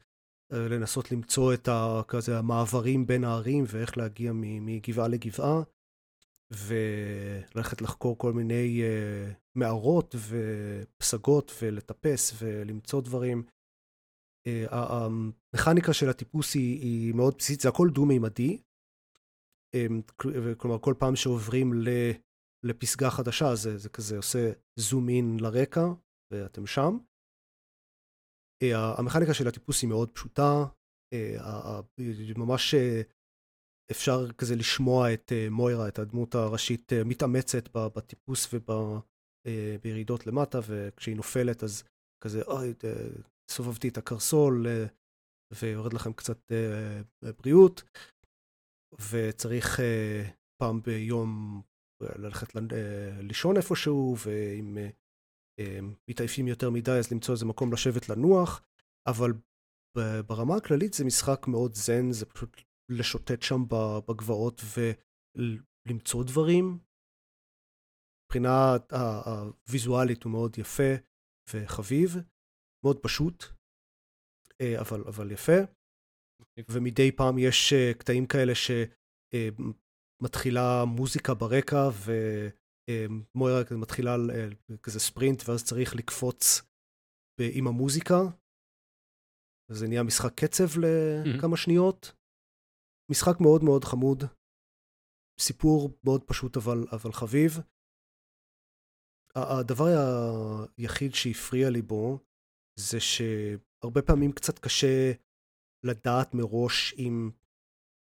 אה, 0.53 0.69
לנסות 0.69 1.13
למצוא 1.13 1.55
את 1.55 1.69
ה, 1.69 2.03
כזה 2.09 2.39
המעברים 2.39 3.07
בין 3.07 3.25
הערים 3.25 3.65
ואיך 3.67 3.99
להגיע 3.99 4.33
מגבעה 4.35 5.09
לגבעה, 5.09 5.63
וללכת 6.53 7.83
לחקור 7.83 8.19
כל 8.19 8.33
מיני 8.33 8.83
uh, 8.83 9.35
מערות 9.55 10.15
ופסגות 10.29 11.53
ולטפס 11.63 12.33
ולמצוא 12.39 13.01
דברים. 13.01 13.43
Uh, 14.49 14.75
המכניקה 14.75 15.93
של 15.93 16.09
הטיפוס 16.09 16.55
היא, 16.55 16.81
היא 16.81 17.15
מאוד 17.15 17.35
בסיסית, 17.39 17.61
זה 17.61 17.69
הכל 17.69 17.89
דו-מימדי. 17.91 18.63
כלומר, 20.59 20.79
כל 20.79 20.95
פעם 20.99 21.17
שעוברים 21.17 21.73
ל... 21.75 21.89
לפסגה 22.65 23.11
חדשה, 23.11 23.55
זה, 23.55 23.79
זה 23.79 23.89
כזה 23.89 24.17
עושה 24.17 24.53
זום 24.77 25.09
אין 25.09 25.37
לרקע, 25.41 25.87
ואתם 26.33 26.67
שם. 26.67 26.99
אה, 28.63 28.95
המכניקה 28.99 29.35
של 29.35 29.49
הטיפוס 29.49 29.83
היא 29.83 29.89
מאוד 29.89 30.11
פשוטה, 30.11 30.65
אה, 31.13 31.81
ממש 32.37 32.75
אה, 32.75 33.03
אפשר 33.91 34.33
כזה 34.33 34.57
לשמוע 34.57 35.15
את 35.15 35.33
מוירה, 35.51 35.89
את 35.89 35.99
הדמות 35.99 36.35
הראשית, 36.35 36.93
מתאמצת 37.05 37.69
בטיפוס 37.73 38.49
ובירידות 39.47 40.27
למטה, 40.27 40.59
וכשהיא 40.69 41.17
נופלת 41.17 41.63
אז 41.63 41.83
כזה, 42.25 42.43
אוי, 42.43 42.75
סובבתי 43.51 43.89
את 43.89 43.99
הקרסול, 43.99 44.67
ויורד 45.63 45.93
לכם 45.93 46.13
קצת 46.13 46.53
בריאות, 47.43 47.83
וצריך 49.11 49.81
פעם 50.63 50.83
ביום 50.83 51.63
ללכת 52.03 52.57
אה, 52.57 53.21
לישון 53.21 53.57
איפשהו, 53.57 54.17
ואם 54.27 54.79
מתעייפים 56.11 56.49
יותר 56.49 56.71
מדי 56.71 56.91
אז 56.91 57.13
למצוא 57.13 57.35
איזה 57.35 57.47
מקום 57.47 57.73
לשבת 57.73 58.09
לנוח, 58.09 58.63
אבל 59.09 59.33
ברמה 60.27 60.57
הכללית 60.57 60.93
זה 60.93 61.05
משחק 61.05 61.47
מאוד 61.49 61.75
זן, 61.75 62.11
זה 62.11 62.27
פשוט 62.27 62.57
לשוטט 62.91 63.43
שם 63.43 63.63
בגבעות 64.09 64.61
למצוא 65.89 66.25
דברים. 66.25 66.79
מבחינה 68.25 68.77
הוויזואלית 69.67 70.23
הוא 70.23 70.33
מאוד 70.33 70.59
יפה 70.59 70.93
וחביב, 71.53 72.11
מאוד 72.85 72.99
פשוט, 73.03 73.45
אה, 74.61 74.81
אבל, 74.81 75.05
אבל 75.09 75.31
יפה. 75.31 75.59
ומדי 76.71 77.13
פעם 77.13 77.39
יש 77.39 77.73
אה, 77.73 77.95
קטעים 77.99 78.27
כאלה 78.27 78.53
שמתחילה 78.55 80.81
אה, 80.81 80.85
מוזיקה 80.85 81.35
ברקע 81.35 81.89
ומוירה 82.05 83.61
מתחילה 83.81 84.17
כזה 84.83 85.01
ספרינט 85.01 85.49
ואז 85.49 85.65
צריך 85.65 85.95
לקפוץ 85.95 86.63
עם 87.55 87.67
המוזיקה. 87.67 88.15
וזה 89.71 89.89
נהיה 89.89 90.03
משחק 90.03 90.35
קצב 90.35 90.65
לכמה 90.83 91.57
שניות. 91.57 92.13
משחק 93.11 93.41
מאוד 93.41 93.65
מאוד 93.65 93.85
חמוד. 93.85 94.25
סיפור 95.41 95.99
מאוד 96.05 96.23
פשוט 96.27 96.57
אבל, 96.57 96.87
אבל 96.93 97.13
חביב. 97.13 97.53
הדבר 99.35 99.85
היחיד 100.79 101.15
שהפריע 101.15 101.71
לי 101.71 101.83
בו 101.83 102.19
זה 102.79 103.01
שהרבה 103.01 104.03
פעמים 104.03 104.33
קצת 104.33 104.59
קשה 104.59 105.13
לדעת 105.85 106.35
מראש 106.35 106.95
אם 106.99 107.31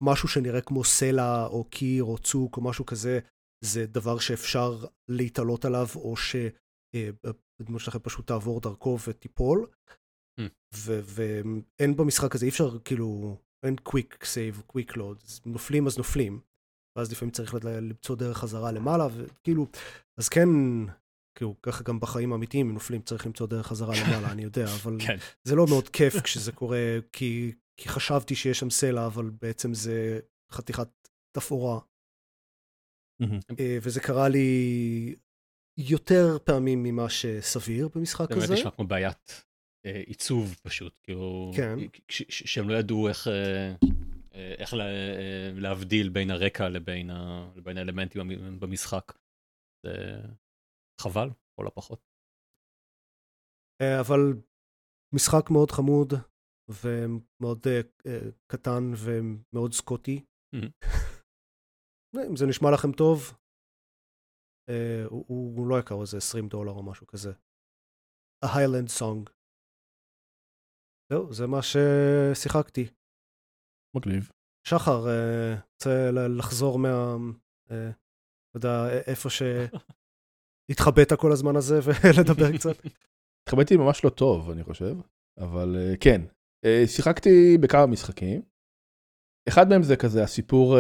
משהו 0.03 0.27
שנראה 0.27 0.61
כמו 0.61 0.83
סלע 0.83 1.45
או 1.45 1.63
קיר 1.63 2.03
או 2.03 2.17
צוק 2.17 2.57
או 2.57 2.61
משהו 2.61 2.85
כזה 2.85 3.19
זה 3.63 3.85
דבר 3.85 4.19
שאפשר 4.19 4.85
להתעלות 5.07 5.65
עליו 5.65 5.87
או 5.95 6.15
שהדמות 6.17 7.81
שלכם 7.81 7.99
פשוט 7.99 8.27
תעבור 8.27 8.61
דרכו 8.61 8.97
ותיפול. 9.07 9.67
Mm. 10.39 10.43
ואין 10.83 11.95
במשחק 11.95 12.35
הזה, 12.35 12.45
אי 12.45 12.49
אפשר 12.49 12.79
כאילו, 12.79 13.37
אין 13.65 13.75
quick 13.75 14.25
save, 14.25 14.61
quick 14.67 14.97
load, 14.97 15.23
נופלים 15.45 15.87
אז 15.87 15.97
נופלים. 15.97 16.41
ואז 16.97 17.11
לפעמים 17.11 17.31
צריך 17.31 17.53
למצוא 17.63 18.15
דרך 18.15 18.37
חזרה 18.37 18.71
למעלה, 18.71 19.07
וכאילו, 19.11 19.67
אז 20.17 20.29
כן, 20.29 20.49
כאילו, 21.35 21.55
ככה 21.61 21.83
גם 21.83 21.99
בחיים 21.99 22.31
האמיתיים, 22.31 22.67
אם 22.67 22.73
נופלים 22.73 23.01
צריך 23.01 23.25
למצוא 23.25 23.47
דרך 23.47 23.67
חזרה 23.67 23.93
למעלה, 24.01 24.31
אני 24.31 24.43
יודע, 24.43 24.65
אבל 24.65 24.97
כן. 24.99 25.17
זה 25.43 25.55
לא 25.55 25.65
מאוד 25.69 25.89
כיף 25.89 26.21
כשזה 26.21 26.51
קורה, 26.51 26.97
כי, 27.11 27.51
כי 27.77 27.89
חשבתי 27.89 28.35
שיש 28.35 28.59
שם 28.59 28.69
סלע, 28.69 29.05
אבל 29.05 29.29
בעצם 29.41 29.73
זה 29.73 30.19
חתיכת 30.51 30.89
תפאורה. 31.37 31.79
Mm-hmm. 33.23 33.53
וזה 33.81 33.99
קרה 33.99 34.29
לי 34.29 35.15
יותר 35.77 36.37
פעמים 36.43 36.83
ממה 36.83 37.09
שסביר 37.09 37.89
במשחק 37.95 38.31
הזה. 38.31 38.39
באמת 38.47 38.59
נשמע 38.59 38.71
כמו 38.71 38.87
בעיית 38.87 39.45
אה, 39.85 40.01
עיצוב 40.05 40.59
פשוט, 40.63 40.99
כאילו, 41.03 41.51
כן. 41.55 41.75
שהם 42.29 42.69
לא 42.69 42.77
ידעו 42.77 43.07
איך, 43.07 43.27
אה, 43.27 43.73
איך 44.57 44.73
להבדיל 45.55 46.09
בין 46.09 46.31
הרקע 46.31 46.69
לבין, 46.69 47.09
ה, 47.09 47.49
לבין 47.55 47.77
האלמנטים 47.77 48.59
במשחק. 48.59 49.13
זה 49.85 50.21
חבל, 51.01 51.29
כל 51.59 51.67
הפחות. 51.67 52.01
אבל 54.01 54.19
משחק 55.15 55.51
מאוד 55.51 55.71
חמוד 55.71 56.13
ומאוד 56.69 57.59
קטן 58.51 58.83
ומאוד 59.05 59.73
סקוטי. 59.73 60.25
אם 62.29 62.35
זה 62.35 62.45
נשמע 62.49 62.67
לכם 62.73 62.91
טוב, 62.97 63.17
הוא, 65.09 65.25
הוא 65.57 65.67
לא 65.69 65.79
יקר 65.79 66.01
איזה 66.01 66.17
20 66.17 66.47
דולר 66.47 66.71
או 66.71 66.83
משהו 66.83 67.07
כזה. 67.07 67.31
A 68.45 68.47
Highland 68.47 68.89
Song. 68.99 69.29
זהו, 71.09 71.33
זה 71.33 71.47
מה 71.47 71.59
ששיחקתי. 71.61 72.85
מגניב. 73.95 74.31
שחר, 74.67 75.07
אה, 75.07 75.53
רוצה 75.73 76.11
לחזור 76.39 76.79
מה... 76.79 77.15
אה, 77.71 77.89
אתה 77.89 78.57
יודע, 78.57 79.01
איפה 79.07 79.29
שהתחבאת 80.71 81.13
כל 81.13 81.31
הזמן 81.31 81.55
הזה 81.55 81.79
ולדבר 81.83 82.51
קצת? 82.57 82.75
התחבאתי 83.43 83.77
ממש 83.77 84.05
לא 84.05 84.09
טוב, 84.09 84.49
אני 84.49 84.63
חושב, 84.63 84.97
אבל 85.39 85.75
אה, 85.79 85.93
כן. 85.99 86.21
שיחקתי 86.85 87.57
בכמה 87.57 87.85
משחקים. 87.85 88.41
אחד 89.49 89.69
מהם 89.69 89.83
זה 89.83 89.95
כזה 89.95 90.23
הסיפור 90.23 90.77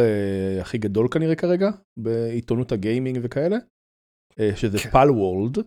הכי 0.61 0.77
גדול 0.77 1.07
כנראה 1.11 1.35
כרגע, 1.35 1.69
בעיתונות 1.99 2.71
הגיימינג 2.71 3.19
וכאלה, 3.23 3.57
שזה 4.55 4.77
כן. 4.79 4.89
פל 4.89 5.11
וולד, 5.11 5.57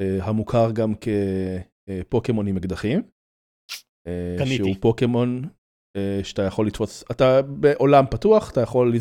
המוכר 0.00 0.70
גם 0.72 0.92
כפוקימון 0.94 2.46
עם 2.46 2.56
אקדחים. 2.56 3.02
אה, 4.06 4.36
קניתי. 4.38 4.56
שהוא 4.56 4.74
פוקימון 4.80 5.42
אה, 5.96 6.20
שאתה 6.24 6.42
יכול 6.42 6.66
לתפוס, 6.66 7.04
אתה 7.10 7.42
בעולם 7.42 8.04
פתוח, 8.10 8.50
אתה 8.50 8.60
יכול 8.60 8.94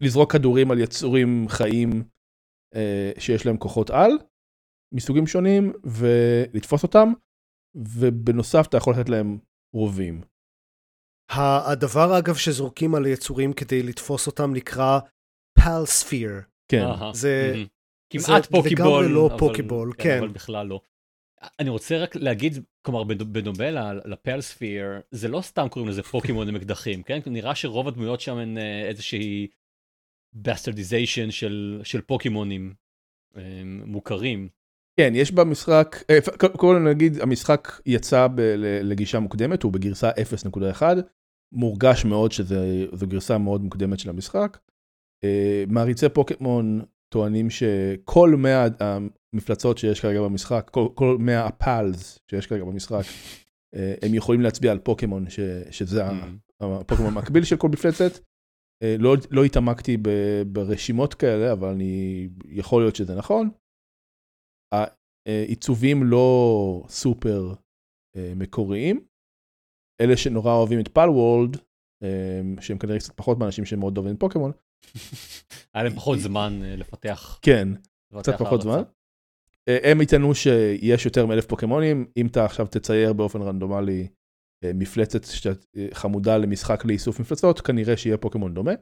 לזרוק 0.00 0.32
כדורים 0.32 0.70
על 0.70 0.80
יצורים 0.80 1.46
חיים 1.48 1.90
אה, 1.92 1.98
שיש 3.18 3.46
להם 3.46 3.56
כוחות 3.56 3.90
על, 3.90 4.10
מסוגים 4.94 5.26
שונים, 5.26 5.72
ולתפוס 5.84 6.82
אותם, 6.82 7.12
ובנוסף 7.74 8.66
אתה 8.68 8.76
יכול 8.76 8.94
לתת 8.94 9.08
להם 9.08 9.38
רובים. 9.74 10.20
הדבר 11.30 12.18
אגב 12.18 12.34
שזורקים 12.34 12.94
על 12.94 13.06
יצורים 13.06 13.52
כדי 13.52 13.82
לתפוס 13.82 14.26
אותם 14.26 14.52
נקרא 14.54 14.98
Pal 15.58 15.80
Sphere. 15.80 16.30
כן. 16.68 16.84
זה... 17.12 17.54
כמעט 18.10 18.46
Poké 18.46 18.64
Ball. 18.64 18.86
לגמרי 18.86 19.14
לא 19.14 19.30
Poké 19.38 19.62
Ball, 19.62 19.92
כן, 19.92 20.02
כן. 20.02 20.18
אבל 20.18 20.28
בכלל 20.28 20.66
לא. 20.66 20.80
אני 21.60 21.70
רוצה 21.70 21.98
רק 21.98 22.16
להגיד, 22.16 22.64
כלומר, 22.82 23.04
בדומה 23.04 23.92
ל 24.04 24.13
Pal 24.13 24.39
Sphere, 24.39 25.00
זה 25.10 25.28
לא 25.28 25.40
סתם 25.40 25.68
קוראים 25.70 25.90
לזה 25.90 26.02
פוקימון 26.02 26.48
עם 26.48 26.56
אקדחים, 26.56 27.02
כן? 27.02 27.18
נראה 27.26 27.54
שרוב 27.54 27.88
הדמויות 27.88 28.20
שם 28.20 28.36
הן 28.36 28.58
אה, 28.58 28.88
איזושהי 28.88 29.48
bastardization 30.42 31.30
של, 31.30 31.80
של 31.84 32.00
פוקימונים 32.00 32.74
אה, 33.36 33.62
מוכרים. 33.64 34.48
כן, 35.00 35.12
יש 35.14 35.32
במשחק, 35.32 35.96
אה, 36.10 36.18
קודם 36.56 36.88
נגיד, 36.88 37.20
המשחק 37.20 37.80
יצא 37.86 38.26
ב, 38.34 38.40
לגישה 38.82 39.20
מוקדמת, 39.20 39.62
הוא 39.62 39.72
בגרסה 39.72 40.10
0.1, 40.10 40.82
מורגש 41.52 42.04
מאוד 42.04 42.32
שזו 42.32 43.06
גרסה 43.08 43.38
מאוד 43.38 43.62
מוקדמת 43.62 43.98
של 43.98 44.10
המשחק. 44.10 44.58
מעריצי 45.68 46.08
פוקימון 46.08 46.82
טוענים 47.08 47.50
שכל 47.50 48.34
100 48.38 48.66
המפלצות 48.80 49.78
שיש 49.78 50.00
כרגע 50.00 50.20
במשחק, 50.20 50.68
כל, 50.70 50.88
כל 50.94 51.16
100 51.20 51.46
הפאלס 51.46 52.18
שיש 52.30 52.46
כרגע 52.46 52.64
במשחק, 52.64 53.02
אה, 53.76 53.94
הם 54.02 54.14
יכולים 54.14 54.40
להצביע 54.40 54.72
על 54.72 54.78
פוקימון, 54.78 55.30
ש, 55.30 55.40
שזה 55.70 56.08
mm. 56.08 56.12
הפוקימון 56.60 57.12
המקביל 57.12 57.44
של 57.44 57.56
כל 57.56 57.68
מפלצת. 57.68 58.18
אה, 58.82 58.96
לא, 58.98 59.14
לא 59.30 59.44
התעמקתי 59.44 59.96
ברשימות 60.46 61.14
כאלה, 61.14 61.52
אבל 61.52 61.68
אני, 61.68 62.28
יכול 62.48 62.82
להיות 62.82 62.96
שזה 62.96 63.14
נכון. 63.14 63.50
העיצובים 65.28 66.04
לא 66.04 66.84
סופר 66.88 67.54
אה, 68.16 68.32
מקוריים. 68.36 69.06
אלה 70.00 70.16
שנורא 70.16 70.52
אוהבים 70.52 70.80
את 70.80 70.88
פל 70.88 71.08
וולד, 71.08 71.56
שהם 72.60 72.78
כנראה 72.78 72.98
קצת 72.98 73.16
פחות 73.16 73.38
מאנשים 73.38 73.64
שמאוד 73.64 73.98
אוהבים 73.98 74.14
את 74.14 74.20
פוקימון, 74.20 74.52
היה 75.74 75.84
להם 75.84 75.94
פחות 75.94 76.18
זמן 76.18 76.60
אה, 76.64 76.76
לפתח. 76.76 77.38
כן, 77.42 77.68
קצת 78.18 78.38
פחות 78.38 78.62
זמן. 78.62 78.82
אה, 79.68 79.90
הם 79.90 80.00
יטענו 80.00 80.34
שיש 80.34 81.04
יותר 81.04 81.26
מאלף 81.26 81.46
פוקימונים, 81.46 82.06
אם 82.16 82.26
אתה 82.26 82.44
עכשיו 82.44 82.66
תצייר 82.66 83.12
באופן 83.12 83.42
רנדומלי 83.42 84.00
אה, 84.00 84.06
מפלצת 84.74 85.20
חמודה 85.92 86.38
למשחק 86.38 86.84
לאיסוף 86.84 87.20
מפלצות, 87.20 87.60
כנראה 87.60 87.96
שיהיה 87.96 88.16
פוקימון 88.16 88.54
דומה. 88.54 88.72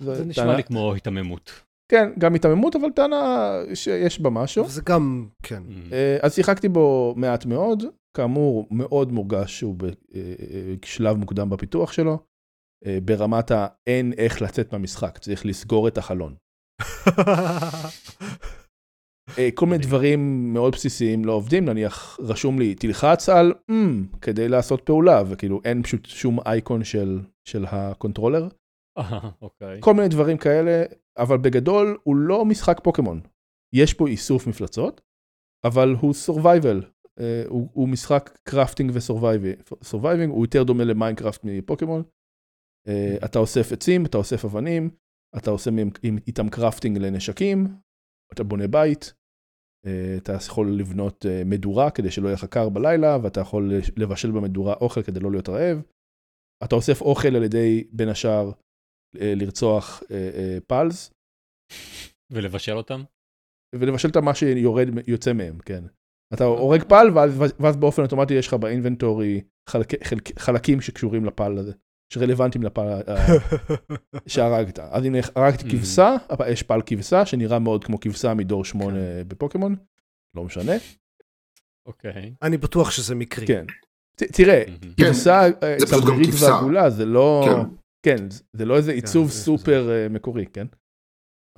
זה 0.00 0.24
נשמע 0.24 0.56
לי 0.56 0.64
כמו 0.64 0.92
היתממות. 0.92 1.62
כן, 1.90 2.10
גם 2.18 2.32
היתממות, 2.32 2.76
אבל 2.76 2.90
טענה 2.90 3.52
שיש 3.74 4.20
בה 4.20 4.30
משהו. 4.30 4.68
זה 4.68 4.82
גם, 4.84 5.28
כן. 5.42 5.62
Mm. 5.68 5.94
אז 6.22 6.34
שיחקתי 6.34 6.68
בו 6.68 7.14
מעט 7.16 7.46
מאוד, 7.46 7.82
כאמור, 8.16 8.68
מאוד 8.70 9.12
מורגש 9.12 9.58
שהוא 9.58 9.76
בשלב 9.78 11.16
מוקדם 11.16 11.50
בפיתוח 11.50 11.92
שלו. 11.92 12.18
אה, 12.86 12.98
ברמת 13.04 13.50
האין 13.50 14.12
איך 14.18 14.42
לצאת 14.42 14.72
מהמשחק, 14.72 15.18
צריך 15.18 15.46
לסגור 15.46 15.88
את 15.88 15.98
החלון. 15.98 16.34
אה, 19.38 19.48
כל 19.54 19.66
מיני 19.66 19.78
דברים 19.78 20.52
מאוד 20.52 20.72
בסיסיים 20.72 21.24
לא 21.24 21.32
עובדים, 21.32 21.64
נניח 21.64 22.18
רשום 22.20 22.58
לי 22.58 22.74
תלחץ 22.74 23.28
על 23.28 23.52
mm, 23.70 24.18
כדי 24.20 24.48
לעשות 24.48 24.80
פעולה, 24.80 25.22
וכאילו 25.26 25.60
אין 25.64 25.82
פשוט 25.82 26.06
שום 26.06 26.38
אייקון 26.46 26.84
של, 26.84 27.20
של 27.44 27.64
ה 27.68 27.75
controller. 27.75 28.48
אוקיי. 29.42 29.80
כל 29.80 29.94
מיני 29.94 30.08
דברים 30.08 30.38
כאלה, 30.38 30.84
אבל 31.18 31.38
בגדול 31.38 31.98
הוא 32.02 32.16
לא 32.16 32.44
משחק 32.44 32.80
פוקימון. 32.82 33.20
יש 33.74 33.94
פה 33.94 34.08
איסוף 34.08 34.46
מפלצות, 34.46 35.00
אבל 35.66 35.94
הוא 36.00 36.14
survival. 36.26 36.84
Uh, 37.18 37.48
הוא, 37.48 37.68
הוא 37.72 37.88
משחק 37.88 38.38
crafting 38.48 38.90
ו 38.94 39.06
surviving, 39.06 40.30
הוא 40.30 40.44
יותר 40.44 40.62
דומה 40.62 40.84
למיינקראפט 40.84 41.40
מפוקימון. 41.44 42.02
אה, 42.88 43.16
אתה 43.24 43.38
אוסף 43.38 43.72
עצים, 43.72 44.06
אתה 44.06 44.18
אוסף 44.18 44.44
אבנים, 44.44 44.90
אתה 45.36 45.50
עושה 45.50 45.70
איתם 46.26 46.48
crafting 46.48 46.98
לנשקים, 46.98 47.66
אתה 48.32 48.44
בונה 48.44 48.68
בית, 48.68 49.12
אה, 49.86 50.14
אתה 50.16 50.32
יכול 50.32 50.72
לבנות 50.78 51.26
אה, 51.26 51.42
מדורה 51.44 51.90
כדי 51.90 52.10
שלא 52.10 52.26
יהיה 52.26 52.34
לך 52.34 52.44
קר 52.44 52.68
בלילה, 52.68 53.18
ואתה 53.22 53.40
יכול 53.40 53.72
לבשל 53.96 54.30
במדורה 54.30 54.74
אוכל 54.74 55.02
כדי 55.02 55.20
לא 55.20 55.30
להיות 55.30 55.48
רעב. 55.48 55.82
אתה 56.64 56.74
אוסף 56.74 57.00
אוכל 57.00 57.36
על 57.36 57.42
ידי, 57.42 57.84
בין 57.92 58.08
השאר, 58.08 58.50
לרצוח 59.14 60.02
פלס, 60.66 61.10
ולבשל 62.32 62.72
אותם? 62.72 63.02
ולבשל 63.74 64.08
את 64.08 64.16
מה 64.16 64.34
שיורד, 64.34 64.88
יוצא 65.06 65.32
מהם, 65.32 65.58
כן. 65.58 65.84
אתה 66.34 66.44
הורג 66.44 66.82
פל 66.82 67.06
ואז, 67.14 67.30
ואז 67.60 67.76
באופן 67.76 68.02
אוטומטי 68.02 68.34
יש 68.34 68.46
לך 68.48 68.54
באינבנטורי 68.54 69.42
חלק, 69.68 70.04
חלק, 70.04 70.38
חלקים 70.38 70.80
שקשורים 70.80 71.24
לפל 71.24 71.58
הזה, 71.58 71.72
שרלוונטיים 72.12 72.64
אה, 72.78 73.00
שהרגת. 74.26 74.78
אז 74.78 75.04
הנה 75.04 75.18
הרגתי 75.36 75.70
כבשה, 75.70 76.16
יש 76.48 76.62
פל 76.62 76.80
כבשה 76.86 77.26
שנראה 77.26 77.58
מאוד 77.58 77.84
כמו 77.84 78.00
כבשה 78.00 78.34
מדור 78.34 78.64
8 78.64 78.94
כן. 78.94 79.28
בפוקימון, 79.28 79.76
לא 80.36 80.44
משנה. 80.44 80.72
אוקיי. 81.86 82.34
אני 82.42 82.56
בטוח 82.56 82.90
שזה 82.90 83.14
מקרי. 83.14 83.46
כן. 83.46 83.64
תראה, 84.16 84.64
כבשה 85.00 85.40
צברית 85.86 86.28
אה, 86.42 86.50
ועגולה 86.50 86.90
זה 86.90 87.04
לא, 87.04 87.46
כן, 88.02 88.16
זה 88.52 88.64
לא 88.64 88.76
איזה 88.76 88.90
כן, 88.92 88.96
עיצוב 88.96 89.30
סופר 89.30 89.90
אה, 89.90 90.08
מקורי, 90.08 90.46
כן? 90.46 90.66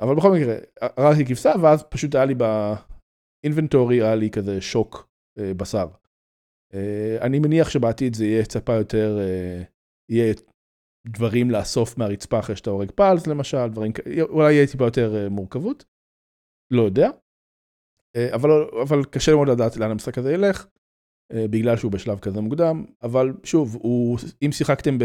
אבל 0.01 0.15
בכל 0.15 0.33
מקרה, 0.33 0.55
הרגתי 0.81 1.25
כבשה 1.25 1.53
ואז 1.63 1.83
פשוט 1.83 2.15
היה 2.15 2.25
לי 2.25 2.35
באינבנטורי 2.35 4.03
היה 4.03 4.15
לי 4.15 4.31
כזה 4.31 4.61
שוק 4.61 5.09
אה, 5.39 5.55
בשר. 5.55 5.89
אה, 6.75 7.17
אני 7.21 7.39
מניח 7.39 7.71
שבעתיד 7.71 8.15
זה 8.15 8.25
יהיה 8.25 8.45
צפה 8.45 8.73
יותר, 8.73 9.19
אה, 9.21 9.63
יהיה 10.11 10.35
דברים 11.07 11.51
לאסוף 11.51 11.99
מהרצפה 11.99 12.39
אחרי 12.39 12.57
שאתה 12.57 12.71
הורג 12.71 12.91
פלס 12.91 13.27
למשל, 13.27 13.69
דברים 13.69 13.93
אולי 14.21 14.53
יהיה 14.53 14.67
טיפה 14.67 14.85
יותר 14.85 15.15
אה, 15.17 15.29
מורכבות, 15.29 15.85
לא 16.73 16.83
יודע. 16.83 17.11
אה, 18.17 18.35
אבל, 18.35 18.51
אבל 18.83 19.05
קשה 19.05 19.35
מאוד 19.35 19.49
לדעת 19.49 19.77
לאן 19.77 19.91
המשחק 19.91 20.19
הזה 20.19 20.33
ילך, 20.33 20.67
אה, 21.33 21.49
בגלל 21.51 21.77
שהוא 21.77 21.93
בשלב 21.93 22.19
כזה 22.19 22.41
מוקדם, 22.41 22.85
אבל 23.03 23.33
שוב, 23.45 23.77
הוא, 23.77 24.19
אם 24.43 24.53
שיחקתם 24.53 24.99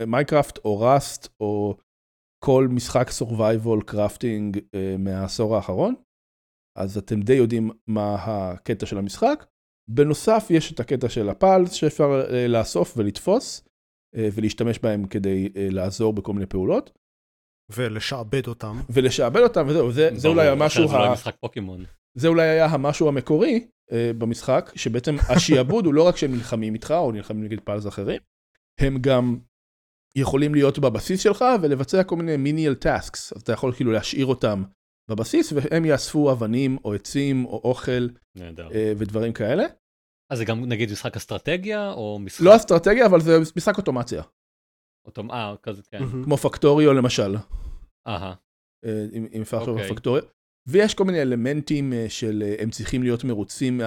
במייקראפט 0.00 0.58
או 0.64 0.80
ראסט 0.80 1.28
או 1.40 1.76
כל 2.44 2.68
משחק 2.70 3.10
crafting 3.90 4.56
uh, 4.56 4.98
מהעשור 4.98 5.56
האחרון, 5.56 5.94
אז 6.78 6.98
אתם 6.98 7.20
די 7.20 7.32
יודעים 7.32 7.70
מה 7.86 8.14
הקטע 8.14 8.86
של 8.86 8.98
המשחק. 8.98 9.46
בנוסף 9.90 10.46
יש 10.50 10.72
את 10.72 10.80
הקטע 10.80 11.08
של 11.08 11.28
הפלס 11.28 11.72
שאפשר 11.72 12.08
לאסוף 12.48 12.94
ולתפוס 12.96 13.67
ולהשתמש 14.14 14.78
בהם 14.78 15.06
כדי 15.06 15.48
uh, 15.52 15.58
לעזור 15.74 16.12
בכל 16.12 16.32
מיני 16.32 16.46
פעולות. 16.46 16.90
ולשעבד 17.70 18.46
אותם. 18.46 18.80
ולשעבד 18.90 19.40
אותם 19.40 19.64
וזהו, 19.68 19.92
זה, 19.92 20.10
זה 20.14 20.28
אולי 20.28 20.48
המשהו, 20.48 20.88
זה 20.88 20.96
ה... 20.96 21.12
משחק 21.12 21.36
פוקימון. 21.40 21.84
זה 22.14 22.28
אולי 22.28 22.48
היה 22.48 22.66
המשהו 22.66 23.08
המקורי 23.08 23.66
uh, 23.90 23.94
במשחק, 24.18 24.72
שבעצם 24.74 25.16
השיעבוד 25.28 25.86
הוא 25.86 25.94
לא 25.94 26.02
רק 26.02 26.16
שהם 26.16 26.32
נלחמים 26.32 26.74
איתך 26.74 26.94
או 26.98 27.12
נלחמים 27.12 27.44
נגד 27.44 27.60
פלס 27.60 27.86
אחרים, 27.86 28.20
הם 28.80 28.98
גם 29.00 29.38
יכולים 30.16 30.54
להיות 30.54 30.78
בבסיס 30.78 31.20
שלך 31.20 31.44
ולבצע 31.62 32.02
כל 32.02 32.16
מיני 32.16 32.36
מיניאל 32.36 32.74
טאסקס, 32.74 33.32
אז 33.32 33.42
אתה 33.42 33.52
יכול 33.52 33.72
כאילו 33.72 33.92
להשאיר 33.92 34.26
אותם 34.26 34.62
בבסיס 35.10 35.52
והם 35.52 35.84
יאספו 35.84 36.32
אבנים 36.32 36.78
או 36.84 36.94
עצים 36.94 37.44
או 37.44 37.60
אוכל. 37.64 38.08
אה, 38.74 38.92
ודברים 38.96 39.32
כאלה. 39.32 39.64
אז 40.32 40.38
זה 40.38 40.44
גם 40.44 40.64
נגיד 40.64 40.90
משחק 40.92 41.16
אסטרטגיה 41.16 41.92
או 41.92 42.18
משחק... 42.18 42.44
לא 42.44 42.56
אסטרטגיה 42.56 43.06
אבל 43.06 43.20
זה 43.20 43.38
משחק 43.56 43.78
אוטומציה. 43.78 44.22
אוטומ... 45.06 45.30
אה, 45.30 45.54
כזה 45.62 45.82
כן. 45.90 45.98
כמו 46.24 46.36
פקטוריו 46.36 46.92
למשל. 46.92 47.36
אהה. 48.08 48.34
אה, 48.84 49.06
אם 49.12 49.42
אפשר 49.42 49.56
לחשוב 49.56 49.76
על 49.76 49.82
אוקיי. 49.82 49.96
פקטוריו. 49.96 50.22
ויש 50.68 50.94
כל 50.94 51.04
מיני 51.04 51.22
אלמנטים 51.22 51.92
אה, 51.92 52.06
של 52.08 52.54
הם 52.58 52.70
צריכים 52.70 53.02
להיות 53.02 53.24
מרוצים, 53.24 53.80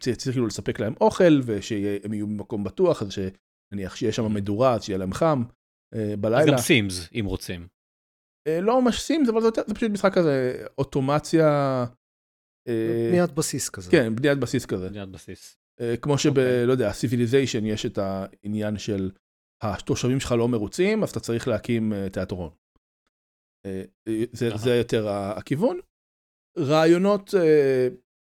צריך 0.00 0.34
כאילו 0.34 0.46
לספק 0.46 0.80
להם 0.80 0.94
אוכל 1.00 1.40
ושהם 1.46 2.12
יהיו 2.12 2.26
במקום 2.26 2.64
בטוח, 2.64 3.02
אז 3.02 3.08
שנניח 3.12 3.96
שיש 3.96 4.16
שם 4.16 4.34
מדורה 4.34 4.74
אז 4.74 4.84
שיהיה 4.84 4.98
להם 4.98 5.12
חם. 5.12 5.42
אה, 5.94 6.16
בלילה. 6.16 6.42
אז 6.42 6.48
גם 6.48 6.58
סימס, 6.58 7.08
אם 7.20 7.24
רוצים. 7.26 7.68
אה, 8.48 8.60
לא 8.60 8.82
ממש 8.82 9.00
סימס, 9.00 9.28
אבל 9.28 9.40
זה, 9.40 9.46
יותר, 9.46 9.62
זה 9.66 9.74
פשוט 9.74 9.90
משחק 9.90 10.14
כזה, 10.14 10.66
אוטומציה. 10.78 11.46
אה, 12.68 13.08
בניית 13.10 13.30
בסיס 13.30 13.68
כזה. 13.68 13.90
כן, 13.90 14.16
בניית 14.16 14.38
בסיס 14.38 14.66
כזה. 14.66 14.88
בניית 14.88 15.08
בסיס. 15.08 15.58
כמו 16.02 16.18
שב... 16.18 16.38
okay. 16.38 16.66
לא 16.66 16.72
יודע, 16.72 16.92
Civilization 16.92 17.66
יש 17.66 17.86
את 17.86 17.98
העניין 17.98 18.78
של 18.78 19.10
התושבים 19.62 20.20
שלך 20.20 20.32
לא 20.32 20.48
מרוצים, 20.48 21.02
אז 21.02 21.10
אתה 21.10 21.20
צריך 21.20 21.48
להקים 21.48 21.92
תיאטרון. 22.12 22.50
זה, 24.32 24.56
זה 24.56 24.74
יותר 24.74 25.08
הכיוון. 25.08 25.80
רעיונות, 26.58 27.34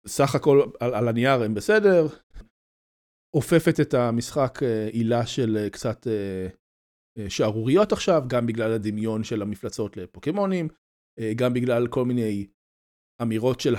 סך 0.06 0.34
הכל 0.34 0.62
על, 0.80 0.94
על 0.94 1.08
הנייר 1.08 1.42
הם 1.42 1.54
בסדר. 1.54 2.06
אופפת 3.36 3.80
את 3.80 3.94
המשחק 3.94 4.58
הילה 4.92 5.26
של 5.26 5.68
קצת 5.72 6.06
אה, 6.06 7.30
שערוריות 7.30 7.92
עכשיו, 7.92 8.22
גם 8.26 8.46
בגלל 8.46 8.72
הדמיון 8.72 9.24
של 9.24 9.42
המפלצות 9.42 9.96
לפוקימונים, 9.96 10.68
אה, 11.18 11.32
גם 11.36 11.54
בגלל 11.54 11.86
כל 11.86 12.04
מיני 12.04 12.46
אמירות 13.22 13.60
של 13.60 13.74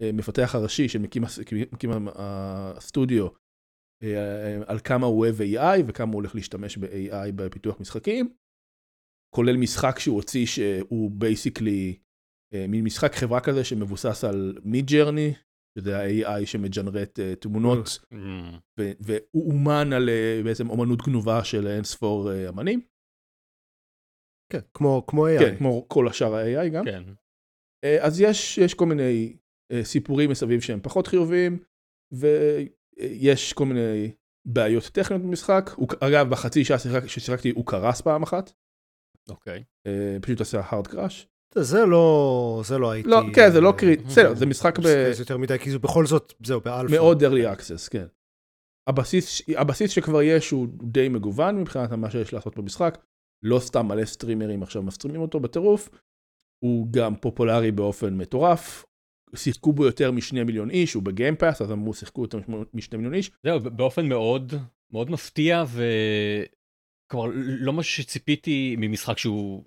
המפתח 0.00 0.54
הראשי 0.54 0.88
שמקים 0.88 1.22
הסטודיו 2.14 3.28
אה, 4.02 4.62
על 4.66 4.78
כמה 4.84 5.06
הוא 5.06 5.18
אוהב 5.20 5.40
AI 5.40 5.82
וכמה 5.88 6.12
הוא 6.12 6.14
הולך 6.14 6.34
להשתמש 6.34 6.76
ב-AI 6.78 7.32
בפיתוח 7.34 7.80
משחקים, 7.80 8.34
כולל 9.34 9.56
משחק 9.56 9.98
שהוא 9.98 10.16
הוציא 10.16 10.46
שהוא 10.46 11.10
basically 11.10 11.98
מין 12.68 12.84
משחק 12.84 13.12
חברה 13.12 13.40
כזה 13.40 13.64
שמבוסס 13.64 14.24
על 14.24 14.58
Midjourney, 14.64 15.34
שזה 15.78 15.98
ה-AI 15.98 16.46
שמג'נרט 16.46 17.20
תמונות, 17.40 17.86
mm. 17.86 18.16
והוא 18.78 19.52
אומן 19.52 19.92
על 19.92 20.08
בעצם 20.44 20.70
אומנות 20.70 21.02
גנובה 21.02 21.44
של 21.44 21.66
אין 21.66 21.84
ספור 21.84 22.48
אמנים. 22.48 22.80
כן, 24.52 24.60
כמו, 24.74 25.06
כמו 25.06 25.26
AI. 25.26 25.38
כן, 25.38 25.56
כמו 25.58 25.88
כל 25.88 26.08
השאר 26.08 26.34
ה-AI 26.34 26.68
גם. 26.68 26.84
כן. 26.84 27.02
אז 28.02 28.20
יש, 28.20 28.58
יש 28.58 28.74
כל 28.74 28.86
מיני 28.86 29.36
סיפורים 29.82 30.30
מסביב 30.30 30.60
שהם 30.60 30.80
פחות 30.82 31.06
חיוביים, 31.06 31.58
ויש 32.12 33.52
כל 33.52 33.66
מיני 33.66 34.12
בעיות 34.48 34.84
טכניות 34.84 35.22
במשחק. 35.22 35.70
הוא, 35.76 35.88
אגב, 36.00 36.30
בחצי 36.30 36.64
שעה 36.64 36.78
ששיחקתי 37.06 37.50
הוא 37.50 37.66
קרס 37.66 38.00
פעם 38.00 38.22
אחת. 38.22 38.52
אוקיי. 39.28 39.58
Okay. 39.58 39.88
Uh, 39.88 40.22
פשוט 40.22 40.40
עשה 40.40 40.60
hard 40.70 40.88
crash. 40.88 41.26
זה 41.54 41.86
לא, 41.86 42.62
זה 42.64 42.78
לא 42.78 42.90
הייתי... 42.90 43.08
לא, 43.08 43.20
כן, 43.34 43.50
זה 43.52 43.60
לא 43.60 43.72
קריטי, 43.78 44.02
בסדר, 44.02 44.34
זה 44.34 44.46
משחק 44.46 44.78
ב... 44.78 44.82
זה 44.82 45.22
יותר 45.22 45.36
מדי, 45.36 45.58
כי 45.58 45.70
זה 45.70 45.78
בכל 45.78 46.06
זאת, 46.06 46.32
זהו, 46.46 46.60
באלפא. 46.60 46.92
מאוד 46.92 47.22
early 47.22 47.58
access, 47.58 47.90
כן. 47.90 48.06
הבסיס, 48.88 49.42
הבסיס 49.56 49.90
שכבר 49.90 50.22
יש 50.22 50.50
הוא 50.50 50.68
די 50.82 51.08
מגוון 51.08 51.60
מבחינת 51.60 51.92
מה 51.92 52.10
שיש 52.10 52.32
לעשות 52.32 52.56
במשחק. 52.56 52.98
לא 53.44 53.58
סתם 53.58 53.86
מלא 53.86 54.04
סטרימרים 54.04 54.62
עכשיו 54.62 54.82
מסטרימים 54.82 55.20
אותו 55.20 55.40
בטירוף. 55.40 55.88
הוא 56.64 56.92
גם 56.92 57.16
פופולרי 57.16 57.70
באופן 57.70 58.16
מטורף. 58.16 58.84
שיחקו 59.34 59.72
בו 59.72 59.84
יותר 59.84 60.10
משני 60.12 60.44
מיליון 60.44 60.70
איש, 60.70 60.94
הוא 60.94 61.02
בגיימפאס, 61.02 61.62
אז 61.62 61.72
אמרו 61.72 61.94
שיחקו 61.94 62.22
יותר 62.22 62.38
משני 62.74 62.98
מיליון 62.98 63.14
איש. 63.14 63.30
זהו, 63.42 63.60
באופן 63.60 64.08
מאוד 64.08 64.52
מאוד 64.92 65.10
מפתיע, 65.10 65.64
וכלומר, 65.64 67.32
לא 67.34 67.72
משהו 67.72 68.02
שציפיתי 68.02 68.76
ממשחק 68.78 69.18
שהוא 69.18 69.64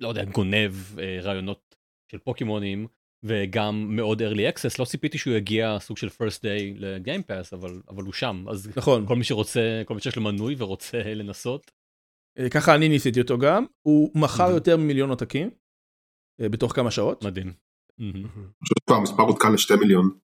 לא 0.00 0.08
יודע, 0.08 0.24
גונב 0.24 0.98
אה, 0.98 1.18
רעיונות 1.22 1.76
של 2.12 2.18
פוקימונים, 2.18 2.86
וגם 3.22 3.96
מאוד 3.96 4.22
early 4.22 4.54
access, 4.54 4.76
לא 4.78 4.84
ציפיתי 4.84 5.18
שהוא 5.18 5.34
יגיע 5.34 5.76
סוג 5.80 5.96
של 5.96 6.08
first 6.08 6.38
day 6.38 6.74
לגיימפאס, 6.76 7.52
אבל, 7.52 7.82
אבל 7.88 8.02
הוא 8.02 8.12
שם, 8.12 8.44
אז 8.48 8.72
נכון. 8.76 9.06
כל 9.06 9.16
מי 9.16 9.24
שרוצה, 9.24 9.82
כל 9.84 9.94
מי 9.94 10.00
שיש 10.00 10.16
לו 10.16 10.22
מנוי 10.22 10.54
ורוצה 10.58 11.02
לנסות. 11.20 11.70
אה, 12.38 12.50
ככה 12.50 12.74
אני 12.74 12.88
ניסיתי 12.88 13.20
אותו 13.20 13.38
גם, 13.38 13.66
הוא 13.82 14.10
מכר 14.14 14.48
mm-hmm. 14.48 14.54
יותר 14.54 14.76
ממיליון 14.76 15.10
עותקים, 15.10 15.50
אה, 16.40 16.48
בתוך 16.48 16.72
כמה 16.76 16.90
שעות. 16.90 17.24
מדהים. 17.24 17.69
המספר 18.88 19.22
עודכן 19.22 19.52
לשתי 19.54 19.74
מיליון. 19.80 20.18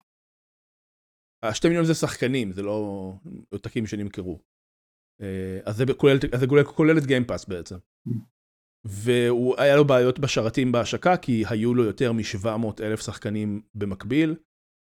השתי 1.43 1.69
מיליון 1.69 1.85
זה 1.85 1.95
שחקנים, 1.95 2.53
זה 2.53 2.63
לא 2.63 3.13
עותקים 3.49 3.87
שנמכרו. 3.87 4.41
אה, 5.21 5.61
אז 5.65 5.77
זה 5.77 5.85
כולל, 5.97 6.19
אז 6.33 6.41
זה 6.41 6.47
כולל, 6.47 6.99
את 6.99 7.07
גיימפאס 7.07 7.45
בעצם. 7.45 7.77
Mm. 8.09 8.13
והיה 8.85 9.77
לו 9.77 9.85
בעיות 9.85 10.19
בשרתים 10.19 10.73
בהשקה, 10.73 11.17
כי 11.17 11.45
היו 11.49 11.75
לו 11.75 11.85
יותר 11.85 12.13
מ-700 12.13 12.83
אלף 12.83 13.01
שחקנים 13.01 13.63
במקביל. 13.75 14.35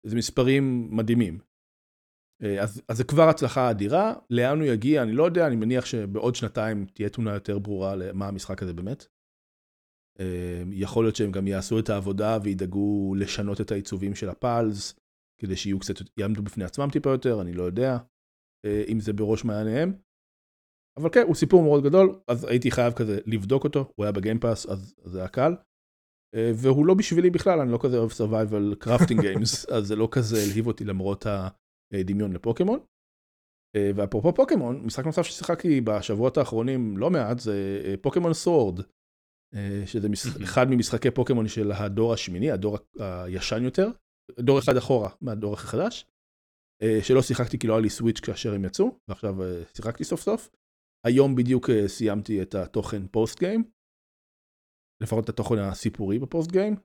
זה 0.07 0.17
מספרים 0.17 0.89
מדהימים. 0.97 1.39
אה, 2.43 2.63
אז, 2.63 2.83
אז 2.89 2.97
זה 2.97 3.05
כבר 3.05 3.29
הצלחה 3.29 3.71
אדירה, 3.71 4.15
לאן 4.31 4.61
הוא 4.61 4.67
יגיע 4.67 5.03
אני 5.03 5.13
לא 5.13 5.25
יודע, 5.25 5.47
אני 5.47 5.57
מניח 5.57 5.85
שבעוד 5.85 6.35
שנתיים 6.35 6.87
תהיה 6.87 7.09
תמונה 7.09 7.35
יותר 7.35 7.59
ברורה 7.59 7.97
למה 7.97 8.29
המשחק 8.29 8.63
הזה 8.63 8.73
באמת. 8.73 9.07
אה, 10.21 10.63
יכול 10.73 11.05
להיות 11.05 11.17
שהם 11.17 11.33
גם 11.33 11.47
יעשו 11.47 11.79
את 11.79 11.89
העבודה 11.89 12.39
וידאגו 12.43 13.15
לשנות 13.15 13.61
את 13.61 13.71
העיצובים 13.71 14.15
של 14.15 14.29
הפלס, 14.29 14.95
כדי 15.43 15.57
שיהיו 15.57 15.79
קצת, 15.79 15.95
יעמדו 16.19 16.43
בפני 16.43 16.65
עצמם 16.65 16.89
טיפה 16.93 17.11
יותר, 17.11 17.41
אני 17.41 17.53
לא 17.53 17.63
יודע 17.63 17.99
אה, 18.67 18.85
אם 18.89 19.01
זה 19.01 19.13
בראש 19.13 19.45
מעייניהם. 19.45 19.93
אבל 21.01 21.09
כן, 21.13 21.23
הוא 21.27 21.35
סיפור 21.35 21.63
מאוד 21.63 21.85
גדול, 21.85 22.21
אז 22.29 22.45
הייתי 22.45 22.71
חייב 22.71 22.93
כזה 22.93 23.19
לבדוק 23.27 23.65
אותו, 23.65 23.93
הוא 23.97 24.05
היה 24.05 24.13
בגיימפאס, 24.13 24.67
אז 24.67 24.95
זה 25.05 25.19
היה 25.19 25.29
קל. 25.29 25.53
אה, 26.35 26.51
והוא 26.55 26.87
לא 26.87 26.95
בשבילי 26.95 27.31
בכלל, 27.31 27.61
אני 27.61 27.73
לא 27.73 27.79
כזה 27.83 27.99
אוהב 27.99 28.11
survival 28.11 28.85
crafting 28.85 29.19
games, 29.19 29.67
אז 29.77 29.87
זה 29.87 29.97
לא 29.97 30.09
כזה 30.11 30.37
הלהיב 30.37 30.67
אותי 30.67 30.85
למרות 30.85 31.27
הדמיון 31.95 32.33
לפוקימון. 32.33 32.81
אה, 33.77 33.91
ואפרופו 33.97 34.35
פוקימון, 34.35 34.87
משחק 34.87 35.05
נוסף 35.07 35.23
ששיחקתי 35.23 35.81
בשבועות 35.81 36.37
האחרונים 36.37 36.97
לא 36.97 37.11
מעט 37.11 37.39
זה 37.39 37.81
פוקימון 38.03 38.33
Sword, 38.33 38.81
שזה 39.87 40.09
אחד 40.45 40.67
ממשחקי 40.71 41.11
פוקימון 41.11 41.49
של 41.49 41.73
הדור 41.73 42.13
השמיני, 42.13 42.51
הדור 42.51 42.79
הישן 42.99 43.65
יותר, 43.65 43.91
דור 44.41 44.59
אחד 44.59 44.77
אחורה 44.77 45.11
מהדור 45.21 45.55
החדש, 45.55 46.07
שלא 47.03 47.23
שיחקתי 47.23 47.59
כי 47.59 47.67
לא 47.67 47.73
היה 47.73 47.83
לי 47.83 47.91
סוויץ' 47.91 48.21
כאשר 48.21 48.55
הם 48.55 48.65
יצאו, 48.65 48.99
ועכשיו 49.09 49.35
שיחקתי 49.75 50.05
סוף 50.05 50.21
סוף. 50.21 50.51
היום 51.07 51.37
בדיוק 51.37 51.71
סיימתי 51.87 52.43
את 52.43 52.55
התוכן 52.55 53.07
post 53.07 53.39
game, 53.39 53.65
לפחות 55.03 55.25
את 55.25 55.29
התוכן 55.29 55.59
הסיפורי 55.59 56.19
ב 56.19 56.25
post 56.25 56.51
game, 56.51 56.77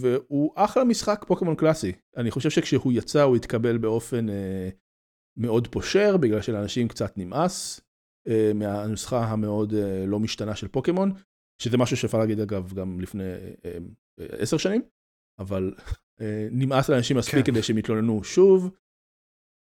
והוא 0.00 0.52
אחלה 0.56 0.84
משחק 0.84 1.24
פוקימון 1.28 1.56
קלאסי. 1.56 1.92
אני 2.16 2.30
חושב 2.30 2.50
שכשהוא 2.50 2.92
יצא 2.92 3.22
הוא 3.22 3.36
התקבל 3.36 3.78
באופן 3.78 4.26
מאוד 5.38 5.68
פושר, 5.68 6.16
בגלל 6.16 6.42
שלאנשים 6.42 6.88
קצת 6.88 7.18
נמאס 7.18 7.80
מהנוסחה 8.54 9.24
המאוד 9.24 9.74
לא 10.06 10.20
משתנה 10.20 10.56
של 10.56 10.68
פוקימון, 10.68 11.12
שזה 11.62 11.78
משהו 11.78 11.96
שאפשר 11.96 12.18
להגיד 12.18 12.40
אגב 12.40 12.72
גם 12.74 13.00
לפני 13.00 13.22
עשר 14.18 14.56
שנים, 14.56 14.82
אבל 15.40 15.74
נמאס 16.50 16.88
לאנשים 16.88 17.16
מספיק 17.16 17.46
כן. 17.46 17.52
כדי 17.52 17.62
שהם 17.62 17.78
יתלוננו 17.78 18.24
שוב. 18.24 18.76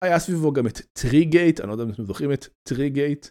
היה 0.03 0.19
סביבו 0.19 0.53
גם 0.53 0.67
את 0.67 0.77
Treegate, 0.93 1.59
אני 1.59 1.67
לא 1.67 1.73
יודע 1.73 1.83
אם 1.83 1.89
אתם 1.89 2.03
זוכרים 2.03 2.33
את 2.33 2.45
Treegate. 2.69 3.27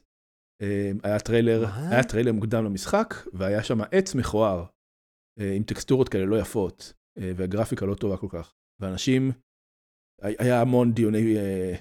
היה 1.03 1.21
טריילר, 1.25 1.67
היה 1.91 2.05
טריילר 2.05 2.33
מוקדם 2.33 2.65
למשחק, 2.65 3.15
והיה 3.33 3.63
שם 3.63 3.81
עץ 3.81 4.15
מכוער, 4.15 4.67
עם 5.57 5.63
טקסטורות 5.63 6.09
כאלה 6.09 6.25
לא 6.27 6.41
יפות, 6.41 6.93
והגרפיקה 7.19 7.87
לא 7.87 7.95
טובה 7.95 8.17
כל 8.17 8.29
כך. 8.31 8.53
ואנשים, 8.81 9.33
היה 10.23 10.61
המון 10.61 10.93
דיוני 10.93 11.35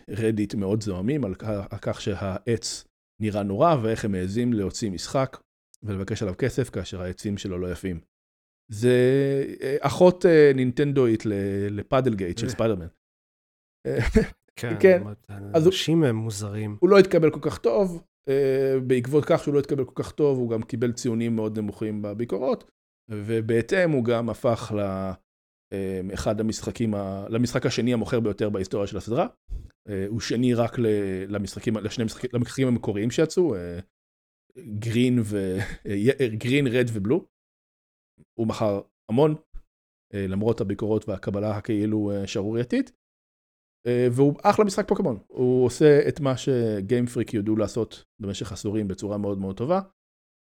Reddit 0.09 0.55
מאוד 0.55 0.81
זוהמים 0.81 1.25
על 1.25 1.35
כך 1.81 2.01
שהעץ 2.01 2.85
נראה 3.21 3.43
נורא, 3.43 3.75
ואיך 3.83 4.05
הם 4.05 4.11
מעזים 4.11 4.53
להוציא 4.53 4.91
משחק 4.91 5.37
ולבקש 5.85 6.21
עליו 6.21 6.35
כסף 6.37 6.69
כאשר 6.69 7.01
העצים 7.01 7.37
שלו 7.37 7.57
לא 7.57 7.71
יפים. 7.71 7.99
זה 8.71 8.95
אה, 9.61 9.77
אחות 9.81 10.25
אה, 10.25 10.51
נינטנדואית 10.55 11.23
ל 11.69 11.76
Puddlegate 11.76 12.37
של 12.37 12.45
אה. 12.45 12.51
ספיידרמן. 12.51 12.87
כן, 14.55 14.75
כן. 14.81 15.03
אנשים 15.55 16.03
הם 16.03 16.15
מוזרים. 16.15 16.77
הוא 16.79 16.89
לא 16.89 16.99
התקבל 16.99 17.31
כל 17.31 17.39
כך 17.41 17.57
טוב, 17.57 18.03
בעקבות 18.87 19.23
כך 19.27 19.43
שהוא 19.43 19.53
לא 19.53 19.59
התקבל 19.59 19.85
כל 19.85 20.03
כך 20.03 20.11
טוב, 20.11 20.37
הוא 20.37 20.49
גם 20.49 20.63
קיבל 20.63 20.91
ציונים 20.91 21.35
מאוד 21.35 21.59
נמוכים 21.59 22.01
בביקורות, 22.01 22.71
ובהתאם 23.11 23.91
הוא 23.91 24.05
גם 24.05 24.29
הפך 24.29 24.73
לאחד 26.11 26.39
המשחקים, 26.39 26.93
למשחק 27.29 27.65
השני 27.65 27.93
המוכר 27.93 28.19
ביותר 28.19 28.49
בהיסטוריה 28.49 28.87
של 28.87 28.97
הסדרה. 28.97 29.27
הוא 30.07 30.19
שני 30.19 30.53
רק 30.53 30.75
למשחקים, 31.27 31.77
לשני 31.77 32.05
משחקים, 32.05 32.29
למשחקים 32.33 32.67
המקוריים 32.67 33.11
שיצאו, 33.11 33.55
גרין 34.59 35.19
ו... 35.19 35.57
גרין, 36.37 36.67
רד 36.67 36.85
ובלו. 36.93 37.25
הוא 38.39 38.47
מכר 38.47 38.81
המון, 39.11 39.35
אה, 40.13 40.27
למרות 40.27 40.61
הביקורות 40.61 41.09
והקבלה 41.09 41.57
הכאילו 41.57 42.11
אה, 42.11 42.27
שערורייתית. 42.27 42.91
אה, 43.87 44.07
והוא 44.11 44.33
אחלה 44.43 44.65
משחק 44.65 44.87
פוקימון, 44.87 45.17
הוא 45.27 45.65
עושה 45.65 45.99
את 46.09 46.19
מה 46.19 46.33
שגיימפריק 46.37 47.33
ידעו 47.33 47.55
לעשות 47.55 48.05
במשך 48.21 48.51
עשורים 48.51 48.87
בצורה 48.87 49.17
מאוד 49.17 49.37
מאוד 49.37 49.57
טובה. 49.57 49.79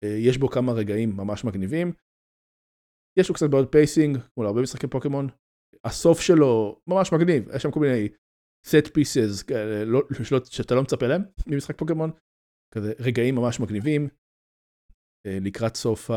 יש 0.06 0.38
בו 0.38 0.50
כמה 0.50 0.72
רגעים 0.72 1.18
ממש 1.18 1.44
מגניבים. 1.44 1.94
יש 3.20 3.30
לו 3.30 3.36
קצת 3.36 3.50
בעיות 3.50 3.72
pacing, 3.72 4.18
כמו 4.34 4.44
להרבה 4.44 4.62
משחקי 4.62 4.88
פוקימון. 4.88 5.28
הסוף 5.84 6.22
שלו 6.22 6.80
ממש 6.88 7.14
מגניב, 7.14 7.50
יש 7.56 7.64
שם 7.64 7.72
כל 7.72 7.80
מיני 7.80 8.08
set 8.68 8.88
pieces 8.88 9.48
כאלה 9.48 9.86
לא, 9.86 10.02
שאתה 10.44 10.76
לא 10.76 10.82
מצפה 10.82 11.08
להם 11.08 11.22
ממשחק 11.48 11.78
פוקימון. 11.78 12.12
כזה 12.76 12.94
רגעים 13.00 13.36
ממש 13.36 13.60
מגניבים 13.60 14.08
לקראת 15.28 15.76
סוף 15.76 16.12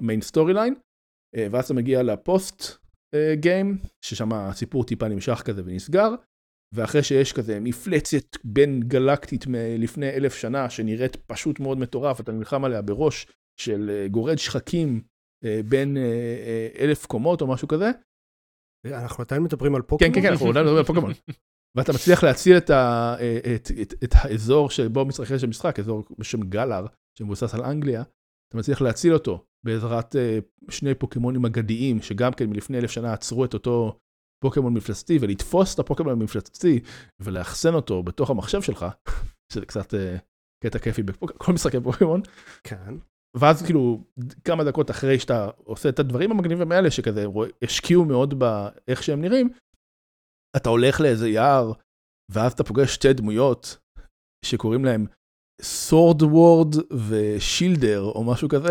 ה 0.00 0.20
main 0.20 0.54
storyline, 0.54 0.74
ואז 1.50 1.64
אתה 1.64 1.74
מגיע 1.74 2.02
ל 2.02 2.14
post 2.14 2.62
game, 3.34 3.78
ששם 4.04 4.32
הסיפור 4.32 4.84
טיפה 4.84 5.08
נמשך 5.08 5.42
כזה 5.46 5.62
ונסגר, 5.64 6.14
ואחרי 6.74 7.02
שיש 7.02 7.32
כזה 7.32 7.60
מפלצת 7.60 8.36
בין 8.44 8.80
גלקטית 8.80 9.46
מלפני 9.46 10.10
אלף 10.10 10.34
שנה, 10.34 10.70
שנראית 10.70 11.16
פשוט 11.16 11.60
מאוד 11.60 11.78
מטורף, 11.78 12.20
אתה 12.20 12.32
נלחם 12.32 12.64
עליה 12.64 12.82
בראש 12.82 13.26
של 13.60 13.90
אה, 13.90 14.08
גורד 14.08 14.36
שחקים 14.36 15.02
אה, 15.44 15.60
בין 15.68 15.96
אה, 15.96 16.68
אלף 16.78 17.06
קומות 17.06 17.40
או 17.40 17.46
משהו 17.46 17.68
כזה. 17.68 17.90
אנחנו 18.86 19.24
עדיין 19.24 19.42
מדברים 19.42 19.74
על 19.74 19.82
פוקימון? 19.82 20.14
כן, 20.14 20.20
כן, 20.20 20.26
כן, 20.26 20.32
אנחנו 20.32 20.50
עדיין 20.50 20.66
מדברים 20.66 20.78
על 20.78 20.86
פוקימון. 20.86 21.12
ואתה 21.76 21.92
מצליח 21.92 22.24
להציל 22.24 22.56
את, 22.56 22.70
ה, 22.70 23.14
את, 23.54 23.70
את, 23.82 23.94
את 24.04 24.14
האזור 24.14 24.70
שבו 24.70 25.04
מתרחש 25.04 25.44
המשחק, 25.44 25.78
אזור 25.78 26.04
בשם 26.18 26.40
גלאר, 26.40 26.86
שמבוסס 27.18 27.54
על 27.54 27.64
אנגליה, 27.64 28.02
אתה 28.48 28.58
מצליח 28.58 28.80
להציל 28.80 29.14
אותו 29.14 29.44
בעזרת 29.66 30.14
uh, 30.14 30.18
שני 30.70 30.94
פוקימונים 30.94 31.44
אגדיים, 31.44 32.02
שגם 32.02 32.32
כן 32.32 32.50
מלפני 32.50 32.78
אלף 32.78 32.90
שנה 32.90 33.12
עצרו 33.12 33.44
את 33.44 33.54
אותו 33.54 33.98
פוקימון 34.44 34.74
מפלצתי, 34.74 35.18
ולתפוס 35.20 35.74
את 35.74 35.78
הפוקימון 35.78 36.12
המפלצתי 36.12 36.80
ולאחסן 37.20 37.74
אותו 37.74 38.02
בתוך 38.02 38.30
המחשב 38.30 38.62
שלך, 38.62 38.86
שזה 39.52 39.66
קצת 39.66 39.94
uh, 39.94 39.96
קטע 40.64 40.78
כיפי 40.78 41.02
בכל 41.02 41.52
משחקי 41.52 41.80
פוקימון. 41.80 42.20
כן. 42.64 42.94
ואז 43.36 43.62
כאילו 43.62 44.04
כמה 44.44 44.64
דקות 44.64 44.90
אחרי 44.90 45.18
שאתה 45.18 45.50
עושה 45.56 45.88
את 45.88 45.98
הדברים 45.98 46.30
המגניבים 46.30 46.72
האלה 46.72 46.90
שכזה 46.90 47.24
השקיעו 47.62 48.04
מאוד 48.04 48.38
באיך 48.38 49.02
שהם 49.02 49.20
נראים, 49.20 49.50
אתה 50.56 50.68
הולך 50.68 51.00
לאיזה 51.00 51.28
יער 51.28 51.72
ואז 52.30 52.52
אתה 52.52 52.64
פוגש 52.64 52.94
שתי 52.94 53.12
דמויות 53.12 53.78
שקוראים 54.44 54.84
להם 54.84 55.06
סורד 55.62 56.22
וורד 56.22 56.74
ושילדר 57.08 58.00
או 58.00 58.24
משהו 58.24 58.48
כזה, 58.48 58.68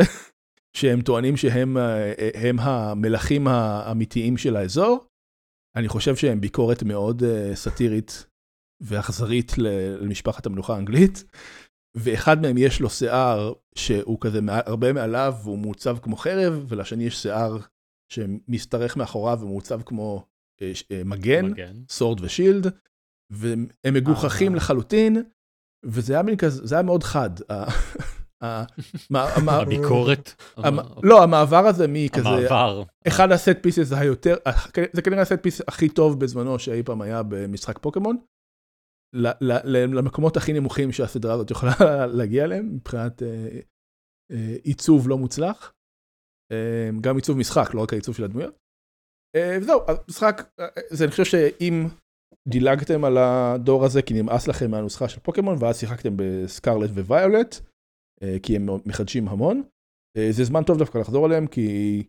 שהם 0.78 1.02
טוענים 1.02 1.38
שהם 1.38 1.78
הם 2.34 2.60
המלכים 2.60 3.48
האמיתיים 3.48 4.38
של 4.38 4.56
האזור. 4.56 5.06
אני 5.76 5.88
חושב 5.88 6.16
שהם 6.16 6.42
ביקורת 6.42 6.84
מאוד 6.84 7.24
אה, 7.24 7.56
סאטירית 7.56 8.26
ואכזרית 8.82 9.52
למשפחת 10.02 10.46
המלוכה 10.46 10.76
האנגלית. 10.76 11.24
ואחד 11.96 12.42
מהם 12.42 12.58
יש 12.58 12.82
לו 12.82 12.90
שיער 12.90 13.54
שהוא 13.76 14.18
כזה 14.22 14.40
הרבה 14.48 14.94
מעליו 14.94 15.34
והוא 15.44 15.58
מעוצב 15.58 15.98
כמו 16.02 16.16
חרב, 16.16 16.66
ולשני 16.68 17.04
יש 17.04 17.22
שיער 17.22 17.58
שמשתרך 18.12 18.98
מאחוריו 18.98 19.40
ומעוצב 19.42 19.82
כמו 19.82 20.16
אה, 20.16 20.22
אה, 20.22 20.39
מגן, 21.06 21.46
מגן. 21.46 21.76
סורד 21.90 22.22
ושילד, 22.22 22.68
והם 23.32 23.68
מגוחכים 23.94 24.56
לחלוטין, 24.56 25.24
וזה 25.86 26.14
היה 26.14 26.24
מין 26.24 26.38
כזה, 26.38 26.68
זה 26.68 26.76
היה 26.76 26.84
מאוד 26.84 27.04
חד. 27.04 27.30
הביקורת? 29.62 30.44
לא, 31.04 31.24
המעבר 31.24 31.66
הזה 31.68 31.86
מכזה, 31.90 32.30
המעבר. 32.30 32.84
אחד 33.08 33.32
ה 33.32 33.38
set 33.38 33.58
pieces 33.62 33.92
היותר, 33.92 34.36
זה 34.94 35.02
כנראה 35.02 35.22
ה 35.22 35.26
set 35.26 35.40
piece 35.42 35.62
הכי 35.68 35.90
טוב 35.90 36.20
בזמנו 36.20 36.60
שאי 36.60 36.84
פעם 36.84 37.02
היה 37.02 37.24
במשחק 37.24 37.80
פוקימון. 37.80 38.18
למקומות 39.94 40.38
הכי 40.38 40.54
נמוכים 40.54 40.92
שהסדרה 40.92 41.34
הזאת 41.34 41.52
יכולה 41.52 41.72
להגיע 42.18 42.44
אליהם, 42.44 42.76
מבחינת 42.76 43.24
אה, 43.24 43.60
אה, 44.32 44.56
עיצוב 44.64 45.10
לא 45.10 45.18
מוצלח. 45.18 45.74
אה, 46.52 46.90
גם 47.02 47.16
עיצוב 47.16 47.38
משחק, 47.38 47.74
לא 47.74 47.82
רק 47.82 47.94
העיצוב 47.94 48.16
של 48.16 48.24
הדמויות. 48.24 48.56
וזהו, 49.38 49.80
המשחק, 49.88 50.42
אני 51.04 51.12
חושב 51.12 51.26
שאם 51.26 51.88
דילגתם 52.48 53.04
על 53.04 53.18
הדור 53.18 53.86
הזה 53.86 54.02
כי 54.02 54.14
נמאס 54.14 54.48
לכם 54.48 54.72
מהנוסחה 54.72 55.10
של 55.10 55.20
פוקימון 55.20 55.56
ואז 55.60 55.80
שיחקתם 55.80 56.14
ב 56.16 56.25
Scarlet 56.25 56.90
ו 56.90 56.99
Violet 56.99 57.56
כי 58.44 58.56
הם 58.56 58.70
מחדשים 58.86 59.28
המון. 59.28 59.64
זה 60.30 60.44
זמן 60.44 60.64
טוב 60.64 60.78
דווקא 60.78 60.98
לחזור 60.98 61.26
עליהם 61.26 61.48
כי 61.48 62.04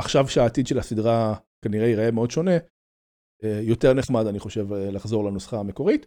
עכשיו 0.00 0.28
שהעתיד 0.28 0.66
של 0.66 0.78
הסדרה 0.78 1.34
כנראה 1.64 1.86
ייראה 1.86 2.10
מאוד 2.10 2.30
שונה. 2.30 2.56
יותר 3.62 3.94
נחמד 3.94 4.26
אני 4.26 4.38
חושב 4.38 4.72
לחזור 4.72 5.24
לנוסחה 5.24 5.60
המקורית. 5.60 6.06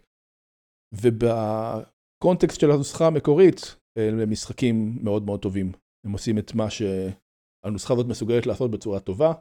ובקונטקסט 1.02 2.60
של 2.60 2.70
הנוסחה 2.70 3.06
המקורית 3.06 3.76
הם 3.98 4.30
משחקים 4.30 4.98
מאוד 5.02 5.22
מאוד 5.22 5.42
טובים. 5.42 5.72
הם 6.06 6.12
עושים 6.12 6.38
את 6.38 6.54
מה 6.54 6.66
שהנוסחה 6.70 7.94
הזאת 7.94 8.06
מסוגלת 8.06 8.46
לעשות 8.46 8.70
בצורה 8.70 9.00
טובה. 9.00 9.32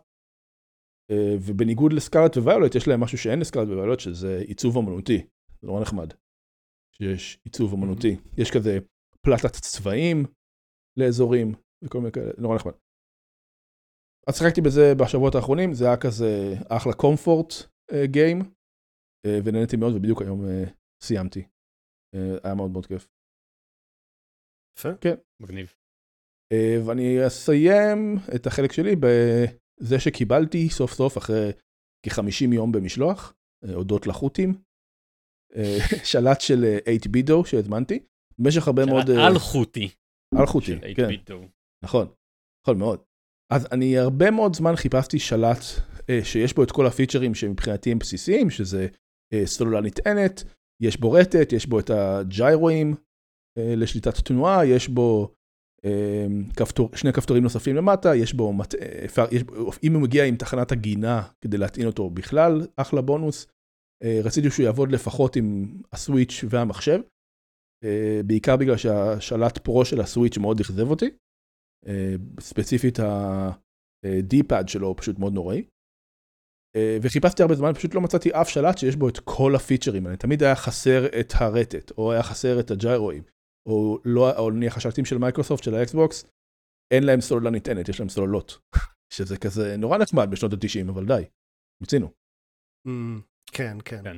אה, 1.12 1.36
ובניגוד 1.48 1.94
לסקארלט 1.94 2.38
וויולט 2.38 2.76
יש 2.76 2.88
להם 2.88 3.00
משהו 3.00 3.18
שאין 3.18 3.40
לסקארלט 3.40 3.68
וויולט 3.68 4.00
שזה 4.00 4.44
עיצוב 4.48 4.78
אמנותי. 4.78 5.18
זה 5.62 5.68
נורא 5.68 5.82
נחמד. 5.82 6.14
שיש 6.96 7.40
עיצוב 7.46 7.74
אמנותי. 7.74 8.16
יש 8.38 8.52
כזה 8.52 8.78
פלטת 9.26 9.52
צבעים 9.52 10.26
לאזורים 11.00 11.52
וכל 11.84 11.98
מיני 11.98 12.12
כאלה, 12.12 12.32
נורא 12.38 12.56
נחמד. 12.56 12.74
אז 14.28 14.38
שיחקתי 14.38 14.62
בזה 14.62 14.94
בשבועות 15.00 15.36
האחרונים, 15.36 15.74
זה 15.74 15.86
היה 15.86 15.98
כזה 15.98 16.54
אחלה 16.70 16.94
קומפורט 16.94 17.54
גיים, 18.06 18.40
אה, 19.26 19.40
ונהניתי 19.46 19.78
מאוד 19.78 19.94
ובדיוק 19.96 20.22
היום 20.22 20.46
אה, 20.46 20.64
סיימתי. 21.04 21.48
היה 22.44 22.56
מאוד 22.56 22.72
מאוד 22.72 22.86
כיף. 22.86 23.08
יפה. 24.80 24.90
כן. 25.02 25.16
מגניב. 25.42 25.74
ואני 26.88 27.28
אסיים 27.28 28.16
את 28.36 28.48
החלק 28.48 28.72
שלי 28.72 28.96
זה 29.80 30.00
שקיבלתי 30.00 30.70
סוף 30.70 30.94
סוף 30.94 31.18
אחרי 31.18 31.52
כ-50 32.06 32.54
יום 32.54 32.72
במשלוח, 32.72 33.34
אה, 33.66 33.74
הודות 33.74 34.08
לחות'ים, 34.08 34.54
אה, 35.56 35.78
שלט 36.12 36.42
של 36.42 36.66
8 36.86 37.00
בידו 37.12 37.46
שהזמנתי, 37.46 38.00
במשך 38.40 38.68
הרבה 38.68 38.86
מאוד... 38.86 39.08
שלט 39.08 39.18
אלחוטי. 39.32 39.90
אלחוטי, 40.42 40.80
כן. 40.96 41.10
נכון, 41.84 42.08
נכון 42.66 42.78
מאוד. 42.78 43.04
אז 43.54 43.68
אני 43.72 43.98
הרבה 43.98 44.32
מאוד 44.32 44.56
זמן 44.56 44.76
חיפשתי 44.76 45.20
שלט 45.20 45.60
אה, 46.10 46.20
שיש 46.24 46.54
בו 46.54 46.64
את 46.64 46.72
כל 46.72 46.88
הפיצ'רים 46.88 47.36
שמבחינתי 47.36 47.92
הם 47.92 48.00
בסיסיים, 48.00 48.50
שזה 48.50 48.88
אה, 49.34 49.46
סוללה 49.46 49.82
נטענת, 49.82 50.44
יש 50.82 50.98
בו 50.98 51.12
רטט, 51.12 51.54
יש 51.54 51.66
בו 51.66 51.80
את 51.80 51.90
הג'יירואים 51.90 52.96
אה, 53.58 53.74
לשליטת 53.78 54.18
תנועה, 54.18 54.66
יש 54.66 54.88
בו 54.88 55.30
אה, 55.30 55.34
שני 56.96 57.14
כפתורים 57.14 57.44
נוספים 57.44 57.76
למטה, 57.76 58.16
יש 58.16 58.34
בו, 58.34 58.54
מת, 58.54 58.76
אה, 58.76 59.06
אפשר, 59.06 59.26
יש, 59.32 59.44
אם 59.84 59.94
הוא 59.94 60.02
מגיע 60.02 60.26
עם 60.26 60.36
תחנת 60.36 60.72
עגינה 60.72 61.28
כדי 61.42 61.58
להטעין 61.58 61.88
אותו 61.88 62.10
בכלל, 62.10 62.68
אחלה 62.76 63.02
בונוס. 63.02 63.48
אה, 64.04 64.20
רציתי 64.24 64.50
שהוא 64.50 64.64
יעבוד 64.66 64.92
לפחות 64.92 65.36
עם 65.36 65.78
הסוויץ' 65.94 66.44
והמחשב, 66.50 67.00
אה, 67.84 68.22
בעיקר 68.26 68.58
בגלל 68.58 68.78
שהשלט 68.78 69.58
Pro 69.58 69.86
של 69.86 70.02
הסוויץ' 70.02 70.38
מאוד 70.38 70.60
אכזב 70.60 70.90
אותי. 70.90 71.10
ספציפית 72.40 73.00
ה-D-pad 73.00 74.68
שלו 74.68 74.96
פשוט 74.96 75.20
מאוד 75.20 75.34
נוראי. 75.34 75.66
וחיפשתי 77.02 77.42
הרבה 77.42 77.56
זמן, 77.56 77.74
פשוט 77.74 77.96
לא 77.96 78.02
מצאתי 78.02 78.30
אף 78.32 78.50
שלט 78.50 78.78
שיש 78.78 78.96
בו 78.96 79.10
את 79.10 79.20
כל 79.20 79.56
הפיצ'רים 79.56 80.06
האלה. 80.06 80.18
תמיד 80.18 80.44
היה 80.44 80.56
חסר 80.56 81.20
את 81.20 81.34
הרטט, 81.36 81.92
או 81.98 82.12
היה 82.12 82.24
חסר 82.24 82.60
את 82.60 82.72
הג'יירואים, 82.72 83.24
או, 83.70 83.98
לא, 84.06 84.38
או 84.38 84.52
נניח 84.52 84.78
השלטים 84.78 85.06
של 85.06 85.18
מייקרוסופט, 85.18 85.64
של 85.64 85.76
האקסבוקס, 85.76 86.26
אין 86.94 87.04
להם 87.04 87.22
סוללה 87.22 87.50
נטענת, 87.50 87.90
יש 87.90 88.00
להם 88.00 88.10
סוללות. 88.10 88.60
שזה 89.16 89.38
כזה 89.38 89.78
נורא 89.78 89.98
נחמד 89.98 90.28
בשנות 90.32 90.54
ה-90, 90.54 90.92
אבל 90.92 91.06
די, 91.06 91.24
מיצינו. 91.82 92.08
Mm, 92.88 93.22
כן, 93.52 93.78
כן. 93.86 94.04
כן. 94.04 94.18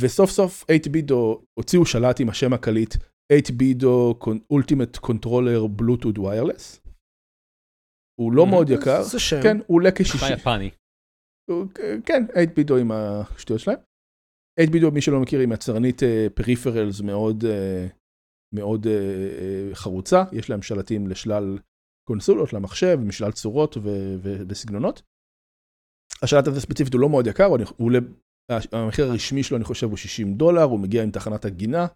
וסוף 0.00 0.30
סוף 0.30 0.64
8בידו 0.64 1.44
הוציאו 1.58 1.86
שלט 1.86 2.20
עם 2.20 2.28
השם 2.28 2.52
הקליט 2.52 2.94
8בידו 3.32 4.14
Ultimate 4.52 5.00
Controller 5.06 5.80
Bluetooth 5.80 6.18
Wireless. 6.18 6.80
הוא 8.20 8.32
לא 8.32 8.46
מאוד 8.46 8.70
יקר, 8.70 9.02
זה 9.02 9.18
שם. 9.18 9.42
כן, 9.42 9.56
הוא 9.66 9.76
עולה 9.76 9.90
כ-60. 9.90 10.32
יפני. 10.32 10.70
כן, 12.06 12.22
8בידו 12.34 12.74
עם 12.80 12.90
השטויות 12.92 13.60
שלהם. 13.60 13.78
8בידו, 14.60 14.90
מי 14.94 15.00
שלא 15.00 15.20
מכיר, 15.20 15.40
היא 15.40 15.48
מצרנית 15.48 16.02
פריפרלס 16.34 17.00
מאוד 17.00 17.44
אה, 17.44 17.86
מאוד 18.54 18.86
אה, 18.86 19.74
חרוצה, 19.74 20.24
יש 20.32 20.50
להם 20.50 20.62
שלטים 20.62 21.08
לשלל 21.08 21.58
קונסולות, 22.08 22.52
למחשב, 22.52 22.98
משלל 23.02 23.32
צורות 23.32 23.76
וסגנונות. 24.48 25.02
השלט 26.22 26.46
הזה 26.46 26.60
ספציפית 26.60 26.92
הוא 26.92 27.00
לא 27.00 27.08
מאוד 27.08 27.26
יקר, 27.26 27.48
המחיר 28.72 29.04
הרשמי 29.04 29.42
שלו 29.42 29.56
אני 29.56 29.64
חושב 29.64 29.86
הוא 29.86 29.96
60 29.96 30.34
דולר, 30.34 30.62
הוא 30.62 30.80
מגיע 30.80 31.02
עם 31.02 31.10
תחנת 31.10 31.44
הגינה, 31.44 31.86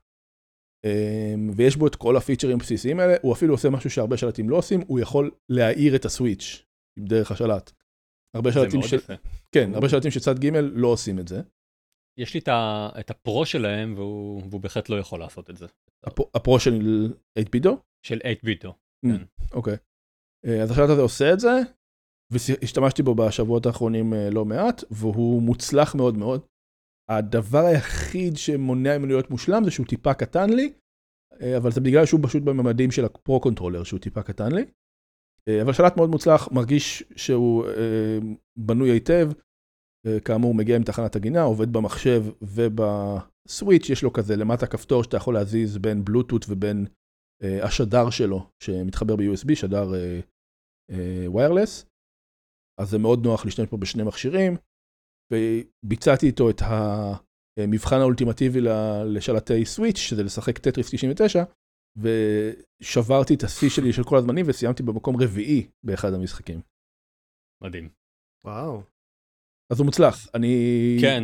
אמ, 0.84 1.50
ויש 1.56 1.76
בו 1.76 1.86
את 1.86 1.96
כל 1.96 2.16
הפיצ'רים 2.16 2.56
הבסיסיים 2.56 3.00
האלה, 3.00 3.14
הוא 3.22 3.32
אפילו 3.32 3.54
עושה 3.54 3.70
משהו 3.70 3.90
שהרבה 3.90 4.16
שלטים 4.16 4.50
לא 4.50 4.56
עושים, 4.56 4.80
הוא 4.86 5.00
יכול 5.00 5.30
להאיר 5.48 5.96
את 5.96 6.04
הסוויץ' 6.04 6.66
דרך 6.98 7.32
השלט. 7.32 7.72
הרבה 8.36 8.52
שלטים 8.52 8.82
של... 8.82 8.96
כן, 9.54 9.74
הרבה 9.74 9.88
שלטים 9.88 10.10
של 10.10 10.20
צד 10.20 10.38
ג' 10.38 10.56
לא 10.56 10.88
עושים 10.88 11.18
את 11.18 11.28
זה. 11.28 11.42
יש 12.18 12.34
לי 12.34 12.40
את 13.00 13.10
ה 13.10 13.19
Pro 13.19 13.46
שלהם 13.46 13.94
והוא, 13.96 14.42
והוא 14.50 14.60
בהחלט 14.60 14.88
לא 14.88 14.96
יכול 14.96 15.20
לעשות 15.20 15.50
את 15.50 15.56
זה. 15.56 15.66
ה 16.06 16.20
Pro 16.20 16.60
של 16.60 17.08
8BitDo? 17.38 17.76
של 18.06 18.18
8BitDo, 18.18 18.70
mm, 19.06 19.08
כן. 19.08 19.24
אוקיי. 19.52 19.76
אה, 20.46 20.62
אז 20.62 20.70
השלט 20.70 20.90
הזה 20.90 21.02
עושה 21.02 21.32
את 21.32 21.40
זה, 21.40 21.50
והשתמשתי 22.32 23.02
בו 23.02 23.14
בשבועות 23.14 23.66
האחרונים 23.66 24.14
אה, 24.14 24.30
לא 24.30 24.44
מעט, 24.44 24.84
והוא 24.90 25.42
מוצלח 25.42 25.94
מאוד 25.94 26.16
מאוד. 26.18 26.46
הדבר 27.10 27.64
היחיד 27.64 28.36
שמונע 28.36 28.98
ממנו 28.98 29.08
להיות 29.08 29.30
מושלם 29.30 29.64
זה 29.64 29.70
שהוא 29.70 29.86
טיפה 29.86 30.14
קטן 30.14 30.50
לי, 30.50 30.72
אה, 31.42 31.56
אבל 31.56 31.70
זה 31.70 31.80
בגלל 31.80 32.06
שהוא 32.06 32.20
פשוט 32.22 32.42
בממדים 32.42 32.90
של 32.90 33.04
ה 33.04 33.13
Pro 33.13 33.40
Controller 33.40 33.84
שהוא 33.84 34.00
טיפה 34.00 34.22
קטן 34.22 34.52
לי. 34.52 34.64
אבל 35.62 35.72
שלט 35.72 35.96
מאוד 35.96 36.10
מוצלח, 36.10 36.48
מרגיש 36.52 37.04
שהוא 37.16 37.64
בנוי 38.58 38.90
היטב, 38.90 39.30
כאמור 40.24 40.54
מגיע 40.54 40.76
עם 40.76 40.82
תחנת 40.82 41.16
הגינה, 41.16 41.42
עובד 41.42 41.72
במחשב 41.72 42.24
ובסוויץ', 43.46 43.90
יש 43.90 44.02
לו 44.02 44.12
כזה 44.12 44.36
למטה 44.36 44.66
כפתור 44.66 45.04
שאתה 45.04 45.16
יכול 45.16 45.34
להזיז 45.34 45.78
בין 45.78 46.04
בלוטות 46.04 46.44
ובין 46.48 46.86
השדר 47.62 48.10
שלו 48.10 48.50
שמתחבר 48.62 49.16
ב-USB, 49.16 49.54
שדר 49.54 49.88
ויירלס. 51.34 51.86
אז 52.80 52.90
זה 52.90 52.98
מאוד 52.98 53.24
נוח 53.24 53.44
להשתמש 53.44 53.68
פה 53.70 53.76
בשני 53.76 54.02
מכשירים, 54.02 54.56
וביצעתי 55.32 56.26
איתו 56.26 56.50
את 56.50 56.56
המבחן 57.58 57.96
האולטימטיבי 57.96 58.60
לשלטי 59.14 59.64
סוויץ', 59.64 59.96
שזה 59.96 60.22
לשחק 60.22 60.58
טטריס 60.58 60.90
99, 60.90 61.44
ושברתי 61.96 63.34
את 63.34 63.42
השיא 63.42 63.68
שלי 63.68 63.92
של 63.92 64.02
כל 64.04 64.16
הזמנים 64.16 64.46
וסיימתי 64.48 64.82
במקום 64.82 65.16
רביעי 65.22 65.70
באחד 65.86 66.12
המשחקים. 66.14 66.60
מדהים. 67.62 67.88
וואו. 68.46 68.82
אז 69.72 69.78
הוא 69.78 69.86
מוצלח. 69.86 70.28
אני... 70.34 70.54
כן. 71.00 71.22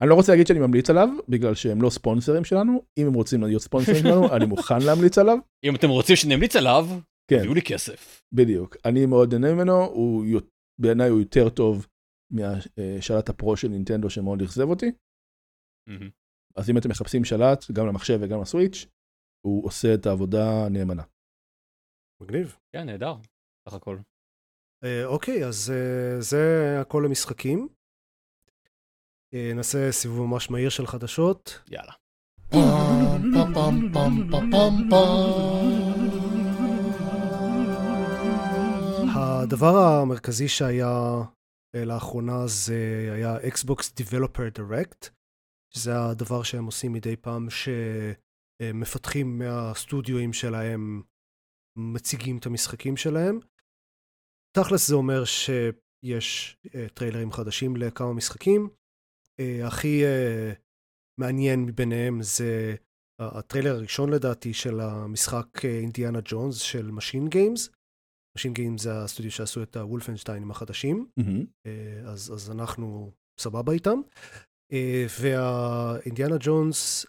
אני 0.00 0.10
לא 0.10 0.14
רוצה 0.14 0.32
להגיד 0.32 0.46
שאני 0.46 0.58
ממליץ 0.58 0.90
עליו, 0.90 1.08
בגלל 1.28 1.54
שהם 1.54 1.82
לא 1.82 1.90
ספונסרים 1.90 2.44
שלנו. 2.44 2.82
אם 2.98 3.06
הם 3.06 3.14
רוצים 3.14 3.42
להיות 3.42 3.62
ספונסרים 3.62 3.96
שלנו, 3.96 4.26
אני 4.36 4.46
מוכן 4.46 4.82
להמליץ 4.86 5.18
עליו. 5.18 5.38
אם 5.64 5.74
אתם 5.74 5.88
רוצים 5.88 6.16
שנמליץ 6.16 6.56
עליו, 6.56 6.84
כן. 7.30 7.38
תביאו 7.38 7.54
לי 7.54 7.62
כסף. 7.62 8.22
בדיוק. 8.32 8.76
אני 8.84 9.06
מאוד 9.06 9.34
נהנה 9.34 9.54
ממנו, 9.54 9.84
הוא 9.84 10.24
בעיניי 10.80 11.08
הוא 11.08 11.20
יותר 11.20 11.48
טוב 11.48 11.86
מהשלט 12.32 13.28
הפרו 13.28 13.56
של 13.56 13.68
נינטנדו 13.68 14.10
שמאוד 14.10 14.42
אכזב 14.42 14.68
אותי. 14.68 14.86
Mm-hmm. 15.88 16.10
אז 16.56 16.70
אם 16.70 16.78
אתם 16.78 16.88
מחפשים 16.88 17.24
שלט, 17.24 17.70
גם 17.72 17.86
למחשב 17.86 18.18
וגם 18.22 18.40
לסוויץ', 18.40 18.86
הוא 19.46 19.66
עושה 19.66 19.94
את 19.94 20.06
העבודה 20.06 20.68
נאמנה. 20.70 21.02
מגניב. 22.22 22.56
כן, 22.72 22.86
נהדר, 22.86 23.14
סך 23.68 23.74
הכל. 23.74 23.98
אה, 24.84 25.04
אוקיי, 25.04 25.46
אז 25.46 25.70
אה, 25.70 26.20
זה 26.20 26.76
הכל 26.80 27.02
למשחקים. 27.06 27.68
אה, 29.34 29.52
נעשה 29.54 29.92
סיבוב 29.92 30.26
ממש 30.26 30.50
מהיר 30.50 30.68
של 30.68 30.86
חדשות. 30.86 31.62
יאללה. 31.70 31.92
הדבר 39.14 39.76
המרכזי 39.76 40.48
שהיה 40.48 41.22
אה, 41.76 41.84
לאחרונה 41.84 42.46
זה 42.46 43.10
היה 43.14 43.36
Xbox 43.38 43.80
Developer 44.00 44.58
Direct, 44.58 45.10
שזה 45.74 45.90
הדבר 46.00 46.42
שהם 46.42 46.64
עושים 46.66 46.92
מדי 46.92 47.16
פעם 47.16 47.46
שמפתחים 47.50 49.38
מהסטודיואים 49.38 50.32
שלהם 50.32 51.02
מציגים 51.78 52.38
את 52.38 52.46
המשחקים 52.46 52.96
שלהם. 52.96 53.40
תכלס 54.56 54.88
זה 54.88 54.94
אומר 54.94 55.24
שיש 55.24 56.56
אה, 56.74 56.88
טריילרים 56.94 57.32
חדשים 57.32 57.76
לכמה 57.76 58.12
משחקים. 58.12 58.68
אה, 59.40 59.66
הכי 59.66 60.02
מעניין 61.20 61.64
מביניהם 61.64 62.22
זה 62.22 62.74
הטריילר 63.20 63.74
הראשון 63.74 64.10
לדעתי 64.10 64.54
של 64.54 64.80
המשחק 64.80 65.64
אינדיאנה 65.64 66.18
ג'ונס 66.24 66.56
של 66.56 66.90
Machine 66.90 67.34
Games. 67.34 67.76
Machine 68.36 68.52
Game 68.52 68.78
זה 68.78 68.98
הסטודיו 68.98 69.30
שעשו 69.30 69.62
את 69.62 69.76
הוולפנשטיינים 69.76 70.50
החדשים, 70.50 71.06
mm-hmm. 71.20 71.68
אז, 72.06 72.32
אז 72.32 72.50
אנחנו 72.50 73.12
סבבה 73.40 73.72
איתם. 73.72 74.00
אה, 74.72 75.06
והאינדיאנה 75.20 76.36
ג'ונס 76.40 77.06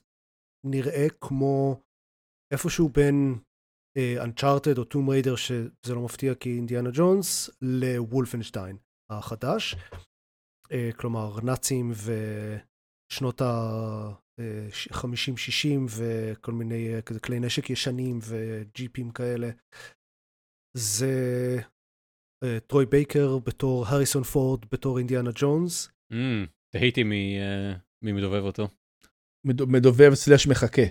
נראה 0.65 1.07
כמו 1.21 1.81
איפשהו 2.53 2.89
בין 2.89 3.35
אנצ'ארטד 4.23 4.77
או 4.77 4.83
טום 4.83 5.09
ריידר, 5.09 5.35
שזה 5.35 5.95
לא 5.95 6.01
מפתיע 6.01 6.35
כי 6.35 6.55
אינדיאנה 6.55 6.89
ג'ונס, 6.93 7.49
לוולפנשטיין 7.61 8.77
החדש. 9.11 9.75
אה, 10.71 10.89
כלומר, 10.97 11.39
נאצים 11.43 11.91
ושנות 13.11 13.41
ה-50-60 13.41 15.67
וכל 15.97 16.51
מיני 16.51 16.89
כזה 17.05 17.19
כלי 17.19 17.39
נשק 17.39 17.69
ישנים 17.69 18.19
וג'יפים 18.27 19.11
כאלה. 19.11 19.49
זה 20.77 21.57
uh, 22.45 22.59
טרוי 22.67 22.85
בייקר 22.85 23.37
בתור 23.37 23.85
הריסון 23.87 24.23
פורד 24.23 24.65
בתור 24.71 24.97
אינדיאנה 24.97 25.29
ג'ונס. 25.35 25.89
Mm, 26.13 26.15
תהיתי 26.73 27.03
מי, 27.03 27.37
uh, 27.39 27.77
מי 28.03 28.11
מדובב 28.11 28.43
אותו. 28.43 28.67
מדובב 29.45 30.13
slash 30.13 30.47
מחקה. 30.47 30.81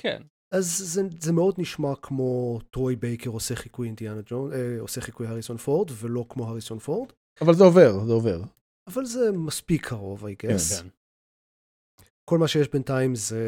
כן. 0.00 0.22
אז 0.54 0.78
זה, 0.78 1.02
זה 1.20 1.32
מאוד 1.32 1.54
נשמע 1.58 1.88
כמו 2.02 2.58
טרוי 2.70 2.96
בייקר 2.96 3.30
עושה 3.30 3.56
חיקוי 3.56 3.86
אינדיאנה 3.86 4.20
ג'ונס, 4.26 4.54
אה, 4.54 4.80
עושה 4.80 5.00
חיקוי 5.00 5.26
הריסון 5.26 5.56
פורד, 5.56 5.90
ולא 6.00 6.24
כמו 6.28 6.48
הריסון 6.48 6.78
פורד. 6.78 7.12
אבל 7.40 7.54
זה 7.54 7.64
עובר, 7.64 8.04
זה 8.06 8.12
עובר. 8.12 8.42
אבל 8.86 9.04
זה 9.04 9.32
מספיק 9.32 9.86
קרוב, 9.86 10.24
I 10.24 10.28
guess. 10.28 10.82
כן. 10.82 10.88
כל 12.30 12.38
מה 12.38 12.48
שיש 12.48 12.68
בינתיים 12.68 13.14
זה 13.14 13.40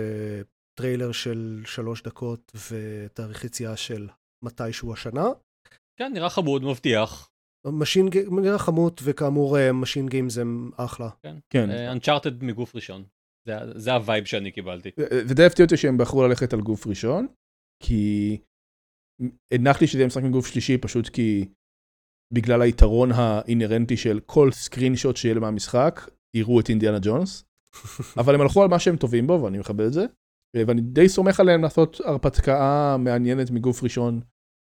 טריילר 0.78 1.12
של 1.12 1.62
שלוש 1.66 2.02
דקות 2.02 2.52
ותאריך 2.70 3.44
יציאה 3.44 3.76
של 3.76 4.08
מתישהו 4.44 4.92
השנה. 4.92 5.24
כן, 5.98 6.12
נראה 6.12 6.30
חמוד, 6.30 6.62
מבטיח. 6.62 7.30
Machine 7.66 8.08
Game, 8.08 8.40
נראה 8.40 8.58
חמוד, 8.58 9.00
וכאמור, 9.02 9.72
Machine 9.72 10.04
אה, 10.04 10.10
Games 10.10 10.38
הם 10.38 10.70
אחלה. 10.76 11.10
כן, 11.22 11.36
כן. 11.50 11.70
Uncharted 11.70 12.42
uh, 12.42 12.44
מגוף 12.44 12.74
ראשון. 12.74 13.04
זה, 13.48 13.52
זה 13.74 13.92
ה 13.92 13.99
vibe 13.99 14.24
שאני 14.24 14.52
קיבלתי. 14.52 14.90
ודי 15.28 15.44
הפתיע 15.44 15.64
אותי 15.64 15.76
שהם 15.76 15.98
בחרו 15.98 16.26
ללכת 16.26 16.52
על 16.52 16.60
גוף 16.60 16.86
ראשון, 16.86 17.26
כי 17.82 18.38
הנחתי 19.54 19.86
שזה 19.86 19.98
יהיה 19.98 20.06
משחק 20.06 20.22
מגוף 20.22 20.46
שלישי 20.46 20.78
פשוט 20.78 21.08
כי 21.08 21.48
בגלל 22.34 22.62
היתרון 22.62 23.10
האינהרנטי 23.14 23.96
של 23.96 24.20
כל 24.26 24.50
screenshot 24.52 25.16
שיהיה 25.16 25.40
מהמשחק, 25.40 26.00
יראו 26.36 26.60
את 26.60 26.68
אינדיאנה 26.68 26.98
ג'ונס. 27.02 27.44
אבל 28.20 28.34
הם 28.34 28.40
הלכו 28.40 28.62
על 28.62 28.68
מה 28.68 28.78
שהם 28.78 28.96
טובים 28.96 29.26
בו 29.26 29.40
ואני 29.42 29.58
מכבד 29.58 29.84
את 29.86 29.92
זה. 29.92 30.06
ואני 30.56 30.80
די 30.80 31.08
סומך 31.08 31.40
עליהם 31.40 31.62
לעשות 31.62 32.00
הרפתקה 32.00 32.96
מעניינת 32.98 33.50
מגוף 33.50 33.82
ראשון 33.82 34.20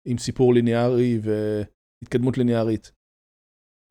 עם 0.08 0.18
סיפור 0.18 0.54
ליניארי 0.54 1.18
והתקדמות 1.22 2.38
ליניארית 2.38 2.92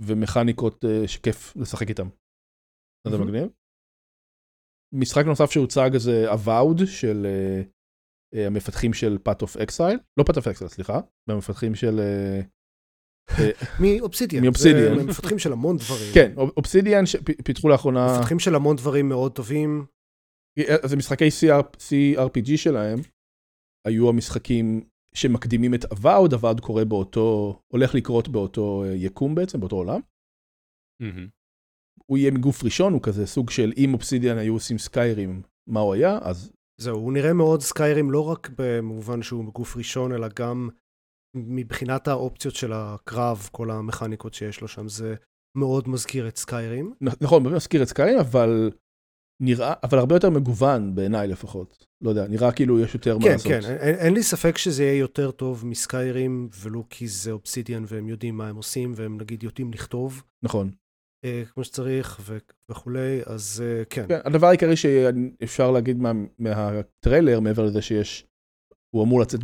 ומכניקות 0.01 0.83
uh, 0.83 1.07
שכיף 1.07 1.55
לשחק 1.55 1.89
איתם. 1.89 2.07
זה 3.07 3.17
מגניב. 3.17 3.49
משחק 4.93 5.25
נוסף 5.25 5.51
שהוצג 5.51 5.89
זה 5.97 6.31
Avowed 6.31 6.85
של 6.85 7.25
uh, 8.35 8.37
המפתחים 8.37 8.93
של 8.93 9.17
Path 9.29 9.45
of 9.45 9.59
Exile, 9.59 9.97
לא 10.17 10.23
Path 10.29 10.35
of 10.35 10.43
Exile 10.43 10.67
סליחה, 10.67 10.99
המפתחים 11.29 11.75
של... 11.75 11.99
מאובסידיאן, 13.81 14.43
מאובסידיאן, 14.43 14.99
זה 14.99 15.05
מפתחים 15.05 15.39
של 15.39 15.51
המון 15.51 15.77
דברים, 15.77 16.13
כן, 16.13 16.33
אובסידיאן 16.37 17.03
פיתחו 17.43 17.69
לאחרונה, 17.69 18.17
מפתחים 18.17 18.39
של 18.39 18.55
המון 18.55 18.75
דברים 18.75 19.09
מאוד 19.09 19.31
טובים, 19.35 19.85
זה 20.85 20.95
משחקי 20.97 21.27
CRPG 21.77 22.57
שלהם, 22.57 22.99
היו 23.87 24.09
המשחקים 24.09 24.81
שמקדימים 25.15 25.73
את 25.73 25.85
Avowed, 25.85 26.33
Avowed 26.33 26.61
קורה 26.61 26.85
באותו, 26.85 27.59
הולך 27.67 27.95
לקרות 27.95 28.27
באותו 28.27 28.83
יקום 28.95 29.35
בעצם, 29.35 29.59
באותו 29.59 29.75
עולם. 29.75 29.99
הוא 32.05 32.17
יהיה 32.17 32.31
מגוף 32.31 32.63
ראשון, 32.63 32.93
הוא 32.93 33.01
כזה 33.01 33.27
סוג 33.27 33.49
של 33.49 33.73
אם 33.77 33.93
אובסידיאן 33.93 34.37
היו 34.37 34.53
עושים 34.53 34.77
סקיירים, 34.77 35.41
מה 35.67 35.79
הוא 35.79 35.93
היה, 35.93 36.19
אז... 36.21 36.51
זהו, 36.81 36.97
הוא 36.97 37.13
נראה 37.13 37.33
מאוד 37.33 37.61
סקיירים 37.61 38.11
לא 38.11 38.29
רק 38.29 38.49
במובן 38.57 39.21
שהוא 39.21 39.43
מגוף 39.43 39.77
ראשון, 39.77 40.11
אלא 40.11 40.27
גם 40.39 40.69
מבחינת 41.35 42.07
האופציות 42.07 42.55
של 42.55 42.73
הקרב, 42.73 43.49
כל 43.51 43.71
המכניקות 43.71 44.33
שיש 44.33 44.61
לו 44.61 44.67
שם, 44.67 44.87
זה 44.87 45.15
מאוד 45.57 45.89
מזכיר 45.89 46.27
את 46.27 46.37
סקיירים. 46.37 46.93
נכון, 47.21 47.43
מאוד 47.43 47.55
מזכיר 47.55 47.83
את 47.83 47.87
סקיירים, 47.87 48.19
אבל 48.19 48.71
נראה, 49.43 49.73
אבל 49.83 49.97
הרבה 49.97 50.15
יותר 50.15 50.29
מגוון 50.29 50.95
בעיניי 50.95 51.27
לפחות. 51.27 51.85
לא 52.03 52.09
יודע, 52.09 52.27
נראה 52.27 52.51
כאילו 52.51 52.79
יש 52.79 52.93
יותר 52.93 53.17
כן, 53.19 53.25
מה 53.25 53.31
לעשות. 53.31 53.47
כן, 53.47 53.61
כן, 53.61 53.77
אין, 53.77 53.95
אין 53.95 54.13
לי 54.13 54.23
ספק 54.23 54.57
שזה 54.57 54.83
יהיה 54.83 54.99
יותר 54.99 55.31
טוב 55.31 55.65
מסקיירים, 55.65 56.49
ולו 56.61 56.83
כי 56.89 57.07
זה 57.07 57.31
אובסידיאן 57.31 57.83
והם 57.87 58.07
יודעים 58.07 58.37
מה 58.37 58.47
הם 58.47 58.55
עושים, 58.55 58.93
והם 58.95 59.17
נגיד 59.21 59.43
יודעים 59.43 59.73
לכתוב 59.73 60.23
נכון. 60.43 60.71
אה, 61.25 61.43
כמו 61.53 61.63
שצריך 61.63 62.19
ו- 62.21 62.37
וכולי, 62.71 63.21
אז 63.25 63.63
אה, 63.65 63.85
כן. 63.85 64.05
כן, 64.07 64.19
הדבר 64.23 64.47
העיקרי 64.47 64.75
שאפשר 64.75 65.71
להגיד 65.71 65.97
מה, 65.97 66.11
מהטריילר, 66.39 67.39
מעבר 67.39 67.65
לזה 67.65 67.81
שיש, 67.81 68.25
הוא 68.93 69.03
אמור 69.03 69.21
לצאת 69.21 69.39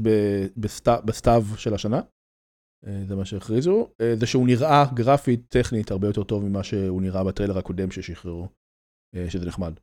בסתיו 1.05 1.43
של 1.57 1.73
השנה, 1.73 2.01
אה, 2.87 3.03
זה 3.07 3.15
מה 3.15 3.25
שהכריזו, 3.25 3.87
אה, 4.01 4.15
זה 4.15 4.25
שהוא 4.25 4.47
נראה 4.47 4.83
גרפית, 4.93 5.45
טכנית, 5.49 5.91
הרבה 5.91 6.07
יותר 6.07 6.23
טוב 6.23 6.43
ממה 6.43 6.63
שהוא 6.63 7.01
נראה 7.01 7.23
בטריילר 7.23 7.57
הקודם 7.57 7.91
ששחררו, 7.91 8.47
אה, 9.15 9.29
שזה 9.29 9.45
נחמד. 9.45 9.73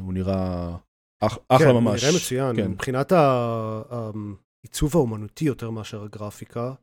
הוא 0.00 0.12
נראה 0.12 0.76
אח, 1.22 1.38
אחלה 1.48 1.66
כן, 1.66 1.74
ממש. 1.74 2.02
הוא 2.04 2.10
נראה 2.10 2.20
מצוין. 2.20 2.56
כן. 2.56 2.70
מבחינת 2.70 3.12
העיצוב 3.12 4.96
האומנותי 4.96 5.44
יותר 5.44 5.70
מאשר 5.70 6.02
הגרפיקה, 6.02 6.74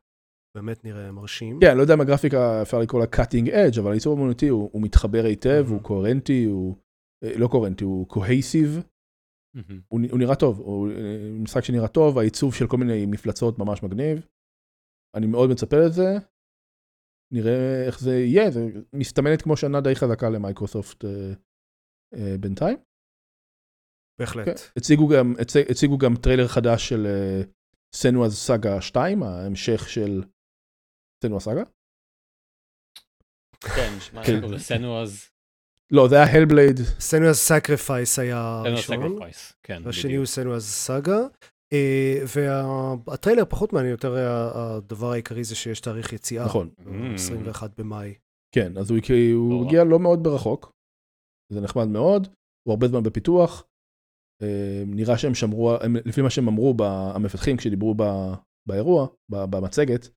באמת 0.57 0.85
נראה 0.85 1.11
מרשים. 1.11 1.59
כן, 1.61 1.77
לא 1.77 1.81
יודע 1.81 1.93
אם 1.93 2.01
הגרפיקה 2.01 2.61
אפשר 2.61 2.79
לקרוא 2.79 3.01
לה 3.01 3.07
cutting 3.15 3.47
edge, 3.47 3.79
אבל 3.79 3.91
העיצוב 3.91 4.19
האמנותי 4.19 4.47
הוא, 4.47 4.69
הוא 4.73 4.81
מתחבר 4.81 5.23
היטב, 5.25 5.65
Mhm. 5.67 5.71
הוא 5.71 5.81
קוהרנטי, 5.81 6.43
הוא 6.43 6.75
לא 7.23 7.47
קוהרנטי, 7.47 7.83
הוא 7.83 8.07
cohesive, 8.09 8.81
הוא, 9.87 9.99
נראה 10.19 10.35
טוב, 10.35 10.59
הוא 10.59 10.89
אה, 10.91 11.29
משחק 11.31 11.61
שנראה 11.63 11.87
טוב, 11.87 12.17
העיצוב 12.17 12.55
של 12.55 12.67
כל 12.67 12.77
מיני 12.77 13.05
מפלצות 13.05 13.59
ממש 13.59 13.83
מגניב. 13.83 14.27
אני 15.15 15.27
מאוד 15.27 15.49
מצפה 15.49 15.77
לזה, 15.85 16.09
נראה 17.33 17.85
איך 17.87 17.99
זה 17.99 18.15
יהיה, 18.15 18.51
זה 18.51 18.61
מסתמנת 18.93 19.41
כמו 19.41 19.57
שנה 19.57 19.81
די 19.81 19.95
חזקה 19.95 20.29
למייקרוסופט 20.29 21.05
אה, 21.05 21.33
אה, 22.13 22.37
בינתיים. 22.39 22.77
בהחלט. 24.19 24.45
כן. 24.45 24.53
הציגו 24.77 25.07
גם, 25.07 25.33
הצ... 25.41 25.55
הציגו 25.71 25.97
גם 25.97 26.13
טריילר 26.23 26.47
חדש 26.47 26.89
של 26.89 27.07
Senua's 27.95 28.33
Saga 28.33 28.81
2, 28.81 29.23
ההמשך 29.23 29.89
של 29.89 30.23
Senua 31.23 31.39
Saga. 31.39 31.63
כן, 33.75 33.91
מה 34.13 34.23
כן. 34.23 34.31
שקוראים 34.31 34.53
לזה 34.53 34.63
Senua's, 34.63 35.29
לא, 35.91 36.07
זה 36.07 36.15
היה 36.15 36.37
Hellblade, 36.37 36.79
Senua's 36.99 37.37
Sacrifice 37.37 38.19
היה 38.19 38.61
Senua's 38.63 38.89
הראשון, 38.89 39.19
כן, 39.63 39.81
והשני. 39.85 40.15
הוא 40.15 40.25
Senua's 40.25 40.63
Saga. 40.63 41.19
והטריילר 43.07 43.45
פחות 43.49 43.73
מעניין, 43.73 43.91
יותר 43.91 44.15
הדבר 44.55 45.11
העיקרי 45.11 45.43
זה 45.43 45.55
שיש 45.55 45.79
תאריך 45.79 46.13
יציאה. 46.13 46.45
נכון. 46.45 46.69
Mm. 46.79 47.15
21 47.15 47.79
במאי. 47.79 48.13
כן, 48.55 48.77
אז 48.77 48.91
הוא, 48.91 48.99
לא. 49.51 49.65
הגיע 49.65 49.83
לא 49.83 49.99
מאוד 49.99 50.23
ברחוק, 50.23 50.71
זה 51.53 51.61
נחמד 51.61 51.87
מאוד, 51.87 52.27
הוא 52.67 52.73
הרבה 52.73 52.87
זמן 52.87 53.03
בפיתוח, 53.03 53.67
אה, 54.41 54.83
נראה 54.87 55.17
שהם 55.17 55.35
שמרו, 55.35 55.73
הם, 55.81 55.95
לפי 56.05 56.21
מה 56.21 56.29
שהם 56.29 56.47
אמרו, 56.47 56.75
המפתחים 57.15 57.57
כשדיברו 57.57 57.95
ב- 57.97 58.33
באירוע, 58.67 59.07
במצגת, 59.29 60.09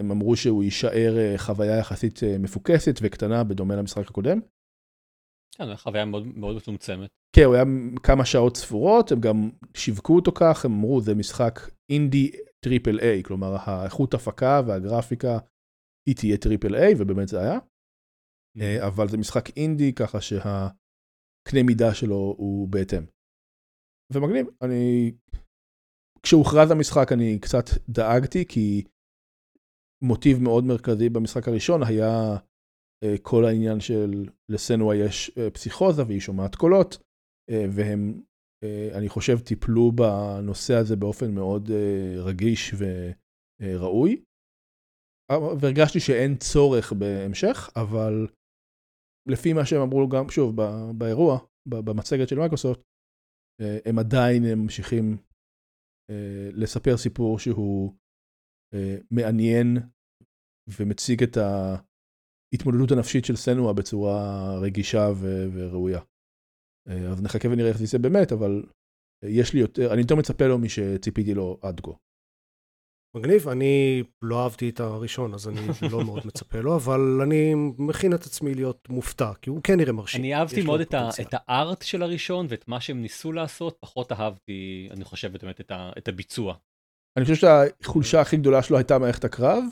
הם 0.00 0.10
אמרו 0.10 0.36
שהוא 0.36 0.64
יישאר 0.64 1.14
אה, 1.18 1.34
חוויה 1.38 1.78
יחסית 1.78 2.22
אה, 2.22 2.38
מפוקסת 2.38 2.98
וקטנה 3.02 3.44
בדומה 3.44 3.76
למשחק 3.76 4.08
הקודם. 4.10 4.40
כן, 5.58 5.76
חוויה 5.76 6.04
מאוד 6.04 6.26
מאוד 6.26 6.56
מצומצמת. 6.56 7.10
כן, 7.36 7.42
הוא 7.44 7.54
היה 7.54 7.64
כמה 8.02 8.24
שעות 8.24 8.56
ספורות, 8.56 9.12
הם 9.12 9.20
גם 9.20 9.50
שיווקו 9.76 10.16
אותו 10.16 10.32
כך, 10.32 10.64
הם 10.64 10.72
אמרו 10.72 11.00
זה 11.00 11.14
משחק 11.14 11.60
אינדי 11.92 12.30
triple 12.64 12.98
A, 13.00 13.22
כלומר 13.22 13.56
האיכות 13.56 14.14
הפקה 14.14 14.60
והגרפיקה 14.66 15.38
היא 16.08 16.16
תהיה 16.16 16.36
triple 16.36 16.74
A, 16.74 16.94
ובאמת 16.98 17.28
זה 17.28 17.40
היה. 17.40 17.58
אה, 18.60 18.86
אבל 18.86 19.08
זה 19.08 19.16
משחק 19.16 19.56
אינדי, 19.56 19.92
ככה 19.92 20.20
שהקנה 20.20 21.62
מידה 21.66 21.94
שלו 21.94 22.34
הוא 22.38 22.68
בהתאם. 22.68 23.02
ומגניב, 24.12 24.46
אני... 24.62 25.12
כשהוכרז 26.22 26.70
המשחק 26.70 27.12
אני 27.12 27.38
קצת 27.40 27.64
דאגתי, 27.88 28.44
כי 28.48 28.84
מוטיב 30.02 30.38
מאוד 30.42 30.64
מרכזי 30.64 31.08
במשחק 31.08 31.48
הראשון 31.48 31.82
היה 31.82 32.36
כל 33.22 33.44
העניין 33.44 33.80
של 33.80 34.28
לסנואה 34.48 34.96
יש 34.96 35.30
אה, 35.38 35.50
פסיכוזה 35.50 36.02
והיא 36.06 36.20
שומעת 36.20 36.54
קולות, 36.54 36.98
אה, 37.50 37.64
והם, 37.76 38.22
אה, 38.64 38.98
אני 38.98 39.08
חושב, 39.08 39.38
טיפלו 39.38 39.92
בנושא 39.92 40.74
הזה 40.74 40.96
באופן 40.96 41.34
מאוד 41.34 41.70
אה, 41.70 42.22
רגיש 42.22 42.74
וראוי. 42.78 44.22
והרגשתי 45.60 46.00
שאין 46.00 46.36
צורך 46.36 46.92
בהמשך, 46.92 47.70
אבל 47.76 48.26
לפי 49.28 49.52
מה 49.52 49.66
שהם 49.66 49.82
אמרו 49.82 50.08
גם, 50.08 50.30
שוב, 50.30 50.56
באירוע, 50.98 51.38
במצגת 51.68 52.28
של 52.28 52.38
מייקרוסופט, 52.38 52.80
אה, 53.60 53.78
הם 53.84 53.98
עדיין 53.98 54.42
ממשיכים 54.62 55.16
אה, 56.10 56.48
לספר 56.52 56.96
סיפור 56.96 57.38
שהוא 57.38 57.92
אה, 58.74 58.96
מעניין 59.10 59.76
ומציג 60.78 61.22
את 61.22 61.36
ההתמודדות 62.52 62.90
הנפשית 62.90 63.24
של 63.24 63.36
סנואה 63.36 63.72
בצורה 63.72 64.58
רגישה 64.58 65.10
ו- 65.14 65.48
וראויה. 65.52 66.00
אה, 66.88 67.08
אז 67.08 67.22
נחכה 67.22 67.48
ונראה 67.48 67.68
איך 67.68 67.78
זה 67.78 67.84
יצא 67.84 67.98
באמת, 67.98 68.32
אבל 68.32 68.62
יש 69.24 69.54
לי 69.54 69.60
יותר, 69.60 69.92
אני 69.92 70.00
יותר 70.00 70.14
מצפה 70.14 70.46
לו 70.46 70.58
משציפיתי 70.58 71.34
לו 71.34 71.58
עד 71.62 71.80
כה. 71.80 71.90
מגניב, 73.16 73.48
אני 73.48 74.02
לא 74.22 74.42
אהבתי 74.42 74.68
את 74.68 74.80
הראשון, 74.80 75.34
אז 75.34 75.48
אני 75.48 75.60
לא 75.92 76.04
מאוד 76.04 76.26
מצפה 76.26 76.60
לו, 76.60 76.76
אבל 76.76 77.20
אני 77.22 77.54
מכין 77.78 78.14
את 78.14 78.22
עצמי 78.22 78.54
להיות 78.54 78.88
מופתע, 78.88 79.32
כי 79.42 79.50
הוא 79.50 79.60
כן 79.64 79.76
נראה 79.76 79.92
מרשים. 79.92 80.20
אני 80.20 80.34
אהבתי 80.34 80.62
מאוד 80.62 80.80
את, 80.80 80.94
ה. 80.94 81.08
את 81.20 81.28
הארט 81.32 81.82
של 81.82 82.02
הראשון 82.02 82.46
ואת 82.48 82.68
מה 82.68 82.80
שהם 82.80 83.02
ניסו 83.02 83.32
לעשות, 83.32 83.76
פחות 83.80 84.12
אהבתי, 84.12 84.88
אני 84.90 85.04
חושב, 85.04 85.32
באמת 85.32 85.60
את, 85.60 85.70
ה, 85.70 85.90
את 85.98 86.08
הביצוע. 86.08 86.54
אני 87.16 87.24
חושב 87.24 87.34
שהחולשה 87.34 88.20
הכי 88.20 88.36
גדולה 88.36 88.62
שלו 88.62 88.76
הייתה 88.76 88.98
מערכת 88.98 89.24
הקרב. 89.24 89.64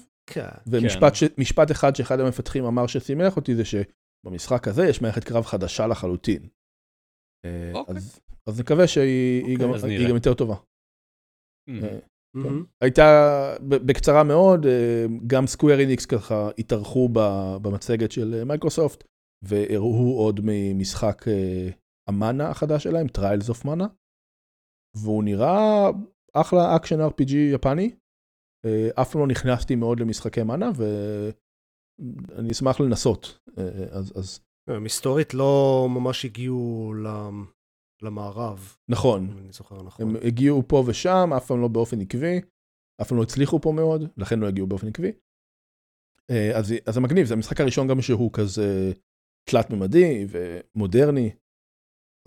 ומשפט 0.66 1.14
ש... 1.14 1.24
משפט 1.38 1.70
אחד 1.70 1.96
שאחד 1.96 2.20
המפתחים 2.20 2.64
אמר 2.64 2.86
ששימח 2.86 3.36
אותי 3.36 3.54
זה 3.54 3.62
שבמשחק 3.64 4.68
הזה 4.68 4.86
יש 4.86 5.02
מערכת 5.02 5.24
קרב 5.24 5.44
חדשה 5.44 5.86
לחלוטין. 5.86 6.48
אה, 7.44 7.72
אוקיי. 7.74 7.96
אז, 7.96 8.20
אז 8.48 8.60
נקווה 8.60 8.86
שהיא 8.86 9.44
היא 9.44 9.54
אוקיי, 9.54 9.66
גם, 9.66 9.74
אז 9.74 9.84
היא. 9.84 10.08
גם 10.08 10.14
יותר 10.14 10.34
טובה. 10.34 10.54
Mm. 10.54 11.84
אה, 11.84 11.98
מהמם. 12.34 12.64
הייתה, 12.80 13.02
ב- 13.68 13.86
בקצרה 13.86 14.24
מאוד, 14.24 14.66
אה, 14.66 15.06
גם 15.26 15.46
Square 15.46 15.80
Enix 15.80 16.06
ככה 16.06 16.50
התארחו 16.58 17.08
במצגת 17.62 18.12
של 18.12 18.44
מייקרוסופט, 18.44 19.04
והראו 19.44 20.18
עוד 20.18 20.40
ממשחק 20.42 21.24
ה 22.08 22.17
Mana 22.17 22.50
החדש 22.50 22.82
שלהם, 22.82 23.06
Trials 23.06 23.50
of 23.50 23.66
Mana, 23.66 23.84
והוא 24.96 25.24
נראה 25.24 25.90
אחלה 26.34 26.76
אקשן 26.76 27.00
RPG 27.00 27.34
יפני. 27.54 27.96
אה, 28.64 28.88
אף 29.02 29.12
פעם 29.12 29.20
לא 29.20 29.26
נכנסתי 29.26 29.74
מאוד 29.74 30.00
למשחקי 30.00 30.42
Mana, 30.42 30.70
ואני 30.76 32.52
אשמח 32.52 32.80
לנסות. 32.80 33.38
אה, 33.58 33.84
אז, 33.90 34.12
אז 34.16 34.40
הם 34.68 34.82
היסטורית 34.82 35.34
לא 35.34 35.86
ממש 35.90 36.24
הגיעו 36.24 36.94
למערב, 38.02 38.76
נכון, 38.88 39.38
אני 39.38 39.52
זוכר 39.52 39.82
נכון. 39.82 40.08
הם 40.08 40.16
הגיעו 40.26 40.62
פה 40.68 40.84
ושם, 40.86 41.30
אף 41.36 41.46
פעם 41.46 41.60
לא 41.60 41.68
באופן 41.68 42.00
עקבי. 42.00 42.40
אף 43.02 43.08
פעם 43.08 43.18
לא 43.18 43.22
הצליחו 43.22 43.60
פה 43.60 43.72
מאוד, 43.72 44.02
לכן 44.16 44.38
לא 44.40 44.48
הגיעו 44.48 44.66
באופן 44.66 44.88
עקבי. 44.88 45.12
אה, 46.30 46.58
אז, 46.58 46.74
אז 46.86 46.94
זה 46.94 47.00
מגניב, 47.00 47.26
זה 47.26 47.34
המשחק 47.34 47.60
הראשון 47.60 47.88
גם 47.88 48.02
שהוא 48.02 48.30
כזה 48.32 48.92
תלת-ממדי 49.50 50.26
ומודרני. 50.28 51.30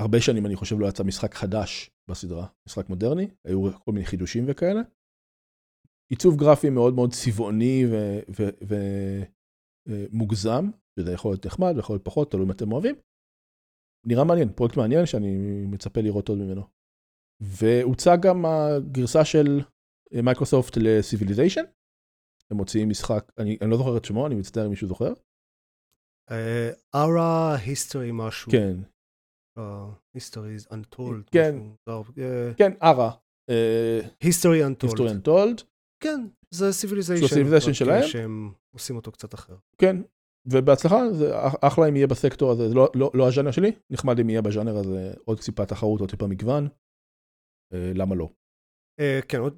הרבה 0.01 0.21
שנים 0.21 0.45
אני 0.45 0.55
חושב 0.55 0.79
לא 0.79 0.87
יצא 0.87 1.03
משחק 1.03 1.33
חדש 1.33 1.91
בסדרה, 2.09 2.47
משחק 2.67 2.89
מודרני, 2.89 3.27
היו 3.47 3.71
כל 3.85 3.91
מיני 3.91 4.05
חידושים 4.05 4.43
וכאלה. 4.47 4.81
עיצוב 6.09 6.35
גרפי 6.37 6.69
מאוד 6.69 6.93
מאוד 6.93 7.13
צבעוני 7.13 7.83
ומוגזם, 9.87 10.69
שזה 10.99 11.11
יכול 11.11 11.31
להיות 11.31 11.45
נחמד 11.45 11.73
ויכול 11.75 11.93
להיות 11.93 12.05
פחות, 12.05 12.31
תלוי 12.31 12.45
אם 12.45 12.51
אתם 12.51 12.71
אוהבים. 12.71 12.95
נראה 14.07 14.23
מעניין, 14.23 14.53
פרויקט 14.53 14.77
מעניין 14.77 15.05
שאני 15.05 15.65
מצפה 15.65 16.01
לראות 16.01 16.29
עוד 16.29 16.37
ממנו. 16.37 16.61
והוצג 17.41 18.17
גם 18.21 18.45
הגרסה 18.45 19.25
של 19.25 19.61
מייקרוסופט 20.23 20.77
ל 20.81 20.87
Civilization. 20.87 21.63
הם 22.51 22.57
מוציאים 22.57 22.89
משחק, 22.89 23.31
אני, 23.37 23.57
אני 23.61 23.71
לא 23.71 23.77
זוכר 23.77 23.97
את 23.97 24.05
שמו, 24.05 24.27
אני 24.27 24.35
מצטער 24.35 24.65
אם 24.65 24.69
מישהו 24.69 24.87
זוכר. 24.87 25.13
Ara 26.95 27.55
uh, 27.55 27.59
History 27.59 28.09
משהו. 28.13 28.51
כן. 28.51 28.77
History 30.13 30.55
uh, 30.55 30.59
is 30.59 30.73
Untold. 30.73 31.31
כן. 31.31 31.55
כן, 32.57 32.71
Ara. 32.83 33.11
History 34.21 34.65
Untold. 34.65 34.83
History 34.83 35.09
Untold. 35.11 35.63
כן, 36.03 36.27
זה 36.51 36.71
Civilization. 36.71 37.27
Civilization 37.27 37.73
שלהם. 37.73 38.07
שהם 38.07 38.53
עושים 38.73 38.95
אותו 38.95 39.11
קצת 39.11 39.33
אחר. 39.33 39.55
כן, 39.77 39.95
ובהצלחה, 40.51 41.11
זה 41.13 41.31
אחלה 41.61 41.89
אם 41.89 41.95
יהיה 41.95 42.07
בסקטור 42.07 42.51
הזה, 42.51 42.69
זה 42.69 42.75
לא, 42.75 42.89
לא, 42.95 43.11
לא 43.13 43.27
הז'אנר 43.27 43.51
שלי, 43.51 43.71
נחמד 43.89 44.19
אם 44.19 44.29
יהיה 44.29 44.41
בז'אנר 44.41 44.77
הזה 44.77 45.13
עוד 45.25 45.39
טיפה 45.39 45.65
תחרות, 45.65 46.01
עוד 46.01 46.09
טיפה 46.09 46.27
מגוון. 46.27 46.67
אה, 47.73 47.91
למה 47.95 48.15
לא? 48.15 48.29
אה, 48.99 49.19
כן, 49.27 49.39
עוד 49.39 49.57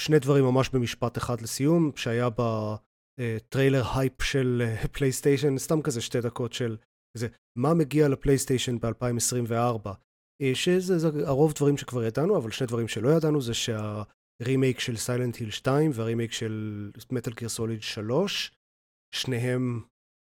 שני 0.00 0.18
דברים 0.18 0.44
ממש 0.44 0.68
במשפט 0.68 1.18
אחד 1.18 1.40
לסיום, 1.40 1.90
שהיה 1.96 2.28
בטריילר 2.30 3.82
הייפ 3.96 4.22
של 4.22 4.62
פלייסטיישן, 4.92 5.58
סתם 5.58 5.82
כזה 5.82 6.00
שתי 6.00 6.20
דקות 6.20 6.52
של 6.52 6.76
זה, 7.16 7.28
מה 7.58 7.74
מגיע 7.74 8.08
לפלייסטיישן 8.08 8.78
ב-2024? 8.78 9.88
שזה 10.54 10.98
זה, 10.98 11.08
הרוב 11.26 11.52
דברים 11.52 11.76
שכבר 11.76 12.04
ידענו, 12.04 12.36
אבל 12.36 12.50
שני 12.50 12.66
דברים 12.66 12.88
שלא 12.88 13.08
ידענו 13.08 13.40
זה 13.40 13.54
שהרימייק 14.42 14.80
של 14.80 14.96
Silent 14.96 15.36
Hill 15.36 15.50
2 15.50 15.90
והרימייק 15.94 16.32
של 16.32 16.52
Metal 17.12 17.32
Gear 17.34 17.48
Solid 17.48 17.82
3, 17.82 18.56
שניהם 19.14 19.62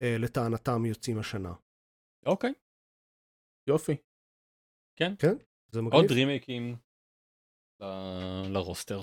אה, 0.03 0.17
לטענתם 0.19 0.85
יוצאים 0.85 1.19
השנה. 1.19 1.53
אוקיי. 2.25 2.53
יופי. 3.69 3.95
כן. 4.99 5.11
כן, 5.19 5.35
זה 5.71 5.81
מגניב. 5.81 5.93
עוד 6.01 6.11
רימייקים 6.11 6.75
ל- 7.81 8.53
ל 8.53 8.59
roster. 8.59 8.99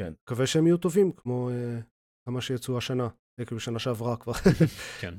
כן. 0.00 0.12
מקווה 0.22 0.46
שהם 0.46 0.66
יהיו 0.66 0.78
טובים, 0.78 1.12
כמו 1.16 1.50
אה, 1.50 1.80
כמה 2.28 2.40
שיצאו 2.40 2.78
השנה, 2.78 3.08
אה, 3.40 3.44
כאילו 3.46 3.60
שנה 3.60 3.78
שעברה 3.78 4.16
כבר. 4.20 4.32
כן. 5.02 5.14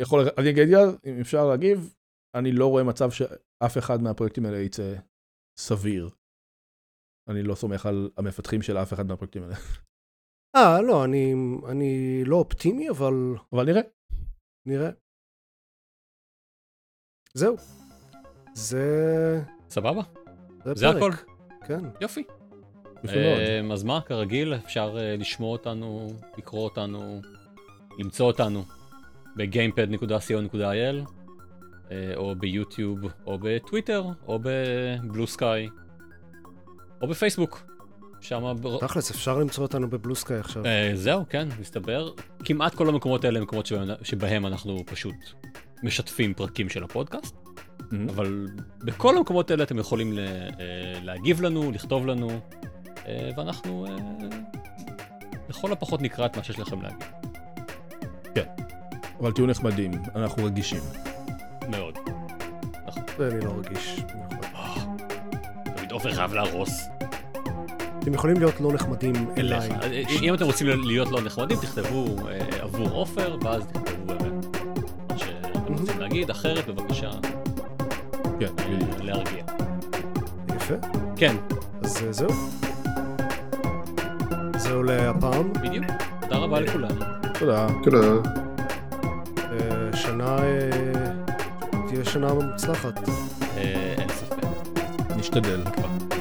יכול, 0.00 0.20
אני 0.38 0.50
אגיד, 0.50 0.68
אם 1.06 1.20
אפשר 1.20 1.42
להגיב, 1.50 1.94
אני 2.38 2.52
לא 2.52 2.66
רואה 2.66 2.84
מצב 2.84 3.10
שאף 3.10 3.78
אחד 3.78 3.98
מהפרויקטים 4.02 4.44
האלה 4.46 4.58
יצא 4.58 4.94
סביר. 5.58 6.08
אני 7.28 7.42
לא 7.42 7.54
סומך 7.54 7.86
על 7.86 8.10
המפתחים 8.16 8.62
של 8.62 8.78
אף 8.78 8.92
אחד 8.92 9.06
מהפרויקטים 9.06 9.42
האלה. 9.42 9.54
אה, 10.56 10.82
לא, 10.82 11.04
אני, 11.04 11.34
אני 11.70 12.22
לא 12.24 12.36
אופטימי, 12.36 12.90
אבל 12.90 13.14
אבל 13.52 13.66
נראה. 13.66 13.82
נראה. 14.66 14.90
זהו. 17.34 17.56
זה... 18.54 19.40
סבבה? 19.70 20.02
זה, 20.64 20.74
זה. 20.74 20.88
הכל. 20.88 21.10
כן. 21.66 21.80
יופי. 22.00 22.24
אמ, 23.04 23.72
אז 23.72 23.84
מה, 23.84 24.00
כרגיל, 24.00 24.54
אפשר 24.54 24.96
אה, 24.98 25.16
לשמוע 25.16 25.52
אותנו, 25.52 26.06
לקרוא 26.38 26.64
אותנו, 26.64 27.20
למצוא 27.98 28.26
אותנו 28.26 28.64
ב-gamepad.co.il, 29.36 31.10
אה, 31.90 32.12
או 32.16 32.34
ביוטיוב, 32.34 32.98
או 33.26 33.38
בטוויטר, 33.42 34.04
או 34.26 34.38
בבלו 34.42 35.26
סקאי, 35.26 35.68
או 37.04 37.08
בפייסבוק. 37.08 37.62
שם... 38.20 38.52
תכלס, 38.80 39.10
אפשר 39.10 39.38
למצוא 39.38 39.62
אותנו 39.62 39.90
בבלו 39.90 40.14
סקאי 40.14 40.36
עכשיו. 40.36 40.66
אה, 40.66 40.90
זהו, 40.94 41.24
כן, 41.28 41.48
מסתבר. 41.60 42.10
כמעט 42.44 42.74
כל 42.74 42.88
המקומות 42.88 43.24
האלה 43.24 43.38
הם 43.38 43.42
מקומות 43.42 43.66
שבהם, 43.66 43.88
שבהם 44.02 44.46
אנחנו 44.46 44.82
פשוט 44.86 45.14
משתפים 45.82 46.34
פרקים 46.34 46.68
של 46.68 46.84
הפודקאסט, 46.84 47.34
Mhm. 47.36 47.94
אבל 48.08 48.46
בכל 48.78 49.16
המקומות 49.16 49.50
האלה 49.50 49.62
אתם 49.62 49.78
יכולים 49.78 50.12
ל, 50.12 50.18
אה, 50.18 50.54
להגיב 51.02 51.42
לנו, 51.42 51.72
לכתוב 51.72 52.06
לנו, 52.06 52.30
אה, 53.06 53.30
ואנחנו 53.36 53.86
אה, 53.86 53.96
לכל 55.48 55.72
הפחות 55.72 56.02
נקרא 56.02 56.26
את 56.26 56.36
מה 56.36 56.44
שיש 56.44 56.58
לכם 56.58 56.82
להגיד. 56.82 57.04
אבל 59.20 59.32
תהיו 59.32 59.46
נחמדים, 59.46 59.92
אנחנו 60.16 60.44
רגישים. 60.44 60.80
מאוד. 61.68 61.98
זה 63.18 63.28
אני 63.28 63.44
לא 63.44 63.52
רגיש. 63.58 64.00
עופר 65.94 66.12
חייב 66.12 66.34
להרוס. 66.34 66.88
אתם 67.98 68.14
יכולים 68.14 68.36
להיות 68.36 68.60
לא 68.60 68.72
נחמדים 68.72 69.14
אליי. 69.36 69.58
אליך. 69.58 69.72
אה, 69.82 70.02
אם 70.22 70.34
אתם 70.34 70.44
רוצים 70.44 70.66
להיות 70.84 71.12
לא 71.12 71.20
נחמדים, 71.20 71.56
תכתבו 71.56 72.06
אה, 72.28 72.38
עבור 72.60 72.88
עופר, 72.88 73.36
ואז 73.42 73.62
תכתבו 73.66 74.06
באמת 74.06 74.56
מה 75.10 75.18
שאתם 75.18 75.74
רוצים 75.74 76.00
להגיד, 76.00 76.30
אחרת 76.30 76.66
בבקשה 76.68 77.10
כן. 78.40 78.46
אה, 78.58 78.78
להרגיע. 79.02 79.44
יפה. 80.56 80.74
כן, 81.16 81.36
אז 81.82 82.02
אה, 82.06 82.12
זהו. 82.12 82.30
זהו 84.56 84.82
להפעם. 84.82 85.52
בדיוק. 85.52 85.84
תודה 86.20 86.36
רבה 86.36 86.60
לכולם. 86.60 86.90
תודה. 87.38 87.66
תודה. 87.82 88.30
אה, 89.38 89.96
שנה... 89.96 90.38
אה, 90.38 90.70
תהיה 91.88 92.04
שנה 92.04 92.34
מוצלחת. 92.34 93.00
אה, 95.36 95.40
אין 95.40 95.60
ספק. 95.60 95.68
נשתדל. 95.68 95.70
כבר. 95.72 96.13